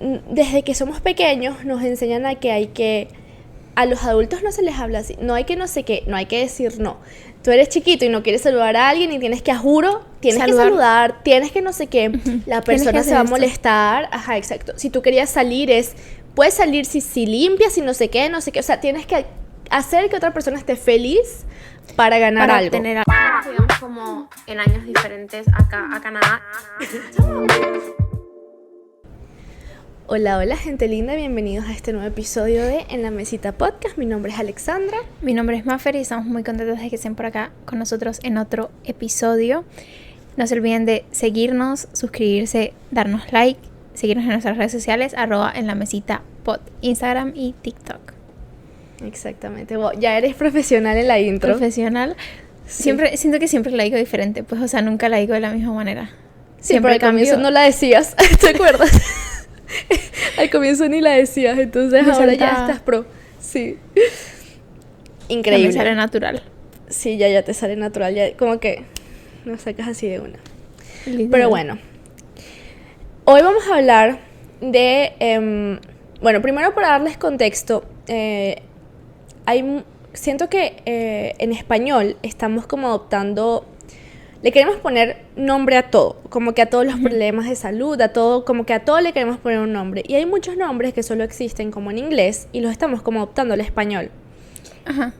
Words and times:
desde 0.00 0.62
que 0.62 0.74
somos 0.74 1.00
pequeños 1.00 1.64
nos 1.64 1.82
enseñan 1.82 2.26
a 2.26 2.36
que 2.36 2.52
hay 2.52 2.68
que 2.68 3.08
a 3.74 3.86
los 3.86 4.02
adultos 4.02 4.42
no 4.42 4.50
se 4.50 4.62
les 4.62 4.76
habla 4.76 5.00
así. 5.00 5.16
No 5.20 5.34
hay 5.34 5.44
que 5.44 5.54
no 5.54 5.68
sé 5.68 5.84
qué, 5.84 6.02
no 6.08 6.16
hay 6.16 6.26
que 6.26 6.40
decir 6.40 6.80
no. 6.80 6.98
Tú 7.44 7.52
eres 7.52 7.68
chiquito 7.68 8.04
y 8.04 8.08
no 8.08 8.24
quieres 8.24 8.42
saludar 8.42 8.76
a 8.76 8.88
alguien 8.88 9.12
y 9.12 9.20
tienes 9.20 9.40
que, 9.40 9.52
a 9.52 9.58
juro, 9.58 10.04
tienes 10.18 10.42
que 10.42 10.52
saludar, 10.52 11.22
tienes 11.22 11.52
que 11.52 11.62
no 11.62 11.72
sé 11.72 11.86
qué. 11.86 12.10
La 12.46 12.60
persona 12.60 13.04
se 13.04 13.14
va 13.14 13.20
a 13.20 13.24
molestar. 13.24 14.08
Ajá, 14.10 14.36
exacto. 14.36 14.72
Si 14.74 14.90
tú 14.90 15.00
querías 15.00 15.30
salir 15.30 15.70
es, 15.70 15.94
puedes 16.34 16.54
salir 16.54 16.86
si, 16.86 17.00
si 17.00 17.26
limpias, 17.26 17.78
y 17.78 17.82
no 17.82 17.94
sé 17.94 18.08
qué, 18.08 18.28
no 18.28 18.40
sé 18.40 18.50
qué. 18.50 18.58
O 18.58 18.64
sea, 18.64 18.80
tienes 18.80 19.06
que 19.06 19.24
hacer 19.70 20.10
que 20.10 20.16
otra 20.16 20.34
persona 20.34 20.58
esté 20.58 20.74
feliz 20.74 21.44
para 21.94 22.18
ganar 22.18 22.50
algo. 22.50 22.72
Tener 22.72 22.98
algo. 22.98 23.66
como 23.78 24.28
en 24.48 24.58
años 24.58 24.84
diferentes 24.84 25.46
acá 25.54 25.88
a 25.92 26.00
Canadá. 26.00 26.42
Hola, 30.10 30.38
hola 30.38 30.56
gente 30.56 30.88
linda, 30.88 31.14
bienvenidos 31.16 31.66
a 31.66 31.72
este 31.72 31.92
nuevo 31.92 32.08
episodio 32.08 32.64
de 32.64 32.86
En 32.88 33.02
la 33.02 33.10
Mesita 33.10 33.52
Podcast. 33.52 33.98
Mi 33.98 34.06
nombre 34.06 34.32
es 34.32 34.38
Alexandra. 34.38 34.96
Mi 35.20 35.34
nombre 35.34 35.58
es 35.58 35.66
Maffer 35.66 35.96
y 35.96 35.98
estamos 35.98 36.24
muy 36.24 36.42
contentos 36.42 36.80
de 36.80 36.88
que 36.88 36.96
estén 36.96 37.14
por 37.14 37.26
acá 37.26 37.50
con 37.66 37.78
nosotros 37.78 38.18
en 38.22 38.38
otro 38.38 38.70
episodio. 38.84 39.66
No 40.38 40.46
se 40.46 40.54
olviden 40.54 40.86
de 40.86 41.04
seguirnos, 41.10 41.88
suscribirse, 41.92 42.72
darnos 42.90 43.30
like, 43.32 43.60
seguirnos 43.92 44.24
en 44.24 44.30
nuestras 44.30 44.56
redes 44.56 44.72
sociales, 44.72 45.12
arroba 45.14 45.52
en 45.54 45.66
la 45.66 45.74
mesita 45.74 46.22
pod, 46.42 46.60
Instagram 46.80 47.32
y 47.34 47.54
TikTok. 47.60 48.14
Exactamente, 49.04 49.76
ya 50.00 50.16
eres 50.16 50.34
profesional 50.36 50.96
en 50.96 51.06
la 51.06 51.20
intro. 51.20 51.50
Profesional. 51.50 52.16
Siempre, 52.66 53.14
siento 53.18 53.38
que 53.38 53.46
siempre 53.46 53.72
la 53.72 53.84
digo 53.84 53.98
diferente, 53.98 54.42
pues, 54.42 54.62
o 54.62 54.68
sea, 54.68 54.80
nunca 54.80 55.10
la 55.10 55.18
digo 55.18 55.34
de 55.34 55.40
la 55.40 55.52
misma 55.52 55.74
manera. 55.74 56.12
Siempre 56.60 56.94
al 56.94 56.98
comienzo 56.98 57.36
no 57.36 57.50
la 57.50 57.60
decías, 57.60 58.16
¿te 58.40 58.48
acuerdas? 58.48 58.90
Al 60.38 60.50
comienzo 60.50 60.88
ni 60.88 61.00
la 61.00 61.10
decías, 61.10 61.58
entonces 61.58 62.06
ahora 62.06 62.34
ya 62.34 62.50
estás 62.50 62.80
pro. 62.80 63.06
Sí. 63.40 63.78
Increíble. 65.28 65.68
Me 65.68 65.72
sale 65.72 65.94
natural. 65.94 66.42
Sí, 66.88 67.18
ya, 67.18 67.28
ya 67.28 67.42
te 67.42 67.54
sale 67.54 67.76
natural. 67.76 68.14
Ya 68.14 68.36
como 68.36 68.58
que 68.60 68.84
no 69.44 69.58
sacas 69.58 69.88
así 69.88 70.08
de 70.08 70.20
una. 70.20 70.38
Pero 71.30 71.48
bueno. 71.48 71.78
Hoy 73.24 73.42
vamos 73.42 73.66
a 73.68 73.76
hablar 73.76 74.20
de. 74.60 75.12
Em, 75.18 75.78
bueno, 76.20 76.40
primero 76.42 76.74
para 76.74 76.88
darles 76.88 77.18
contexto. 77.18 77.84
Eh, 78.06 78.62
hay, 79.46 79.84
siento 80.12 80.48
que 80.48 80.82
eh, 80.86 81.34
en 81.38 81.52
español 81.52 82.16
estamos 82.22 82.66
como 82.66 82.88
adoptando 82.88 83.66
le 84.42 84.52
queremos 84.52 84.76
poner 84.76 85.24
nombre 85.36 85.76
a 85.76 85.90
todo, 85.90 86.20
como 86.28 86.54
que 86.54 86.62
a 86.62 86.66
todos 86.70 86.86
los 86.86 87.00
problemas 87.00 87.48
de 87.48 87.56
salud, 87.56 88.00
a 88.00 88.12
todo, 88.12 88.44
como 88.44 88.64
que 88.64 88.72
a 88.72 88.84
todo 88.84 89.00
le 89.00 89.12
queremos 89.12 89.38
poner 89.38 89.58
un 89.58 89.72
nombre. 89.72 90.04
Y 90.06 90.14
hay 90.14 90.26
muchos 90.26 90.56
nombres 90.56 90.94
que 90.94 91.02
solo 91.02 91.24
existen 91.24 91.72
como 91.72 91.90
en 91.90 91.98
inglés 91.98 92.48
y 92.52 92.60
los 92.60 92.70
estamos 92.70 93.02
como 93.02 93.18
adoptando 93.18 93.54
al 93.54 93.60
español. 93.60 94.10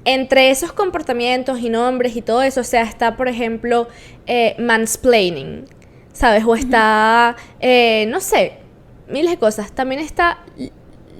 Entre 0.07 0.51
esos 0.51 0.73
comportamientos 0.73 1.61
y 1.61 1.69
nombres 1.69 2.17
y 2.17 2.23
todo 2.23 2.43
eso, 2.43 2.63
o 2.63 2.65
sea, 2.65 2.83
está, 2.83 3.17
por 3.19 3.29
ejemplo, 3.29 3.89
eh, 4.27 4.57
mansplaining, 4.59 5.67
¿sabes? 6.15 6.45
O 6.47 6.55
está, 6.55 7.37
eh, 7.61 8.07
no 8.09 8.21
sé, 8.21 8.55
miles 9.09 9.33
de 9.33 9.37
cosas. 9.37 9.73
También 9.73 10.01
está 10.01 10.39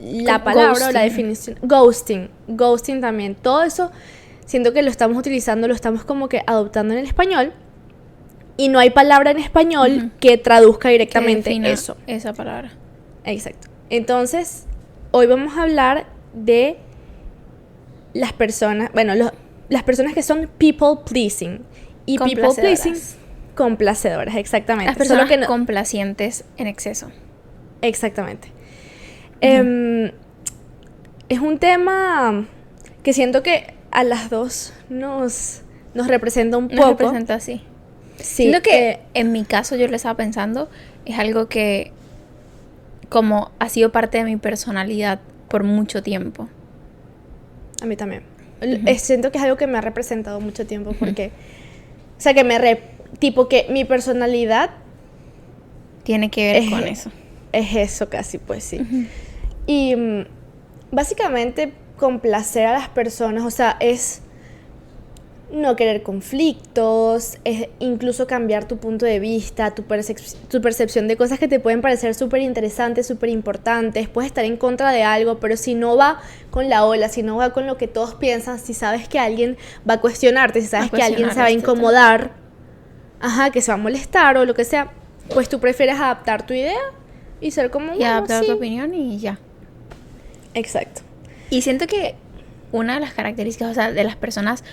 la 0.01 0.45
palabra 0.45 0.89
o 0.89 0.93
la 0.93 1.03
definición. 1.03 1.59
Ghosting, 1.61 2.31
ghosting 2.47 3.03
también. 3.03 3.35
Todo 3.35 3.65
eso, 3.65 3.91
siento 4.47 4.73
que 4.73 4.83
lo 4.83 4.89
estamos 4.89 5.19
utilizando, 5.19 5.69
lo 5.69 5.75
estamos 5.75 6.05
como 6.05 6.31
que 6.31 6.43
adoptando 6.47 6.95
en 6.95 7.01
el 7.01 7.07
español 7.07 7.53
y 8.59 8.69
no 8.69 8.81
hay 8.81 8.91
palabra 8.91 9.31
en 9.31 9.39
español 9.39 10.11
que 10.21 10.37
traduzca 10.37 10.89
directamente 10.91 11.57
eso. 11.71 11.97
Esa 12.09 12.35
palabra. 12.35 12.73
Exacto. 13.25 13.69
Entonces, 13.89 14.67
hoy 15.13 15.27
vamos 15.29 15.57
a 15.57 15.63
hablar 15.63 16.07
de 16.35 16.77
las 18.13 18.33
personas, 18.33 18.91
bueno, 18.93 19.15
las 19.69 19.83
personas 19.85 20.13
que 20.13 20.25
son 20.25 20.51
people 20.59 21.05
pleasing. 21.09 21.61
Y 22.05 22.19
people 22.19 22.49
pleasing, 22.57 22.97
complacedoras, 23.55 24.35
exactamente. 24.35 24.91
Las 24.91 24.99
personas 24.99 25.29
que 25.29 25.41
complacientes 25.47 26.45
en 26.57 26.67
exceso. 26.67 27.13
Exactamente. 27.81 28.49
Em, 29.41 30.11
es 31.29 31.39
un 31.39 31.59
tema 31.59 32.47
que 33.05 33.13
siento 33.13 33.45
que 33.45 33.75
a 33.93 34.03
las 34.03 34.31
dos 34.31 34.73
nos, 34.89 35.63
nos 35.95 36.09
representa 36.09 36.57
un 36.57 36.69
poco. 36.69 36.81
Nos 36.81 36.89
representa 36.89 37.35
así. 37.35 37.63
Siento 38.21 38.63
que 38.63 38.91
eh, 38.91 39.01
en 39.15 39.33
mi 39.33 39.45
caso 39.45 39.77
yo 39.77 39.89
lo 39.89 39.97
estaba 39.97 40.17
pensando, 40.17 40.69
es 41.05 41.19
algo 41.19 41.49
que 41.49 41.93
como 43.09 43.51
ha 43.59 43.69
sido 43.69 43.91
parte 43.91 44.19
de 44.19 44.25
mi 44.25 44.37
personalidad 44.37 45.21
por 45.49 45.65
mucho 45.65 46.03
tiempo. 46.03 46.49
A 47.83 47.87
mí 47.87 47.97
también. 47.97 48.23
Siento 48.99 49.31
que 49.31 49.39
es 49.39 49.45
algo 49.45 49.57
que 49.57 49.67
me 49.67 49.79
ha 49.79 49.81
representado 49.81 50.41
mucho 50.41 50.67
tiempo 50.67 50.93
porque, 50.99 51.31
o 52.19 52.21
sea, 52.21 52.35
que 52.35 52.45
me, 52.45 52.59
re, 52.59 52.83
tipo 53.19 53.49
que 53.49 53.67
mi 53.71 53.85
personalidad 53.85 54.71
tiene 56.03 56.31
que 56.31 56.53
ver 56.53 56.71
con 56.71 56.87
eso. 56.87 57.11
Es 57.53 57.75
eso 57.77 58.09
casi, 58.09 58.39
pues 58.39 58.65
sí. 58.65 59.09
Y 59.67 59.95
mm, 59.95 60.27
básicamente 60.91 61.73
complacer 61.97 62.67
a 62.67 62.73
las 62.73 62.89
personas, 62.89 63.45
o 63.45 63.51
sea, 63.51 63.77
es 63.81 64.23
no 65.51 65.77
querer 65.77 66.03
conflictos, 66.03 67.39
es 67.45 67.69
incluso 67.79 68.27
cambiar 68.27 68.67
tu 68.67 68.77
punto 68.77 69.07
de 69.07 69.19
vista, 69.19 69.75
tu, 69.75 69.83
tu 70.49 70.61
percepción 70.61 71.09
de 71.09 71.17
cosas 71.17 71.39
que 71.39 71.49
te 71.49 71.59
pueden 71.59 71.81
parecer 71.81 72.15
súper 72.15 72.43
interesantes, 72.43 73.07
súper 73.07 73.31
importantes, 73.31 74.09
puedes 74.09 74.31
estar 74.31 74.45
en 74.45 74.57
contra 74.57 74.93
de 74.93 75.03
algo, 75.03 75.39
pero 75.39 75.57
si 75.57 75.75
no 75.75 75.97
va 75.97 76.21
con 76.51 76.69
la 76.69 76.85
ola, 76.85 77.09
si 77.09 77.23
no 77.23 77.37
va 77.37 77.53
con 77.53 77.67
lo 77.67 77.79
que 77.79 77.89
todos 77.89 78.15
piensan, 78.15 78.59
si 78.59 78.75
sabes 78.75 79.09
que 79.09 79.19
alguien 79.19 79.57
va 79.89 79.95
a 79.95 80.01
cuestionarte, 80.01 80.61
si 80.61 80.67
sabes 80.67 80.91
que 80.91 81.03
alguien 81.03 81.31
se 81.31 81.41
va 81.41 81.47
a 81.47 81.51
incomodar, 81.51 82.33
ajá, 83.21 83.51
que 83.51 83.63
se 83.63 83.71
va 83.71 83.77
a 83.77 83.79
molestar 83.79 84.37
o 84.37 84.45
lo 84.45 84.55
que 84.55 84.65
sea, 84.65 84.93
pues 85.33 85.49
tú 85.49 85.61
prefieres 85.61 85.97
adaptar 85.97 86.47
tu 86.47 86.53
idea 86.53 86.81
y 87.41 87.51
ser 87.53 87.71
como... 87.71 87.95
Y 87.95 88.03
adaptar 88.03 88.45
tu 88.45 88.53
opinión 88.53 88.95
y 88.95 89.19
ya. 89.19 89.39
Exacto. 90.55 91.03
Y 91.51 91.63
siento 91.63 91.87
que 91.87 92.17
una 92.73 92.95
de 92.95 93.01
las 93.01 93.13
características, 93.15 93.71
o 93.71 93.75
sea, 93.75 93.93
de 93.93 94.05
las 94.05 94.17
personas, 94.17 94.65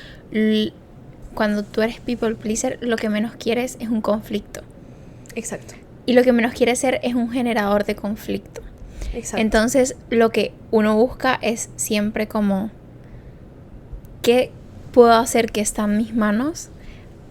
cuando 1.33 1.63
tú 1.63 1.81
eres 1.81 1.99
people 1.99 2.35
pleaser, 2.35 2.77
lo 2.81 2.97
que 2.97 3.09
menos 3.09 3.35
quieres 3.35 3.77
es 3.79 3.89
un 3.89 4.01
conflicto. 4.01 4.61
Exacto. 5.35 5.75
Y 6.05 6.13
lo 6.13 6.23
que 6.23 6.31
menos 6.33 6.53
quieres 6.53 6.79
ser 6.79 6.99
es 7.03 7.15
un 7.15 7.31
generador 7.31 7.85
de 7.85 7.95
conflicto. 7.95 8.61
Exacto. 9.13 9.41
Entonces, 9.41 9.95
lo 10.09 10.29
que 10.29 10.53
uno 10.71 10.95
busca 10.95 11.39
es 11.41 11.69
siempre 11.77 12.27
como, 12.27 12.69
¿qué 14.21 14.51
puedo 14.91 15.13
hacer 15.13 15.51
que 15.51 15.61
está 15.61 15.85
en 15.85 15.97
mis 15.97 16.15
manos 16.15 16.69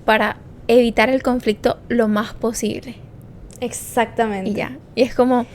para 0.04 0.38
evitar 0.66 1.08
el 1.08 1.22
conflicto 1.22 1.78
lo 1.88 2.08
más 2.08 2.34
posible? 2.34 2.96
Exactamente. 3.60 4.50
Y 4.50 4.54
ya. 4.54 4.76
Y 4.94 5.02
es 5.02 5.14
como, 5.14 5.46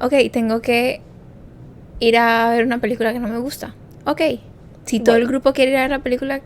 ok, 0.00 0.14
tengo 0.30 0.60
que 0.60 1.00
ir 2.00 2.16
a 2.16 2.50
ver 2.50 2.64
una 2.64 2.78
película 2.78 3.12
que 3.12 3.18
no 3.18 3.28
me 3.28 3.38
gusta 3.38 3.74
ok, 4.10 4.22
si 4.84 5.00
todo 5.00 5.16
el 5.16 5.26
grupo 5.26 5.52
quiere 5.52 5.72
ir 5.72 5.76
a 5.78 5.82
ver 5.82 5.90
la 5.90 5.98
película, 6.00 6.40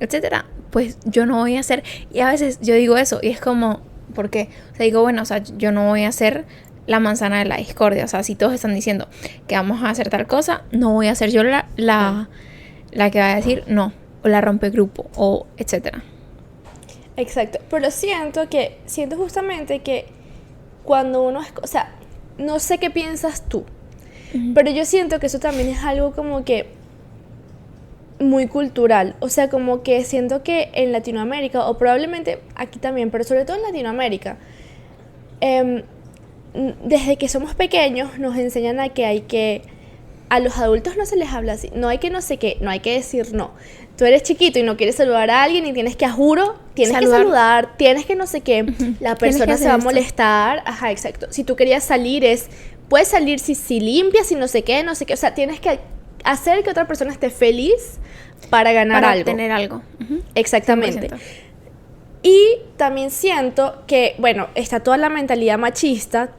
etcétera, 0.00 0.46
pues 0.70 0.98
yo 1.04 1.26
no 1.26 1.38
voy 1.38 1.56
a 1.56 1.60
hacer. 1.60 1.82
Y 2.12 2.20
a 2.20 2.30
veces 2.30 2.58
yo 2.60 2.74
digo 2.74 2.96
eso 2.96 3.20
y 3.22 3.28
es 3.28 3.40
como, 3.40 3.80
¿por 4.14 4.30
qué? 4.30 4.48
O 4.72 4.76
sea, 4.76 4.84
digo, 4.84 5.02
bueno, 5.02 5.22
o 5.22 5.24
sea, 5.24 5.38
yo 5.38 5.72
no 5.72 5.88
voy 5.88 6.04
a 6.04 6.08
hacer 6.08 6.44
la 6.86 7.00
manzana 7.00 7.38
de 7.38 7.44
la 7.44 7.56
discordia. 7.56 8.04
O 8.04 8.08
sea, 8.08 8.22
si 8.22 8.34
todos 8.34 8.52
están 8.52 8.74
diciendo 8.74 9.08
que 9.46 9.54
vamos 9.54 9.82
a 9.82 9.90
hacer 9.90 10.10
tal 10.10 10.26
cosa, 10.26 10.62
no 10.72 10.92
voy 10.92 11.08
a 11.08 11.14
ser 11.14 11.30
yo 11.30 11.44
la, 11.44 11.68
la, 11.76 12.28
la 12.90 13.10
que 13.10 13.20
va 13.20 13.32
a 13.32 13.36
decir 13.36 13.64
no, 13.66 13.92
o 14.22 14.28
la 14.28 14.40
rompe 14.40 14.70
grupo, 14.70 15.10
o 15.16 15.46
etcétera. 15.56 16.02
Exacto, 17.16 17.58
pero 17.68 17.90
siento 17.90 18.48
que, 18.48 18.78
siento 18.86 19.16
justamente 19.16 19.80
que 19.80 20.06
cuando 20.82 21.22
uno 21.22 21.42
es, 21.42 21.52
o 21.62 21.66
sea, 21.66 21.94
no 22.38 22.58
sé 22.58 22.78
qué 22.78 22.90
piensas 22.90 23.46
tú, 23.48 23.64
pero 24.54 24.70
yo 24.70 24.86
siento 24.86 25.20
que 25.20 25.26
eso 25.26 25.38
también 25.38 25.68
es 25.68 25.84
algo 25.84 26.12
como 26.12 26.42
que 26.42 26.66
muy 28.22 28.46
cultural. 28.46 29.16
O 29.20 29.28
sea, 29.28 29.48
como 29.48 29.82
que 29.82 30.04
siento 30.04 30.42
que 30.42 30.70
en 30.74 30.92
Latinoamérica, 30.92 31.68
o 31.68 31.78
probablemente 31.78 32.38
aquí 32.54 32.78
también, 32.78 33.10
pero 33.10 33.24
sobre 33.24 33.44
todo 33.44 33.56
en 33.56 33.62
Latinoamérica, 33.62 34.38
em, 35.40 35.82
desde 36.84 37.16
que 37.16 37.28
somos 37.28 37.54
pequeños 37.54 38.18
nos 38.18 38.36
enseñan 38.36 38.80
a 38.80 38.90
que 38.90 39.06
hay 39.06 39.22
que... 39.22 39.62
A 40.28 40.40
los 40.40 40.56
adultos 40.56 40.96
no 40.96 41.04
se 41.04 41.16
les 41.16 41.28
habla 41.30 41.52
así. 41.52 41.70
No 41.74 41.88
hay 41.88 41.98
que 41.98 42.08
no 42.08 42.22
sé 42.22 42.38
qué, 42.38 42.56
no 42.62 42.70
hay 42.70 42.80
que 42.80 42.94
decir 42.94 43.34
no. 43.34 43.50
Tú 43.98 44.06
eres 44.06 44.22
chiquito 44.22 44.58
y 44.58 44.62
no 44.62 44.78
quieres 44.78 44.94
saludar 44.96 45.30
a 45.30 45.42
alguien 45.42 45.66
y 45.66 45.74
tienes 45.74 45.94
que, 45.94 46.06
a 46.06 46.10
juro, 46.12 46.58
tienes 46.72 46.96
que 46.96 47.06
saludar, 47.06 47.76
tienes 47.76 48.06
que 48.06 48.16
no 48.16 48.26
sé 48.26 48.40
qué. 48.40 48.64
La 49.00 49.14
persona 49.14 49.58
se 49.58 49.68
va 49.68 49.74
a 49.74 49.78
molestar. 49.78 50.62
Ajá, 50.64 50.90
exacto. 50.90 51.26
Si 51.28 51.44
tú 51.44 51.54
querías 51.54 51.84
salir 51.84 52.24
es 52.24 52.48
puedes 52.92 53.08
salir 53.08 53.38
si, 53.38 53.54
si 53.54 53.80
limpias 53.80 54.30
y 54.32 54.34
no 54.34 54.46
sé 54.48 54.64
qué, 54.64 54.82
no 54.84 54.94
sé 54.94 55.06
qué. 55.06 55.14
O 55.14 55.16
sea, 55.16 55.32
tienes 55.32 55.60
que 55.60 55.78
hacer 56.24 56.62
que 56.62 56.70
otra 56.70 56.86
persona 56.86 57.12
esté 57.12 57.30
feliz 57.30 57.98
para 58.50 58.72
ganar 58.72 59.02
para 59.02 59.12
algo. 59.12 59.24
tener 59.24 59.50
algo. 59.50 59.82
Exactamente. 60.34 61.08
Y 62.22 62.58
también 62.76 63.10
siento 63.10 63.82
que, 63.86 64.14
bueno, 64.18 64.48
está 64.54 64.80
toda 64.80 64.96
la 64.96 65.08
mentalidad 65.08 65.58
machista 65.58 66.30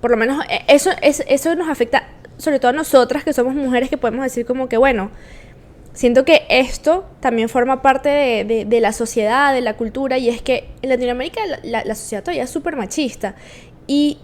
por 0.00 0.10
lo 0.10 0.16
menos 0.16 0.44
eh, 0.48 0.60
eso, 0.68 0.90
es, 1.02 1.24
eso 1.28 1.54
nos 1.54 1.68
afecta 1.68 2.08
sobre 2.36 2.60
todo 2.60 2.70
a 2.70 2.74
nosotras 2.74 3.24
que 3.24 3.32
somos 3.32 3.54
mujeres 3.54 3.90
que 3.90 3.98
podemos 3.98 4.22
decir 4.22 4.46
como 4.46 4.68
que, 4.68 4.76
bueno, 4.76 5.10
siento 5.92 6.24
que 6.24 6.46
esto 6.48 7.04
también 7.18 7.48
forma 7.48 7.82
parte 7.82 8.08
de, 8.08 8.64
de, 8.64 8.80
la 8.80 8.92
sociedad, 8.92 9.52
de 9.52 9.60
la 9.60 9.76
cultura, 9.76 10.18
y 10.18 10.28
es 10.28 10.40
que 10.40 10.68
en 10.82 10.90
Latinoamérica 10.90 11.40
la, 11.64 11.84
la 11.84 11.94
sociedad 11.96 12.22
todavía 12.22 12.44
es 12.44 12.50
súper 12.50 12.76
machista. 12.76 13.34
Y 13.88 14.18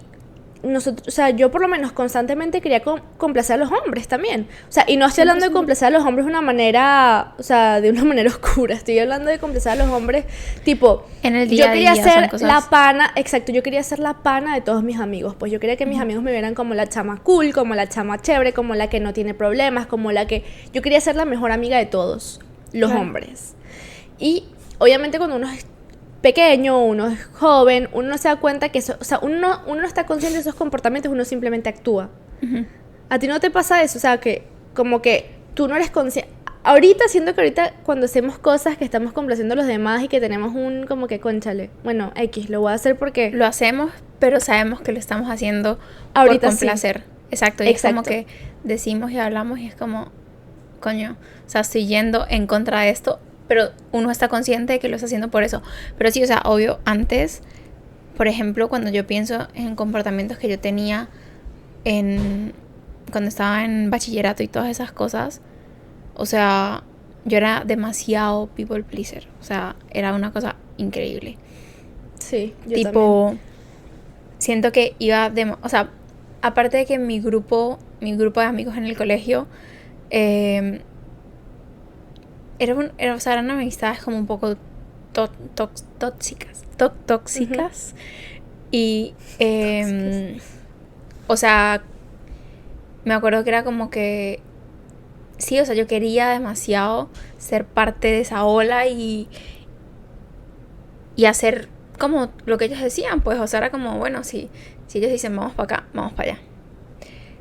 nosotros, 0.64 1.06
o 1.06 1.10
sea, 1.10 1.30
yo 1.30 1.50
por 1.50 1.60
lo 1.60 1.68
menos 1.68 1.92
constantemente 1.92 2.60
quería 2.60 2.82
complacer 2.82 3.54
a 3.54 3.64
los 3.64 3.70
hombres 3.70 4.08
también. 4.08 4.48
O 4.68 4.72
sea, 4.72 4.84
y 4.88 4.96
no 4.96 5.06
estoy 5.06 5.22
hablando 5.22 5.46
de 5.46 5.52
complacer 5.52 5.88
a 5.88 5.90
los 5.90 6.04
hombres 6.04 6.26
de 6.26 6.30
una 6.30 6.40
manera, 6.40 7.34
o 7.38 7.42
sea, 7.42 7.80
de 7.80 7.90
una 7.90 8.04
manera 8.04 8.28
oscura. 8.28 8.74
Estoy 8.74 8.98
hablando 8.98 9.30
de 9.30 9.38
complacer 9.38 9.72
a 9.72 9.76
los 9.76 9.88
hombres, 9.88 10.24
tipo, 10.64 11.06
en 11.22 11.36
el 11.36 11.48
día 11.48 11.66
yo 11.66 11.72
quería 11.72 11.94
ser 11.94 12.40
la 12.42 12.62
pana, 12.70 13.12
exacto, 13.16 13.52
yo 13.52 13.62
quería 13.62 13.82
ser 13.82 13.98
la 13.98 14.22
pana 14.22 14.54
de 14.54 14.60
todos 14.60 14.82
mis 14.82 14.98
amigos. 14.98 15.34
Pues 15.38 15.52
yo 15.52 15.60
quería 15.60 15.76
que 15.76 15.86
mis 15.86 16.00
amigos 16.00 16.22
me 16.22 16.32
vieran 16.32 16.54
como 16.54 16.74
la 16.74 16.88
chama 16.88 17.22
cool, 17.22 17.52
como 17.52 17.74
la 17.74 17.88
chama 17.88 18.20
chévere, 18.20 18.52
como 18.52 18.74
la 18.74 18.88
que 18.88 19.00
no 19.00 19.12
tiene 19.12 19.34
problemas, 19.34 19.86
como 19.86 20.12
la 20.12 20.26
que 20.26 20.44
yo 20.72 20.82
quería 20.82 21.00
ser 21.00 21.16
la 21.16 21.24
mejor 21.24 21.52
amiga 21.52 21.78
de 21.78 21.86
todos 21.86 22.40
los 22.72 22.90
hombres. 22.90 23.54
Y 24.18 24.44
obviamente 24.78 25.18
cuando 25.18 25.36
uno 25.36 25.48
pequeño, 26.24 26.82
uno 26.82 27.08
es 27.08 27.22
joven, 27.34 27.90
uno 27.92 28.08
no 28.08 28.16
se 28.16 28.28
da 28.28 28.36
cuenta 28.36 28.70
que 28.70 28.78
eso, 28.78 28.96
o 28.98 29.04
sea, 29.04 29.18
uno, 29.20 29.60
uno 29.66 29.82
no 29.82 29.86
está 29.86 30.06
consciente 30.06 30.36
de 30.36 30.40
esos 30.40 30.54
comportamientos, 30.54 31.12
uno 31.12 31.22
simplemente 31.26 31.68
actúa. 31.68 32.08
¿A 33.10 33.18
ti 33.18 33.26
no 33.26 33.40
te 33.40 33.50
pasa 33.50 33.82
eso? 33.82 33.98
O 33.98 34.00
sea, 34.00 34.18
que 34.20 34.42
como 34.72 35.02
que 35.02 35.30
tú 35.52 35.68
no 35.68 35.76
eres 35.76 35.90
consciente. 35.90 36.32
Ahorita 36.62 37.08
siento 37.08 37.34
que 37.34 37.42
ahorita 37.42 37.74
cuando 37.82 38.06
hacemos 38.06 38.38
cosas 38.38 38.78
que 38.78 38.86
estamos 38.86 39.12
complaciendo 39.12 39.52
a 39.52 39.56
los 39.56 39.66
demás 39.66 40.02
y 40.02 40.08
que 40.08 40.18
tenemos 40.18 40.54
un 40.54 40.86
como 40.86 41.08
que 41.08 41.20
conchale, 41.20 41.68
bueno, 41.84 42.10
X, 42.16 42.48
lo 42.48 42.62
voy 42.62 42.72
a 42.72 42.76
hacer 42.76 42.96
porque 42.96 43.30
lo 43.30 43.44
hacemos, 43.44 43.90
pero 44.18 44.40
sabemos 44.40 44.80
que 44.80 44.92
lo 44.92 44.98
estamos 44.98 45.30
haciendo 45.30 45.78
ahorita 46.14 46.48
por 46.48 46.56
complacer. 46.56 47.04
Exacto, 47.32 47.64
y 47.64 47.68
es 47.68 47.82
como 47.82 48.02
que 48.02 48.26
decimos 48.62 49.10
y 49.10 49.18
hablamos 49.18 49.58
y 49.58 49.66
es 49.66 49.74
como 49.74 50.10
coño, 50.80 51.18
o 51.46 51.50
sea, 51.50 51.60
estoy 51.60 51.86
yendo 51.86 52.24
en 52.30 52.46
contra 52.46 52.80
de 52.80 52.88
esto 52.88 53.20
pero 53.48 53.70
uno 53.92 54.10
está 54.10 54.28
consciente 54.28 54.74
de 54.74 54.78
que 54.78 54.88
lo 54.88 54.96
está 54.96 55.06
haciendo 55.06 55.30
por 55.30 55.42
eso. 55.42 55.62
Pero 55.98 56.10
sí, 56.10 56.22
o 56.22 56.26
sea, 56.26 56.42
obvio, 56.44 56.80
antes, 56.84 57.42
por 58.16 58.28
ejemplo, 58.28 58.68
cuando 58.68 58.90
yo 58.90 59.06
pienso 59.06 59.48
en 59.54 59.74
comportamientos 59.76 60.38
que 60.38 60.48
yo 60.48 60.58
tenía 60.58 61.08
en 61.84 62.52
cuando 63.10 63.28
estaba 63.28 63.64
en 63.64 63.90
bachillerato 63.90 64.42
y 64.42 64.48
todas 64.48 64.70
esas 64.70 64.92
cosas, 64.92 65.40
o 66.14 66.26
sea, 66.26 66.82
yo 67.24 67.36
era 67.36 67.64
demasiado 67.64 68.48
people 68.48 68.82
pleaser, 68.82 69.28
o 69.40 69.44
sea, 69.44 69.76
era 69.90 70.14
una 70.14 70.32
cosa 70.32 70.56
increíble. 70.76 71.36
Sí, 72.18 72.54
yo 72.66 72.74
tipo 72.74 73.36
siento 74.38 74.72
que 74.72 74.94
iba 74.98 75.30
de, 75.30 75.54
o 75.62 75.68
sea, 75.68 75.90
aparte 76.42 76.76
de 76.76 76.86
que 76.86 76.98
mi 76.98 77.20
grupo, 77.20 77.78
mi 78.00 78.16
grupo 78.16 78.40
de 78.40 78.46
amigos 78.46 78.76
en 78.76 78.84
el 78.84 78.96
colegio 78.96 79.46
eh, 80.10 80.82
era, 82.64 82.74
un, 82.74 82.92
era, 82.98 83.14
o 83.14 83.20
sea, 83.20 83.34
eran 83.34 83.50
amistades 83.50 84.02
como 84.02 84.16
un 84.16 84.26
poco 84.26 84.56
tóxicas. 85.12 86.64
tóxicas. 87.06 87.94
Y, 88.70 89.14
eh, 89.38 90.38
o 91.26 91.36
sea, 91.36 91.82
me 93.04 93.14
acuerdo 93.14 93.44
que 93.44 93.50
era 93.50 93.64
como 93.64 93.90
que, 93.90 94.40
sí, 95.38 95.60
o 95.60 95.64
sea, 95.64 95.74
yo 95.74 95.86
quería 95.86 96.28
demasiado 96.30 97.08
ser 97.38 97.64
parte 97.64 98.08
de 98.08 98.20
esa 98.20 98.44
ola 98.44 98.86
y, 98.88 99.28
y 101.16 101.26
hacer 101.26 101.68
como 101.98 102.30
lo 102.46 102.58
que 102.58 102.64
ellos 102.64 102.80
decían, 102.80 103.20
pues, 103.20 103.38
o 103.38 103.46
sea, 103.46 103.58
era 103.58 103.70
como, 103.70 103.98
bueno, 103.98 104.24
si, 104.24 104.50
si 104.86 104.98
ellos 104.98 105.12
dicen 105.12 105.36
vamos 105.36 105.54
para 105.54 105.76
acá, 105.76 105.88
vamos 105.94 106.12
para 106.12 106.32
allá. 106.32 106.40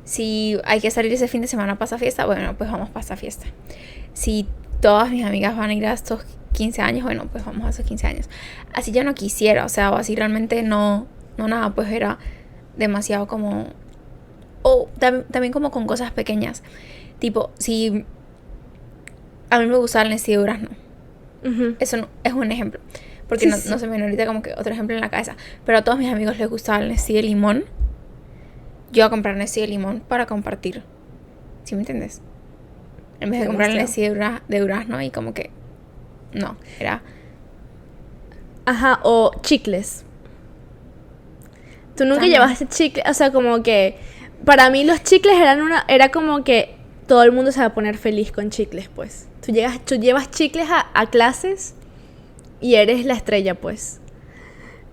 Si 0.04 0.58
hay 0.64 0.80
que 0.80 0.90
salir 0.90 1.12
ese 1.12 1.28
fin 1.28 1.40
de 1.40 1.48
semana 1.48 1.74
para 1.76 1.86
esa 1.86 1.98
fiesta, 1.98 2.26
bueno, 2.26 2.54
pues 2.56 2.70
vamos 2.70 2.90
para 2.90 3.00
esa 3.00 3.16
fiesta. 3.16 3.46
Si 4.12 4.46
todas 4.84 5.10
mis 5.10 5.24
amigas 5.24 5.56
van 5.56 5.70
a 5.70 5.72
ir 5.72 5.86
a 5.86 5.94
estos 5.94 6.26
15 6.52 6.82
años, 6.82 7.04
bueno, 7.04 7.26
pues 7.32 7.42
vamos 7.42 7.64
a 7.64 7.70
esos 7.70 7.86
15 7.86 8.06
años. 8.06 8.28
Así 8.74 8.92
yo 8.92 9.02
no 9.02 9.14
quisiera, 9.14 9.64
o 9.64 9.68
sea, 9.70 9.90
o 9.90 9.96
así 9.96 10.14
realmente 10.14 10.62
no, 10.62 11.06
no 11.38 11.48
nada, 11.48 11.74
pues 11.74 11.88
era 11.90 12.18
demasiado 12.76 13.26
como... 13.26 13.68
O 14.60 14.90
también 14.98 15.54
como 15.54 15.70
con 15.70 15.86
cosas 15.86 16.10
pequeñas. 16.10 16.62
Tipo, 17.18 17.50
si 17.56 18.04
a 19.48 19.58
mí 19.58 19.64
me 19.64 19.76
gusta 19.78 20.02
el 20.02 20.10
Nestlé 20.10 20.34
de 20.34 20.40
durazno. 20.40 20.68
Eso 21.78 21.96
no, 21.96 22.08
es 22.22 22.34
un 22.34 22.52
ejemplo. 22.52 22.78
Porque 23.26 23.46
no, 23.46 23.56
se 23.56 23.86
me 23.86 23.92
viene 23.92 24.04
ahorita 24.04 24.26
como 24.26 24.42
que 24.42 24.52
otro 24.52 24.70
ejemplo 24.70 24.94
en 24.94 25.00
la 25.00 25.08
cabeza. 25.08 25.34
Pero 25.64 25.78
a 25.78 25.82
todos 25.82 25.98
mis 25.98 26.12
amigos 26.12 26.36
les 26.36 26.50
gustaba 26.50 26.80
el 26.80 26.90
Nestlé 26.90 27.14
de 27.14 27.22
limón. 27.22 27.64
Yo 28.92 29.06
a 29.06 29.08
comprar 29.08 29.34
Nestlé 29.34 29.62
de 29.62 29.68
limón 29.68 30.00
para 30.00 30.26
compartir. 30.26 30.82
¿Sí 31.62 31.74
me 31.74 31.80
entiendes? 31.80 32.20
En 33.20 33.30
vez 33.30 33.40
de 33.40 33.46
comprarle 33.46 33.80
así 33.80 34.02
de, 34.02 34.40
de 34.48 34.60
durazno 34.60 35.00
y 35.00 35.10
como 35.10 35.34
que... 35.34 35.50
No, 36.32 36.56
era... 36.78 37.02
Ajá, 38.66 39.00
o 39.02 39.30
chicles. 39.42 40.04
Tú 41.96 42.04
nunca 42.04 42.26
llevaste 42.26 42.66
chicles, 42.66 43.04
o 43.08 43.14
sea, 43.14 43.30
como 43.30 43.62
que... 43.62 43.98
Para 44.44 44.68
mí 44.70 44.84
los 44.84 45.02
chicles 45.02 45.36
eran 45.36 45.62
una... 45.62 45.84
Era 45.88 46.10
como 46.10 46.44
que 46.44 46.76
todo 47.06 47.22
el 47.22 47.32
mundo 47.32 47.52
se 47.52 47.60
va 47.60 47.66
a 47.66 47.74
poner 47.74 47.96
feliz 47.96 48.32
con 48.32 48.50
chicles, 48.50 48.88
pues. 48.94 49.28
Tú, 49.44 49.52
llegas, 49.52 49.84
tú 49.84 49.96
llevas 49.96 50.30
chicles 50.30 50.68
a, 50.70 50.86
a 50.94 51.06
clases 51.10 51.74
y 52.60 52.74
eres 52.74 53.04
la 53.04 53.14
estrella, 53.14 53.54
pues 53.54 54.00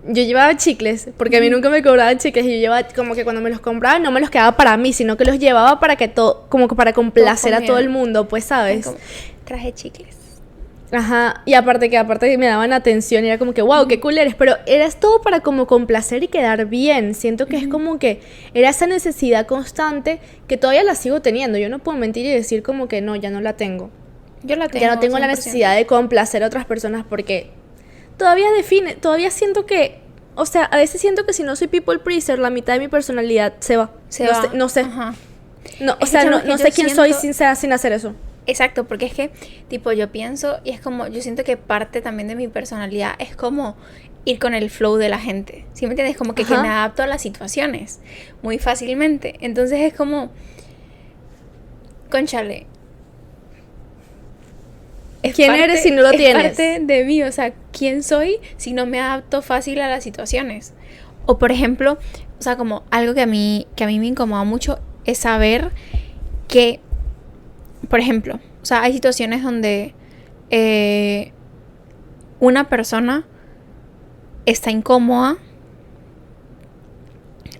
yo 0.06 0.22
llevaba 0.22 0.56
chicles, 0.56 1.08
porque 1.16 1.36
a 1.36 1.40
mí 1.40 1.48
nunca 1.48 1.70
me 1.70 1.82
cobraban 1.82 2.18
chicles 2.18 2.44
y 2.46 2.54
yo 2.54 2.58
llevaba 2.58 2.88
como 2.94 3.14
que 3.14 3.24
cuando 3.24 3.40
me 3.40 3.50
los 3.50 3.60
compraba 3.60 3.98
no 3.98 4.10
me 4.10 4.20
los 4.20 4.30
quedaba 4.30 4.56
para 4.56 4.76
mí, 4.76 4.92
sino 4.92 5.16
que 5.16 5.24
los 5.24 5.38
llevaba 5.38 5.78
para 5.80 5.96
que 5.96 6.08
todo, 6.08 6.46
como 6.48 6.68
que 6.68 6.74
para 6.74 6.92
complacer 6.92 7.54
a 7.54 7.64
todo 7.64 7.78
el 7.78 7.88
mundo, 7.88 8.28
pues, 8.28 8.44
¿sabes? 8.44 8.90
traje 9.44 9.72
chicles. 9.72 10.16
Ajá, 10.92 11.42
y 11.46 11.54
aparte 11.54 11.88
que 11.88 11.96
aparte 11.96 12.36
me 12.36 12.46
daban 12.46 12.72
atención 12.72 13.24
y 13.24 13.28
era 13.28 13.38
como 13.38 13.54
que, 13.54 13.62
wow, 13.62 13.88
qué 13.88 13.98
cool 13.98 14.18
eres, 14.18 14.34
pero 14.34 14.56
eras 14.66 15.00
todo 15.00 15.22
para 15.22 15.40
como 15.40 15.66
complacer 15.66 16.22
y 16.22 16.28
quedar 16.28 16.66
bien. 16.66 17.14
Siento 17.14 17.46
que 17.46 17.56
es 17.56 17.66
como 17.66 17.98
que 17.98 18.20
era 18.52 18.68
esa 18.68 18.86
necesidad 18.86 19.46
constante 19.46 20.20
que 20.46 20.58
todavía 20.58 20.84
la 20.84 20.94
sigo 20.94 21.22
teniendo. 21.22 21.56
Yo 21.56 21.70
no 21.70 21.78
puedo 21.78 21.96
mentir 21.96 22.26
y 22.26 22.30
decir 22.30 22.62
como 22.62 22.88
que 22.88 23.00
no, 23.00 23.16
ya 23.16 23.30
no 23.30 23.40
la 23.40 23.54
tengo. 23.54 23.90
Yo 24.42 24.56
la 24.56 24.68
tengo. 24.68 24.84
Ya 24.84 24.94
no 24.94 25.00
tengo 25.00 25.18
la 25.18 25.28
necesidad 25.28 25.74
de 25.74 25.86
complacer 25.86 26.44
a 26.44 26.48
otras 26.48 26.66
personas 26.66 27.06
porque 27.08 27.50
todavía 28.22 28.52
define, 28.52 28.94
todavía 28.94 29.32
siento 29.32 29.66
que, 29.66 29.98
o 30.36 30.46
sea, 30.46 30.64
a 30.66 30.76
veces 30.76 31.00
siento 31.00 31.26
que 31.26 31.32
si 31.32 31.42
no 31.42 31.56
soy 31.56 31.66
people 31.66 31.98
pleaser, 31.98 32.38
la 32.38 32.50
mitad 32.50 32.74
de 32.74 32.78
mi 32.78 32.86
personalidad 32.86 33.54
se 33.58 33.76
va. 33.76 33.90
Se 34.10 34.24
no, 34.24 34.30
va. 34.30 34.42
Sé, 34.42 34.48
no 34.54 34.68
sé. 34.68 34.84
No, 35.80 35.96
o 36.00 36.06
sea, 36.06 36.24
no, 36.24 36.56
sé 36.56 36.70
quién 36.70 36.94
soy 36.94 37.14
sin, 37.14 37.34
sin 37.34 37.72
hacer 37.72 37.92
eso. 37.92 38.14
Exacto, 38.46 38.84
porque 38.84 39.06
es 39.06 39.14
que, 39.14 39.32
tipo, 39.68 39.90
yo 39.90 40.12
pienso 40.12 40.60
y 40.62 40.70
es 40.70 40.80
como, 40.80 41.08
yo 41.08 41.20
siento 41.20 41.42
que 41.42 41.56
parte 41.56 42.00
también 42.00 42.28
de 42.28 42.36
mi 42.36 42.46
personalidad 42.46 43.14
es 43.18 43.34
como 43.34 43.76
ir 44.24 44.38
con 44.38 44.54
el 44.54 44.70
flow 44.70 44.96
de 44.96 45.08
la 45.08 45.18
gente. 45.18 45.66
¿Sí 45.72 45.86
me 45.86 45.92
entiendes? 45.92 46.16
Como 46.16 46.36
que, 46.36 46.44
que 46.44 46.56
me 46.56 46.68
adapto 46.68 47.02
a 47.02 47.08
las 47.08 47.22
situaciones 47.22 47.98
muy 48.40 48.60
fácilmente. 48.60 49.34
Entonces 49.40 49.80
es 49.80 49.94
como, 49.94 50.30
conchale, 52.08 52.66
¿Quién 55.30 55.52
eres 55.52 55.82
si 55.82 55.90
no 55.90 56.02
lo 56.02 56.10
tienes? 56.10 56.42
parte 56.42 56.80
de 56.80 57.04
mí, 57.04 57.22
o 57.22 57.30
sea, 57.30 57.52
¿quién 57.70 58.02
soy 58.02 58.38
si 58.56 58.72
no 58.72 58.86
me 58.86 59.00
adapto 59.00 59.42
fácil 59.42 59.80
a 59.80 59.88
las 59.88 60.02
situaciones? 60.02 60.74
O 61.26 61.38
por 61.38 61.52
ejemplo, 61.52 61.98
o 62.38 62.42
sea, 62.42 62.56
como 62.56 62.82
algo 62.90 63.14
que 63.14 63.22
a 63.22 63.26
mí, 63.26 63.68
que 63.76 63.84
a 63.84 63.86
mí 63.86 64.00
me 64.00 64.06
incomoda 64.06 64.42
mucho 64.44 64.80
es 65.04 65.18
saber 65.18 65.70
que, 66.48 66.80
por 67.88 68.00
ejemplo, 68.00 68.40
o 68.62 68.66
sea, 68.66 68.82
hay 68.82 68.92
situaciones 68.92 69.42
donde 69.42 69.94
eh, 70.50 71.32
una 72.40 72.68
persona 72.68 73.24
está 74.46 74.70
incómoda. 74.70 75.36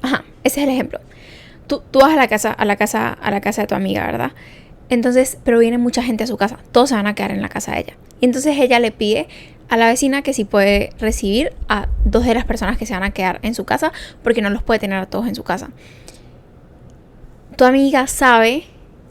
Ajá, 0.02 0.24
ese 0.42 0.60
es 0.60 0.68
el 0.68 0.74
ejemplo. 0.74 1.00
Tú, 1.68 1.82
tú 1.90 2.00
vas 2.00 2.12
a 2.12 2.16
la 2.16 2.26
casa, 2.26 2.50
a 2.50 2.64
la 2.64 2.76
casa, 2.76 3.12
a 3.12 3.30
la 3.30 3.40
casa 3.40 3.62
de 3.62 3.68
tu 3.68 3.76
amiga, 3.76 4.04
¿verdad? 4.04 4.32
Entonces, 4.92 5.38
pero 5.42 5.58
viene 5.58 5.78
mucha 5.78 6.02
gente 6.02 6.24
a 6.24 6.26
su 6.26 6.36
casa. 6.36 6.58
Todos 6.70 6.90
se 6.90 6.94
van 6.94 7.06
a 7.06 7.14
quedar 7.14 7.30
en 7.30 7.40
la 7.40 7.48
casa 7.48 7.72
de 7.72 7.80
ella. 7.80 7.94
Y 8.20 8.26
entonces 8.26 8.58
ella 8.58 8.78
le 8.78 8.92
pide 8.92 9.26
a 9.70 9.78
la 9.78 9.86
vecina 9.86 10.20
que 10.20 10.34
si 10.34 10.44
puede 10.44 10.90
recibir 10.98 11.54
a 11.66 11.88
dos 12.04 12.26
de 12.26 12.34
las 12.34 12.44
personas 12.44 12.76
que 12.76 12.84
se 12.84 12.92
van 12.92 13.02
a 13.02 13.10
quedar 13.10 13.38
en 13.40 13.54
su 13.54 13.64
casa 13.64 13.90
porque 14.22 14.42
no 14.42 14.50
los 14.50 14.62
puede 14.62 14.80
tener 14.80 14.98
a 14.98 15.06
todos 15.06 15.26
en 15.26 15.34
su 15.34 15.44
casa. 15.44 15.70
Tu 17.56 17.64
amiga 17.64 18.06
sabe 18.06 18.64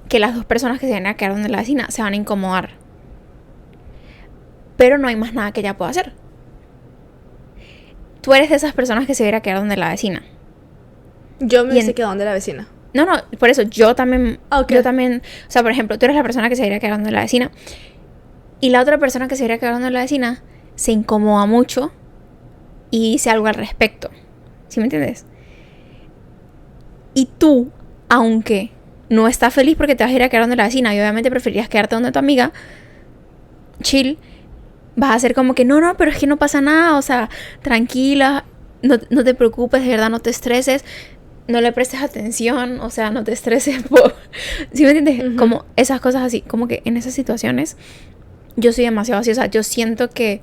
que 0.08 0.20
las 0.20 0.36
dos 0.36 0.46
personas 0.46 0.80
que 0.80 0.86
se 0.86 0.94
van 0.94 1.08
a 1.08 1.16
quedar 1.16 1.34
donde 1.34 1.50
la 1.50 1.58
vecina 1.58 1.90
se 1.90 2.04
van 2.04 2.14
a 2.14 2.16
incomodar. 2.16 2.70
Pero 4.78 5.00
no 5.00 5.08
hay 5.08 5.16
más 5.16 5.34
nada 5.34 5.52
que 5.52 5.62
ella 5.62 5.78
pueda 5.78 5.90
hacer. 5.90 6.14
Tú 8.22 8.36
eres 8.36 8.52
de 8.52 8.56
esas 8.56 8.74
personas 8.74 9.08
que 9.08 9.16
se 9.16 9.26
van 9.26 9.34
a 9.34 9.42
quedar 9.42 9.58
donde 9.58 9.78
la 9.78 9.90
vecina. 9.90 10.22
Yo 11.40 11.66
me 11.66 11.72
hubiese 11.72 11.96
quedado 11.96 12.12
donde 12.12 12.26
la 12.26 12.34
vecina. 12.34 12.68
No, 12.94 13.06
no, 13.06 13.14
por 13.40 13.50
eso 13.50 13.62
yo 13.64 13.96
también. 13.96 14.40
Yo 14.68 14.84
también. 14.84 15.22
O 15.48 15.52
sea, 15.52 15.62
por 15.64 15.72
ejemplo, 15.72 15.98
tú 15.98 16.06
eres 16.06 16.16
la 16.16 16.24
persona 16.24 16.50
que 16.50 16.56
se 16.56 16.66
iría 16.66 16.80
quedando 16.80 17.08
en 17.10 17.16
la 17.16 17.22
vecina. 17.22 17.52
Y 18.60 18.70
la 18.70 18.82
otra 18.82 18.98
persona 18.98 19.28
que 19.28 19.36
se 19.36 19.46
iría 19.46 19.58
quedando 19.58 19.88
en 19.88 19.94
la 19.94 20.02
vecina 20.02 20.44
se 20.76 20.92
incomoda 20.92 21.46
mucho 21.46 21.92
y 22.92 23.14
dice 23.14 23.30
algo 23.30 23.48
al 23.48 23.56
respecto. 23.56 24.10
¿Sí 24.68 24.80
me 24.80 24.86
entiendes? 24.86 25.26
Y 27.14 27.28
tú, 27.38 27.72
aunque 28.10 28.72
no 29.10 29.28
estás 29.28 29.54
feliz 29.54 29.76
porque 29.76 29.96
te 29.96 30.04
vas 30.04 30.14
a 30.14 30.16
ir 30.16 30.24
a 30.24 30.30
quedar 30.30 30.44
donde 30.44 30.56
la 30.56 30.64
vecina 30.64 30.96
y 30.96 31.00
obviamente 31.00 31.30
preferirías 31.30 31.68
quedarte 31.68 31.96
donde 31.96 32.12
tu 32.12 32.20
amiga, 32.20 32.54
chill, 33.82 34.18
vas 34.96 35.16
a 35.16 35.20
ser 35.20 35.34
como 35.34 35.54
que 35.54 35.66
no, 35.66 35.82
no, 35.82 35.98
pero 35.98 36.12
es 36.12 36.18
que 36.18 36.28
no 36.28 36.38
pasa 36.38 36.62
nada, 36.62 36.98
o 36.98 37.02
sea, 37.02 37.30
tranquila, 37.62 38.46
no, 38.82 38.98
no 39.10 39.24
te 39.24 39.34
preocupes, 39.34 39.84
de 39.84 39.90
verdad, 39.90 40.10
no 40.10 40.20
te 40.20 40.30
estreses, 40.30 40.86
no 41.48 41.62
le 41.62 41.72
prestes 41.72 42.02
atención, 42.02 42.80
o 42.80 42.90
sea, 42.90 43.10
no 43.12 43.24
te 43.24 43.34
estreses 43.34 43.84
por... 43.90 44.16
¿Sí 44.74 44.84
me 44.84 44.92
entiendes? 44.92 45.38
Como 45.38 45.66
esas 45.76 46.02
cosas 46.02 46.24
así, 46.24 46.42
como 46.42 46.68
que 46.68 46.82
en 46.86 46.98
esas 46.98 47.14
situaciones 47.14 47.78
yo 48.56 48.74
soy 48.74 48.86
demasiado 48.86 49.22
así, 49.22 49.32
o 49.32 49.36
sea, 49.36 49.48
yo 49.48 49.64
siento 49.64 50.10
que 50.10 50.42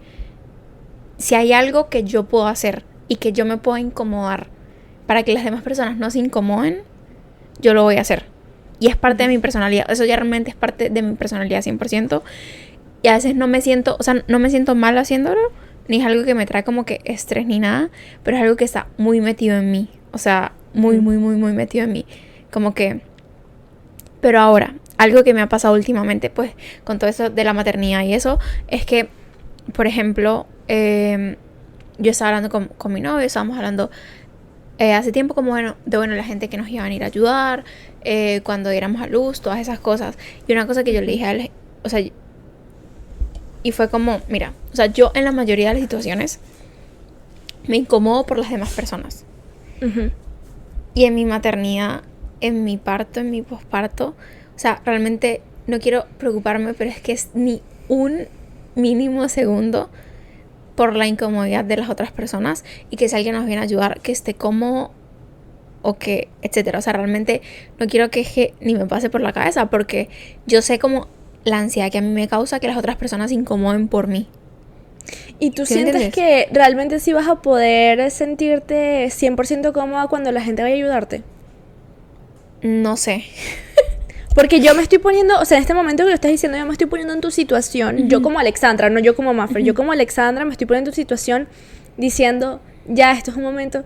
si 1.18 1.34
hay 1.34 1.52
algo 1.52 1.88
que 1.88 2.04
yo 2.04 2.24
puedo 2.24 2.46
hacer 2.46 2.84
y 3.08 3.16
que 3.16 3.32
yo 3.32 3.44
me 3.44 3.56
puedo 3.56 3.78
incomodar 3.78 4.48
para 5.06 5.22
que 5.22 5.32
las 5.32 5.44
demás 5.44 5.62
personas 5.62 5.96
no 5.96 6.10
se 6.10 6.18
incomoden, 6.18 6.82
yo 7.60 7.74
lo 7.74 7.82
voy 7.82 7.96
a 7.96 8.02
hacer. 8.02 8.26
Y 8.80 8.88
es 8.88 8.96
parte 8.96 9.24
de 9.24 9.28
mi 9.28 9.38
personalidad. 9.38 9.90
Eso 9.90 10.04
ya 10.04 10.16
realmente 10.16 10.50
es 10.50 10.56
parte 10.56 10.90
de 10.90 11.02
mi 11.02 11.16
personalidad 11.16 11.62
100%. 11.62 12.22
Y 13.02 13.08
a 13.08 13.14
veces 13.14 13.34
no 13.34 13.48
me 13.48 13.60
siento, 13.60 13.96
o 13.98 14.02
sea, 14.02 14.22
no 14.28 14.38
me 14.38 14.50
siento 14.50 14.74
mal 14.74 14.96
haciéndolo, 14.98 15.40
ni 15.88 16.00
es 16.00 16.06
algo 16.06 16.24
que 16.24 16.34
me 16.34 16.46
trae 16.46 16.62
como 16.62 16.84
que 16.84 17.00
estrés 17.04 17.46
ni 17.46 17.58
nada, 17.58 17.90
pero 18.22 18.36
es 18.36 18.42
algo 18.42 18.56
que 18.56 18.64
está 18.64 18.88
muy 18.98 19.20
metido 19.20 19.56
en 19.56 19.70
mí. 19.70 19.88
O 20.12 20.18
sea, 20.18 20.52
muy, 20.74 21.00
muy, 21.00 21.16
muy, 21.16 21.36
muy 21.36 21.52
metido 21.52 21.84
en 21.84 21.92
mí. 21.92 22.06
Como 22.50 22.74
que... 22.74 23.00
Pero 24.20 24.40
ahora, 24.40 24.74
algo 24.96 25.22
que 25.22 25.32
me 25.32 25.40
ha 25.40 25.48
pasado 25.48 25.74
últimamente, 25.74 26.28
pues, 26.28 26.52
con 26.84 26.98
todo 26.98 27.08
eso 27.08 27.30
de 27.30 27.44
la 27.44 27.52
maternidad 27.52 28.02
y 28.02 28.14
eso, 28.14 28.40
es 28.66 28.84
que, 28.84 29.08
por 29.72 29.86
ejemplo, 29.86 30.46
em, 30.66 31.36
yo 31.98 32.10
estaba 32.10 32.30
hablando 32.30 32.48
con, 32.48 32.66
con 32.66 32.92
mi 32.92 33.00
novio, 33.00 33.24
estábamos 33.24 33.56
hablando 33.56 33.90
eh, 34.78 34.94
hace 34.94 35.10
tiempo 35.10 35.34
como 35.34 35.50
bueno, 35.50 35.74
de 35.86 35.96
bueno, 35.96 36.14
la 36.14 36.22
gente 36.22 36.48
que 36.48 36.56
nos 36.56 36.68
iba 36.68 36.82
a 36.82 36.84
venir 36.84 37.02
a 37.02 37.06
ayudar, 37.06 37.64
eh, 38.02 38.40
cuando 38.44 38.70
diéramos 38.70 39.02
a 39.02 39.08
luz, 39.08 39.40
todas 39.40 39.58
esas 39.58 39.80
cosas. 39.80 40.16
Y 40.46 40.52
una 40.52 40.66
cosa 40.66 40.84
que 40.84 40.92
yo 40.92 41.00
le 41.00 41.12
dije 41.12 41.24
a 41.24 41.32
él, 41.32 41.50
o 41.82 41.88
sea, 41.88 42.00
y 42.00 43.72
fue 43.72 43.88
como, 43.88 44.20
mira, 44.28 44.52
o 44.72 44.76
sea, 44.76 44.86
yo 44.86 45.10
en 45.14 45.24
la 45.24 45.32
mayoría 45.32 45.68
de 45.68 45.74
las 45.74 45.82
situaciones 45.82 46.38
me 47.66 47.76
incomodo 47.76 48.24
por 48.24 48.38
las 48.38 48.50
demás 48.50 48.72
personas. 48.72 49.24
Y 50.94 51.04
en 51.04 51.14
mi 51.14 51.24
maternidad, 51.24 52.02
en 52.40 52.64
mi 52.64 52.76
parto, 52.76 53.20
en 53.20 53.30
mi 53.30 53.42
posparto, 53.42 54.14
o 54.54 54.58
sea, 54.58 54.82
realmente 54.84 55.42
no 55.66 55.78
quiero 55.78 56.06
preocuparme, 56.18 56.74
pero 56.74 56.90
es 56.90 57.00
que 57.00 57.12
es 57.12 57.30
ni 57.34 57.62
un 57.88 58.26
mínimo 58.74 59.28
segundo 59.28 59.90
por 60.74 60.94
la 60.94 61.06
incomodidad 61.06 61.64
de 61.64 61.76
las 61.76 61.90
otras 61.90 62.12
personas 62.12 62.64
y 62.90 62.96
que 62.96 63.08
si 63.08 63.16
alguien 63.16 63.34
nos 63.34 63.46
viene 63.46 63.60
a 63.60 63.64
ayudar, 63.64 64.00
que 64.00 64.12
esté 64.12 64.34
cómodo 64.34 64.92
o 65.82 65.94
que, 65.94 66.28
etcétera. 66.42 66.78
O 66.78 66.82
sea, 66.82 66.92
realmente 66.92 67.42
no 67.78 67.86
quiero 67.86 68.10
que 68.10 68.54
ni 68.60 68.74
me 68.74 68.86
pase 68.86 69.10
por 69.10 69.20
la 69.20 69.32
cabeza 69.32 69.66
porque 69.70 70.08
yo 70.46 70.62
sé 70.62 70.78
como 70.78 71.08
la 71.44 71.58
ansiedad 71.58 71.90
que 71.90 71.98
a 71.98 72.00
mí 72.00 72.08
me 72.08 72.28
causa 72.28 72.60
que 72.60 72.68
las 72.68 72.76
otras 72.76 72.96
personas 72.96 73.30
se 73.30 73.34
incomoden 73.34 73.88
por 73.88 74.06
mí. 74.06 74.28
¿Y 75.38 75.50
tú 75.50 75.66
sientes 75.66 76.12
que 76.12 76.48
realmente 76.52 77.00
sí 77.00 77.12
vas 77.12 77.28
a 77.28 77.36
poder 77.36 78.10
sentirte 78.10 79.06
100% 79.06 79.72
cómoda 79.72 80.08
cuando 80.08 80.32
la 80.32 80.40
gente 80.40 80.62
vaya 80.62 80.74
a 80.74 80.78
ayudarte? 80.78 81.22
No 82.62 82.96
sé. 82.96 83.24
Porque 84.34 84.60
yo 84.60 84.74
me 84.74 84.82
estoy 84.82 84.98
poniendo, 84.98 85.38
o 85.40 85.44
sea, 85.44 85.56
en 85.56 85.62
este 85.62 85.74
momento 85.74 86.04
que 86.04 86.10
lo 86.10 86.14
estás 86.14 86.30
diciendo, 86.30 86.58
yo 86.58 86.66
me 86.66 86.72
estoy 86.72 86.86
poniendo 86.86 87.12
en 87.12 87.20
tu 87.20 87.30
situación, 87.30 88.08
yo 88.08 88.22
como 88.22 88.38
Alexandra, 88.38 88.88
no 88.88 89.00
yo 89.00 89.16
como 89.16 89.34
Maffer, 89.34 89.62
yo 89.62 89.74
como 89.74 89.90
Alexandra 89.90 90.44
me 90.44 90.52
estoy 90.52 90.66
poniendo 90.66 90.90
en 90.90 90.92
tu 90.92 90.96
situación 90.96 91.48
diciendo, 91.96 92.60
ya, 92.86 93.12
esto 93.12 93.32
es 93.32 93.36
un 93.36 93.42
momento 93.42 93.84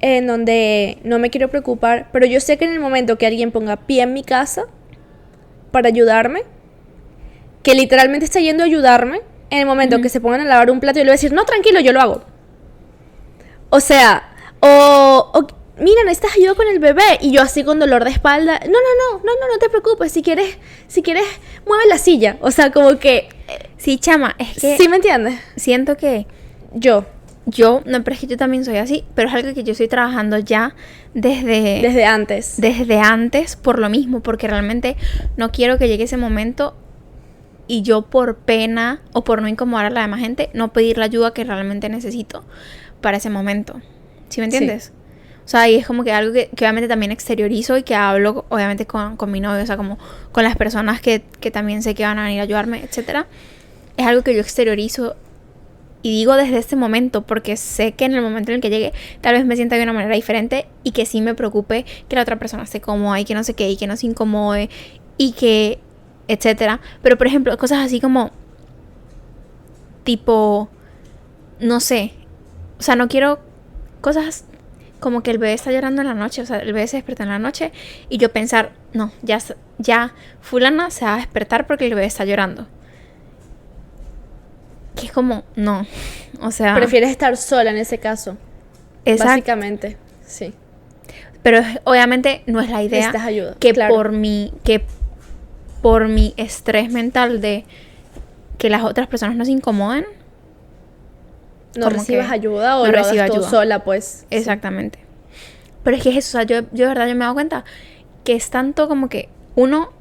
en 0.00 0.26
donde 0.26 0.98
no 1.02 1.18
me 1.18 1.30
quiero 1.30 1.48
preocupar, 1.48 2.08
pero 2.12 2.26
yo 2.26 2.40
sé 2.40 2.56
que 2.56 2.64
en 2.64 2.72
el 2.72 2.80
momento 2.80 3.18
que 3.18 3.26
alguien 3.26 3.50
ponga 3.50 3.76
pie 3.76 4.02
en 4.02 4.12
mi 4.12 4.22
casa 4.22 4.66
para 5.72 5.88
ayudarme, 5.88 6.42
que 7.62 7.74
literalmente 7.74 8.24
está 8.24 8.40
yendo 8.40 8.62
a 8.62 8.66
ayudarme, 8.66 9.22
en 9.50 9.58
el 9.58 9.66
momento 9.66 10.00
que 10.00 10.08
se 10.08 10.20
pongan 10.20 10.40
a 10.40 10.44
lavar 10.44 10.70
un 10.70 10.80
plato, 10.80 10.98
yo 10.98 11.04
le 11.04 11.10
voy 11.10 11.14
a 11.14 11.20
decir, 11.20 11.32
no, 11.32 11.44
tranquilo, 11.44 11.80
yo 11.80 11.92
lo 11.92 12.00
hago. 12.00 12.22
O 13.68 13.80
sea, 13.80 14.32
o 14.60 15.46
mira, 15.80 16.02
necesitas 16.04 16.36
ayuda 16.36 16.54
con 16.54 16.68
el 16.68 16.78
bebé. 16.78 17.18
Y 17.20 17.32
yo 17.32 17.42
así 17.42 17.64
con 17.64 17.78
dolor 17.78 18.04
de 18.04 18.10
espalda, 18.10 18.60
no, 18.60 18.72
no, 18.72 19.18
no, 19.18 19.18
no, 19.18 19.32
no, 19.40 19.52
no 19.52 19.58
te 19.58 19.68
preocupes, 19.68 20.12
si 20.12 20.22
quieres, 20.22 20.58
si 20.86 21.02
quieres, 21.02 21.26
mueve 21.66 21.84
la 21.88 21.98
silla. 21.98 22.36
O 22.40 22.50
sea, 22.50 22.70
como 22.70 22.98
que... 22.98 23.28
Sí, 23.76 23.98
chama, 23.98 24.36
es 24.38 24.60
que... 24.60 24.76
¿Sí 24.76 24.88
me 24.88 24.96
entiendes? 24.96 25.40
Siento 25.56 25.96
que 25.96 26.26
yo, 26.72 27.06
yo, 27.46 27.82
no, 27.86 28.04
pero 28.04 28.14
es 28.14 28.20
que 28.20 28.26
yo 28.26 28.36
también 28.36 28.64
soy 28.64 28.76
así, 28.76 29.04
pero 29.14 29.28
es 29.28 29.34
algo 29.34 29.54
que 29.54 29.64
yo 29.64 29.72
estoy 29.72 29.88
trabajando 29.88 30.38
ya 30.38 30.74
desde... 31.14 31.80
Desde 31.82 32.04
antes. 32.04 32.54
Desde 32.58 33.00
antes, 33.00 33.56
por 33.56 33.78
lo 33.78 33.88
mismo, 33.88 34.20
porque 34.20 34.46
realmente 34.46 34.96
no 35.36 35.50
quiero 35.50 35.78
que 35.78 35.88
llegue 35.88 36.04
ese 36.04 36.18
momento 36.18 36.76
y 37.70 37.82
yo 37.82 38.02
por 38.02 38.38
pena 38.38 39.00
o 39.12 39.22
por 39.22 39.40
no 39.40 39.46
incomodar 39.46 39.86
a 39.86 39.90
la 39.90 40.00
demás 40.00 40.18
gente, 40.18 40.50
no 40.54 40.72
pedir 40.72 40.98
la 40.98 41.04
ayuda 41.04 41.32
que 41.32 41.44
realmente 41.44 41.88
necesito 41.88 42.42
para 43.00 43.18
ese 43.18 43.30
momento. 43.30 43.80
¿Sí 44.28 44.40
me 44.40 44.46
entiendes? 44.46 44.92
O 45.44 45.48
sea, 45.48 45.68
y 45.68 45.76
es 45.76 45.86
como 45.86 46.02
que 46.02 46.10
algo 46.10 46.32
que, 46.32 46.50
obviamente 46.52 46.88
también 46.88 47.12
exteriorizo 47.12 47.78
y 47.78 47.84
que 47.84 47.94
hablo 47.94 48.44
obviamente 48.48 48.86
con, 48.86 49.16
mi 49.30 49.38
novio, 49.38 49.62
o 49.62 49.66
sea, 49.66 49.76
como 49.76 50.00
con 50.32 50.42
las 50.42 50.56
personas 50.56 51.00
que, 51.00 51.20
también 51.52 51.84
sé 51.84 51.94
que 51.94 52.02
van 52.02 52.18
a 52.18 52.24
venir 52.24 52.40
a 52.40 52.42
ayudarme, 52.42 52.82
etc. 52.82 53.24
Es 53.96 54.04
algo 54.04 54.22
que 54.22 54.34
yo 54.34 54.40
exteriorizo 54.40 55.14
y 56.02 56.10
digo 56.10 56.34
desde 56.34 56.58
este 56.58 56.74
momento 56.74 57.22
porque 57.22 57.56
sé 57.56 57.92
que 57.92 58.04
en 58.04 58.14
el 58.14 58.22
momento 58.22 58.50
en 58.50 58.56
el 58.56 58.60
que 58.62 58.70
llegue 58.70 58.92
tal 59.20 59.34
vez 59.34 59.44
me 59.44 59.54
sienta 59.54 59.76
de 59.76 59.84
una 59.84 59.92
manera 59.92 60.16
diferente 60.16 60.66
y 60.82 60.90
que 60.90 61.06
sí 61.06 61.20
me 61.20 61.36
preocupe 61.36 61.84
que 62.08 62.16
la 62.16 62.22
otra 62.22 62.36
persona 62.36 62.64
esté 62.64 62.80
cómoda 62.80 63.20
y 63.20 63.24
que 63.24 63.34
no 63.34 63.44
sé 63.44 63.54
qué 63.54 63.70
y 63.70 63.76
que 63.76 63.86
no 63.86 63.96
se 63.96 64.06
incomode 64.06 64.70
y 65.18 65.32
que 65.32 65.78
etcétera. 66.32 66.80
Pero 67.02 67.18
por 67.18 67.26
ejemplo, 67.26 67.56
cosas 67.58 67.84
así 67.84 68.00
como 68.00 68.30
tipo 70.04 70.68
no 71.60 71.80
sé, 71.80 72.12
o 72.78 72.82
sea, 72.82 72.96
no 72.96 73.08
quiero 73.08 73.38
cosas 74.00 74.44
como 74.98 75.22
que 75.22 75.30
el 75.30 75.38
bebé 75.38 75.54
está 75.54 75.72
llorando 75.72 76.02
en 76.02 76.08
la 76.08 76.14
noche, 76.14 76.42
o 76.42 76.46
sea, 76.46 76.58
el 76.58 76.72
bebé 76.72 76.86
se 76.86 76.96
despierta 76.96 77.22
en 77.22 77.28
la 77.30 77.38
noche 77.38 77.72
y 78.08 78.18
yo 78.18 78.32
pensar, 78.32 78.72
no, 78.92 79.12
ya, 79.22 79.38
ya 79.78 80.12
fulana 80.40 80.90
se 80.90 81.04
va 81.04 81.14
a 81.14 81.16
despertar 81.18 81.66
porque 81.66 81.86
el 81.86 81.94
bebé 81.94 82.06
está 82.06 82.24
llorando. 82.24 82.66
Que 84.96 85.06
es 85.06 85.12
como, 85.12 85.44
no, 85.56 85.86
o 86.40 86.50
sea... 86.50 86.74
Prefieres 86.74 87.10
estar 87.10 87.36
sola 87.36 87.70
en 87.70 87.76
ese 87.76 87.98
caso. 87.98 88.36
Básicamente, 89.06 89.96
sí. 90.26 90.54
Pero 91.42 91.62
obviamente 91.84 92.42
no 92.46 92.60
es 92.60 92.68
la 92.68 92.82
idea 92.82 93.12
ayuda, 93.24 93.56
que 93.58 93.72
por 93.72 94.12
mi 94.12 94.52
que 94.62 94.84
por 95.82 96.08
mi 96.08 96.34
estrés 96.36 96.90
mental 96.92 97.40
de 97.40 97.64
que 98.58 98.70
las 98.70 98.82
otras 98.82 99.06
personas 99.06 99.36
no 99.36 99.44
se 99.44 99.52
incomoden, 99.52 100.04
no 101.76 101.88
recibas 101.88 102.30
ayuda 102.30 102.78
o 102.78 102.86
no 102.86 102.92
lo 102.92 102.98
hagas 102.98 103.50
sola, 103.50 103.84
pues. 103.84 104.26
Exactamente. 104.30 104.98
Pero 105.82 105.96
es 105.96 106.02
que 106.02 106.10
es 106.10 106.16
eso, 106.16 106.38
o 106.38 106.40
sea, 106.40 106.42
yo, 106.42 106.66
yo 106.72 106.84
de 106.84 106.88
verdad 106.88 107.06
yo 107.06 107.14
me 107.14 107.20
he 107.20 107.26
dado 107.26 107.34
cuenta 107.34 107.64
que 108.24 108.34
es 108.34 108.50
tanto 108.50 108.88
como 108.88 109.08
que 109.08 109.28
uno 109.54 109.92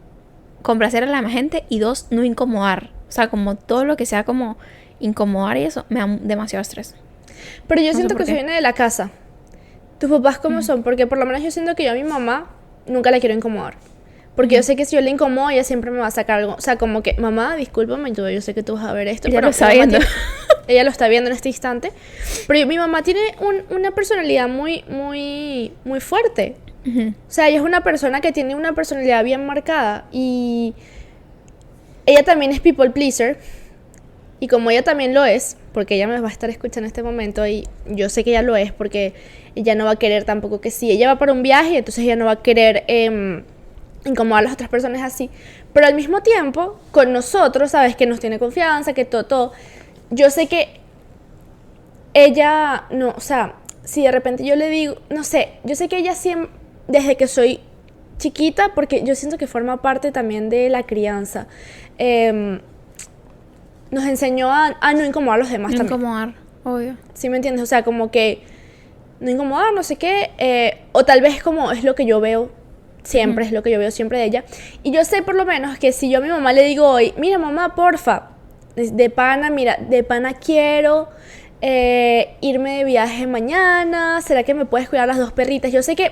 complacer 0.62 1.04
a 1.04 1.08
la 1.08 1.30
gente 1.30 1.64
y 1.70 1.80
dos 1.80 2.08
no 2.10 2.24
incomodar. 2.24 2.90
O 3.08 3.12
sea, 3.12 3.30
como 3.30 3.56
todo 3.56 3.86
lo 3.86 3.98
que 3.98 4.06
sea 4.06 4.24
como 4.24 4.58
incomodar 5.00 5.58
y 5.58 5.64
eso 5.64 5.86
me 5.90 6.00
da 6.00 6.08
demasiado 6.22 6.62
estrés. 6.62 6.96
Pero 7.68 7.82
yo 7.82 7.94
siento 7.94 8.16
que 8.16 8.24
eso 8.24 8.34
viene 8.34 8.54
de 8.54 8.62
la 8.62 8.74
casa. 8.74 9.12
¿Tus 10.00 10.10
papás 10.10 10.40
cómo 10.40 10.62
son? 10.62 10.84
Porque 10.84 11.08
por 11.08 11.18
lo 11.18 11.26
menos 11.26 11.42
yo 11.42 11.52
siento 11.52 11.76
que 11.76 11.86
yo 11.86 11.92
a 11.92 11.94
mi 11.94 12.04
mamá 12.04 12.48
nunca 12.86 13.12
la 13.12 13.20
quiero 13.20 13.36
incomodar. 13.36 13.76
Porque 14.40 14.56
yo 14.56 14.64
sé 14.64 14.78
que 14.78 14.86
si 14.86 14.96
yo 14.96 15.02
le 15.02 15.10
incomodo, 15.10 15.50
ella 15.50 15.66
siempre 15.66 15.92
me 15.92 15.98
va 15.98 16.08
a 16.08 16.12
sacar 16.12 16.40
algo. 16.40 16.54
O 16.54 16.62
sea, 16.62 16.78
como 16.78 17.04
que, 17.04 17.14
mamá, 17.16 17.58
discúlpame, 17.58 18.14
yo 18.14 18.40
sé 18.40 18.54
que 18.54 18.64
tú 18.64 18.76
vas 18.76 18.86
a 18.86 18.94
ver 18.94 19.10
esto. 19.10 19.28
Ella 19.28 19.42
lo 19.42 19.50
está 19.50 19.70
viendo. 19.74 19.98
ella 20.70 20.86
lo 20.86 20.92
está 20.92 21.10
viendo 21.10 21.30
en 21.30 21.36
este 21.36 21.50
instante. 21.50 21.92
Pero 22.48 22.66
mi 22.66 22.78
mamá 22.78 23.04
tiene 23.04 23.20
una 23.70 23.92
personalidad 23.92 24.48
muy, 24.48 24.86
muy, 24.88 25.74
muy 25.84 26.00
fuerte. 26.00 26.56
O 26.88 27.12
sea, 27.28 27.50
ella 27.50 27.58
es 27.58 27.64
una 27.66 27.84
persona 27.84 28.22
que 28.22 28.32
tiene 28.32 28.56
una 28.56 28.72
personalidad 28.72 29.26
bien 29.26 29.46
marcada. 29.46 30.06
Y 30.10 30.74
ella 32.06 32.24
también 32.24 32.52
es 32.52 32.62
people 32.62 32.92
pleaser. 32.92 33.40
Y 34.40 34.48
como 34.48 34.72
ella 34.72 34.84
también 34.84 35.14
lo 35.14 35.26
es, 35.26 35.58
porque 35.74 35.96
ella 35.96 36.08
me 36.08 36.18
va 36.18 36.30
a 36.30 36.32
estar 36.32 36.50
escuchando 36.50 36.86
en 36.86 36.92
este 36.92 37.04
momento 37.04 37.46
y 37.46 37.68
yo 37.88 38.08
sé 38.08 38.24
que 38.24 38.30
ella 38.30 38.42
lo 38.42 38.56
es 38.56 38.72
porque 38.72 39.14
ella 39.56 39.76
no 39.76 39.84
va 39.84 39.92
a 39.92 39.96
querer 39.98 40.24
tampoco 40.24 40.62
que 40.62 40.72
si 40.72 40.90
ella 40.92 41.08
va 41.10 41.20
para 41.20 41.34
un 41.34 41.44
viaje, 41.44 41.80
entonces 41.80 42.06
ella 42.06 42.16
no 42.16 42.24
va 42.24 42.32
a 42.32 42.42
querer... 42.42 42.86
Eh, 42.88 43.44
incomodar 44.06 44.40
a 44.40 44.44
las 44.44 44.54
otras 44.54 44.70
personas 44.70 45.02
así. 45.02 45.30
Pero 45.74 45.88
al 45.88 45.96
mismo 45.96 46.22
tiempo, 46.22 46.80
con 46.92 47.14
nosotros, 47.14 47.72
¿sabes? 47.72 47.96
Que 47.96 48.06
nos 48.06 48.20
tiene 48.20 48.40
confianza, 48.40 48.94
que 48.94 49.06
todo, 49.06 49.26
todo. 49.26 49.52
Yo 50.10 50.30
sé 50.30 50.48
que 50.48 50.80
ella, 52.14 52.86
no, 52.90 53.14
o 53.16 53.20
sea, 53.20 53.56
si 53.84 54.04
de 54.04 54.12
repente 54.12 54.46
yo 54.46 54.56
le 54.56 54.70
digo, 54.70 54.98
no 55.10 55.24
sé, 55.24 55.54
yo 55.64 55.76
sé 55.76 55.88
que 55.88 55.98
ella 55.98 56.16
siempre, 56.16 56.50
desde 56.88 57.18
que 57.18 57.28
soy 57.28 57.60
chiquita, 58.18 58.74
porque 58.76 59.04
yo 59.04 59.16
siento 59.16 59.38
que 59.38 59.48
forma 59.48 59.82
parte 59.82 60.12
también 60.12 60.50
de 60.50 60.70
la 60.70 60.84
crianza, 60.84 61.48
em, 61.98 62.62
nos 63.92 64.06
enseñó 64.06 64.52
a, 64.52 64.76
no 64.94 65.06
incomodar 65.06 65.40
a 65.40 65.44
los 65.44 65.50
demás 65.50 65.74
no 65.74 65.84
incomodar, 65.84 66.34
obvio. 66.64 66.98
¿Sí 67.14 67.30
me 67.30 67.38
entiendes? 67.38 67.64
O 67.64 67.66
sea, 67.66 67.84
como 67.84 68.12
que 68.12 68.44
no 69.20 69.30
incomodar, 69.30 69.74
no 69.74 69.84
sé 69.84 69.96
qué, 69.96 70.32
eh, 70.38 70.82
o 70.92 71.06
tal 71.06 71.22
vez 71.22 71.42
como 71.42 71.72
es 71.72 71.84
lo 71.84 71.96
que 71.96 72.06
yo 72.06 72.20
veo 72.20 72.52
siempre, 73.04 73.46
es 73.46 73.52
lo 73.52 73.64
que 73.64 73.72
yo 73.72 73.80
veo 73.80 73.92
siempre 73.92 74.18
de 74.20 74.26
ella. 74.26 74.44
Y 74.84 74.92
yo 74.92 75.04
sé 75.06 75.22
por 75.22 75.36
lo 75.36 75.46
menos 75.46 75.78
que 75.78 75.92
si 75.92 76.10
yo 76.10 76.20
a 76.20 76.22
mi 76.22 76.30
mamá 76.30 76.54
le 76.54 76.64
digo 76.64 76.88
hoy, 76.88 77.14
mira 77.18 77.38
mamá, 77.38 77.76
porfa, 77.76 78.30
de 78.76 79.10
pana, 79.10 79.50
mira, 79.50 79.78
de 79.78 80.04
pana 80.04 80.34
quiero 80.34 81.10
eh, 81.62 82.36
irme 82.42 82.78
de 82.78 82.84
viaje 82.86 83.28
mañana, 83.28 84.22
¿será 84.22 84.44
que 84.44 84.54
me 84.54 84.66
puedes 84.66 84.90
cuidar 84.90 85.08
las 85.08 85.18
dos 85.18 85.34
perritas? 85.34 85.72
Yo 85.72 85.84
sé 85.84 85.96
que, 85.96 86.12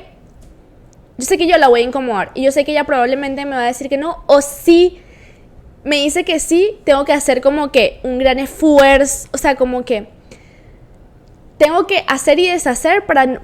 yo 1.18 1.26
sé 1.26 1.38
que 1.38 1.48
yo 1.48 1.58
la 1.58 1.68
voy 1.68 1.82
a 1.82 1.84
incomodar 1.84 2.32
y 2.34 2.44
yo 2.44 2.52
sé 2.52 2.66
que 2.66 2.72
ella 2.72 2.84
probablemente 2.84 3.46
me 3.46 3.56
va 3.56 3.64
a 3.64 3.68
decir 3.68 3.90
que 3.90 3.98
no, 3.98 4.24
o 4.28 4.42
si 4.42 5.00
me 5.84 5.98
dice 5.98 6.26
que 6.26 6.40
sí, 6.40 6.80
tengo 6.84 7.06
que 7.06 7.14
hacer 7.14 7.42
como 7.42 7.72
que 7.72 8.00
un 8.04 8.20
gran 8.20 8.40
esfuerzo, 8.40 9.30
o 9.32 9.38
sea, 9.38 9.56
como 9.56 9.86
que 9.86 10.10
tengo 11.58 11.88
que 11.88 12.04
hacer 12.08 12.40
y 12.40 12.50
deshacer 12.50 13.06
para, 13.06 13.42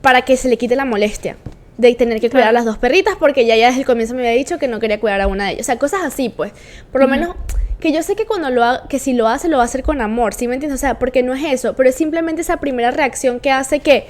para 0.00 0.22
que 0.22 0.36
se 0.36 0.48
le 0.48 0.56
quite 0.56 0.76
la 0.76 0.84
molestia 0.84 1.36
de 1.80 1.94
tener 1.94 2.20
que 2.20 2.30
cuidar 2.30 2.48
a 2.48 2.52
las 2.52 2.64
dos 2.64 2.78
perritas 2.78 3.14
porque 3.18 3.46
ya, 3.46 3.56
ya 3.56 3.68
desde 3.68 3.80
el 3.80 3.86
comienzo 3.86 4.14
me 4.14 4.20
había 4.20 4.36
dicho 4.36 4.58
que 4.58 4.68
no 4.68 4.78
quería 4.78 5.00
cuidar 5.00 5.20
a 5.20 5.26
una 5.26 5.46
de 5.46 5.52
ellas. 5.52 5.62
O 5.62 5.66
sea, 5.66 5.78
cosas 5.78 6.02
así, 6.04 6.28
pues. 6.28 6.52
Por 6.92 7.00
lo 7.00 7.08
menos 7.08 7.34
que 7.80 7.92
yo 7.92 8.02
sé 8.02 8.14
que 8.14 8.26
cuando 8.26 8.50
lo 8.50 8.62
ha, 8.62 8.86
que 8.88 8.98
si 8.98 9.14
lo 9.14 9.26
hace 9.28 9.48
lo 9.48 9.56
va 9.56 9.62
a 9.62 9.66
hacer 9.66 9.82
con 9.82 10.00
amor, 10.00 10.34
¿sí 10.34 10.46
me 10.46 10.54
entiendes? 10.54 10.78
O 10.78 10.80
sea, 10.80 10.98
porque 10.98 11.22
no 11.22 11.34
es 11.34 11.42
eso, 11.44 11.74
pero 11.74 11.88
es 11.88 11.94
simplemente 11.94 12.42
esa 12.42 12.58
primera 12.58 12.90
reacción 12.90 13.40
que 13.40 13.50
hace 13.50 13.80
que 13.80 14.06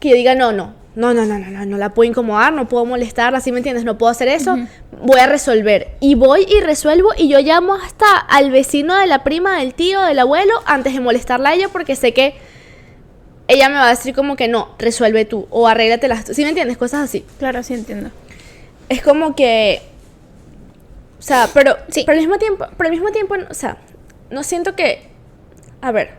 que 0.00 0.10
yo 0.10 0.16
diga, 0.16 0.34
"No, 0.34 0.52
no, 0.52 0.74
no, 0.94 1.14
no, 1.14 1.24
no, 1.24 1.38
no, 1.38 1.48
no, 1.48 1.64
no 1.64 1.78
la 1.78 1.94
puedo 1.94 2.10
incomodar, 2.10 2.52
no 2.52 2.68
puedo 2.68 2.84
molestarla, 2.84 3.40
¿sí 3.40 3.52
me 3.52 3.58
entiendes? 3.58 3.84
No 3.84 3.96
puedo 3.96 4.10
hacer 4.10 4.28
eso, 4.28 4.58
voy 5.00 5.20
a 5.20 5.26
resolver." 5.26 5.92
Y 6.00 6.14
voy 6.16 6.44
y 6.48 6.60
resuelvo 6.60 7.10
y 7.16 7.28
yo 7.28 7.38
llamo 7.40 7.74
hasta 7.74 8.18
al 8.18 8.50
vecino 8.50 8.98
de 8.98 9.06
la 9.06 9.24
prima, 9.24 9.58
del 9.58 9.74
tío, 9.74 10.02
del 10.02 10.18
abuelo 10.18 10.52
antes 10.66 10.92
de 10.92 11.00
molestarla 11.00 11.50
a 11.50 11.54
ella 11.54 11.68
porque 11.70 11.96
sé 11.96 12.12
que 12.12 12.34
ella 13.52 13.68
me 13.68 13.76
va 13.76 13.86
a 13.86 13.90
decir 13.90 14.14
como 14.14 14.36
que 14.36 14.48
no, 14.48 14.70
resuelve 14.78 15.24
tú 15.24 15.46
o 15.50 15.68
arréglatelas 15.68 16.24
tú, 16.24 16.34
¿sí 16.34 16.42
me 16.42 16.50
entiendes? 16.50 16.76
Cosas 16.76 17.04
así. 17.04 17.24
Claro, 17.38 17.62
sí 17.62 17.74
entiendo. 17.74 18.10
Es 18.88 19.02
como 19.02 19.34
que 19.34 19.82
o 21.22 21.24
sea, 21.24 21.48
pero, 21.54 21.76
sí. 21.88 22.02
pero 22.04 22.18
al 22.18 22.18
mismo 22.18 22.36
tiempo, 22.36 22.66
pero 22.76 22.88
al 22.88 22.90
mismo 22.90 23.12
tiempo, 23.12 23.36
o 23.48 23.54
sea, 23.54 23.76
no 24.30 24.42
siento 24.42 24.74
que, 24.74 25.02
a 25.80 25.92
ver, 25.92 26.10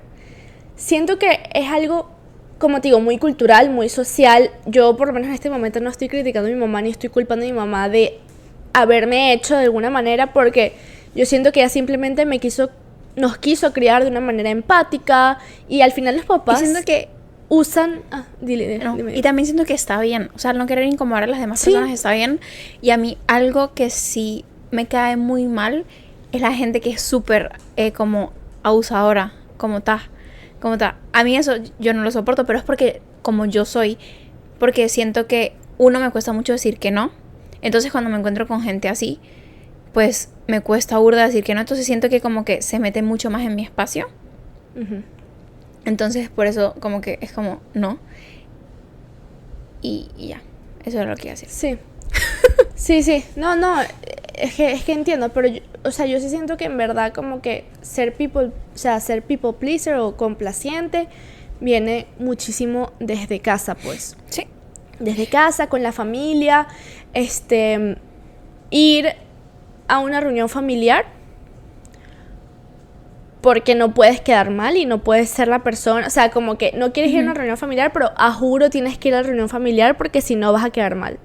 siento 0.77 1.19
que 1.19 1.41
es 1.53 1.69
algo, 1.69 2.09
como 2.57 2.79
te 2.79 2.87
digo, 2.87 3.01
muy 3.01 3.17
cultural, 3.17 3.69
muy 3.69 3.89
social. 3.89 4.49
Yo 4.65 4.95
por 4.95 5.07
lo 5.07 5.13
menos 5.13 5.27
en 5.27 5.33
este 5.33 5.49
momento 5.49 5.81
no 5.81 5.89
estoy 5.89 6.07
criticando 6.07 6.47
a 6.47 6.53
mi 6.53 6.57
mamá 6.57 6.81
ni 6.81 6.89
estoy 6.89 7.09
culpando 7.09 7.43
a 7.43 7.49
mi 7.49 7.53
mamá 7.53 7.89
de 7.89 8.17
haberme 8.71 9.33
hecho 9.33 9.57
de 9.57 9.65
alguna 9.65 9.89
manera 9.89 10.31
porque 10.31 10.71
yo 11.15 11.25
siento 11.25 11.51
que 11.51 11.59
ella 11.59 11.69
simplemente 11.69 12.25
me 12.25 12.39
quiso, 12.39 12.69
nos 13.17 13.37
quiso 13.37 13.73
criar 13.73 14.05
de 14.05 14.09
una 14.09 14.21
manera 14.21 14.51
empática 14.51 15.37
y 15.67 15.81
al 15.81 15.91
final 15.91 16.15
los 16.15 16.25
papás... 16.25 16.59
siento 16.59 16.79
que 16.85 17.09
usan. 17.53 18.01
Ah, 18.11 18.25
dile, 18.41 18.81
Y 19.13 19.21
también 19.21 19.45
siento 19.45 19.65
que 19.65 19.73
está 19.73 19.99
bien. 20.01 20.29
O 20.35 20.39
sea, 20.39 20.53
no 20.53 20.65
querer 20.65 20.85
incomodar 20.85 21.23
a 21.23 21.27
las 21.27 21.39
demás 21.39 21.63
personas 21.63 21.91
está 21.91 22.13
bien. 22.13 22.39
Y 22.81 22.89
a 22.89 22.97
mí, 22.97 23.17
algo 23.27 23.73
que 23.73 23.89
sí 23.89 24.45
me 24.71 24.87
cae 24.87 25.17
muy 25.17 25.45
mal 25.45 25.85
es 26.31 26.41
la 26.41 26.53
gente 26.53 26.81
que 26.81 26.89
es 26.89 27.01
súper 27.01 27.51
eh, 27.77 27.91
como 27.91 28.33
abusadora, 28.63 29.33
como 29.57 29.81
ta, 29.81 30.09
como 30.59 30.77
ta. 30.77 30.97
A 31.13 31.23
mí 31.23 31.37
eso 31.37 31.53
yo 31.79 31.93
no 31.93 32.03
lo 32.03 32.11
soporto, 32.11 32.45
pero 32.45 32.57
es 32.57 32.65
porque 32.65 33.01
como 33.21 33.45
yo 33.45 33.65
soy, 33.65 33.97
porque 34.59 34.89
siento 34.89 35.27
que 35.27 35.53
uno 35.77 35.99
me 35.99 36.09
cuesta 36.09 36.33
mucho 36.33 36.53
decir 36.53 36.79
que 36.79 36.91
no. 36.91 37.11
Entonces 37.61 37.91
cuando 37.91 38.09
me 38.09 38.17
encuentro 38.17 38.47
con 38.47 38.61
gente 38.61 38.89
así, 38.89 39.19
pues 39.93 40.29
me 40.47 40.61
cuesta 40.61 40.97
burda 40.97 41.25
decir 41.25 41.43
que 41.43 41.53
no. 41.53 41.61
Entonces 41.61 41.85
siento 41.85 42.09
que 42.09 42.19
como 42.19 42.45
que 42.45 42.63
se 42.63 42.79
mete 42.79 43.03
mucho 43.03 43.29
más 43.29 43.43
en 43.43 43.55
mi 43.55 43.63
espacio. 43.63 44.07
Entonces 45.85 46.29
por 46.29 46.47
eso 46.47 46.75
como 46.79 47.01
que 47.01 47.19
es 47.21 47.31
como 47.31 47.61
no. 47.73 47.99
Y, 49.81 50.09
y 50.17 50.29
ya, 50.29 50.41
eso 50.85 51.01
es 51.01 51.07
lo 51.07 51.15
que 51.15 51.27
iba 51.27 51.33
a 51.33 51.39
decir. 51.39 51.49
Sí. 51.49 51.77
sí, 52.75 53.03
sí. 53.03 53.25
No, 53.35 53.55
no 53.55 53.81
es 54.33 54.55
que, 54.55 54.71
es 54.71 54.83
que 54.83 54.93
entiendo, 54.93 55.29
pero 55.29 55.47
yo, 55.47 55.61
o 55.83 55.91
sea, 55.91 56.05
yo 56.05 56.19
sí 56.19 56.29
siento 56.29 56.57
que 56.57 56.65
en 56.65 56.77
verdad 56.77 57.13
como 57.13 57.41
que 57.41 57.65
ser 57.81 58.13
people, 58.13 58.47
o 58.47 58.77
sea, 58.77 58.99
ser 58.99 59.21
people 59.23 59.53
pleaser 59.53 59.95
o 59.95 60.17
complaciente 60.17 61.07
viene 61.59 62.07
muchísimo 62.19 62.91
desde 62.99 63.39
casa, 63.39 63.75
pues. 63.75 64.17
Sí. 64.29 64.47
Desde 64.99 65.27
casa, 65.27 65.67
con 65.67 65.83
la 65.83 65.91
familia, 65.91 66.67
este, 67.13 67.97
ir 68.69 69.13
a 69.87 69.99
una 69.99 70.19
reunión 70.19 70.49
familiar 70.49 71.05
porque 73.43 73.75
no 73.75 73.93
puedes 73.93 74.21
quedar 74.21 74.51
mal 74.51 74.77
y 74.77 74.85
no 74.85 75.03
puedes 75.03 75.29
ser 75.29 75.49
la 75.49 75.63
persona, 75.63 76.07
o 76.07 76.09
sea, 76.09 76.31
como 76.31 76.57
que 76.57 76.71
no 76.71 76.93
quieres 76.93 77.11
ir 77.11 77.19
a 77.19 77.23
una 77.23 77.33
reunión 77.33 77.57
familiar, 77.57 77.91
pero 77.91 78.09
a 78.15 78.31
juro 78.31 78.69
tienes 78.69 78.97
que 78.97 79.09
ir 79.09 79.15
a 79.15 79.17
la 79.17 79.27
reunión 79.27 79.49
familiar 79.49 79.97
porque 79.97 80.21
si 80.21 80.37
no 80.37 80.53
vas 80.53 80.63
a 80.63 80.69
quedar 80.69 80.95
mal. 80.95 81.19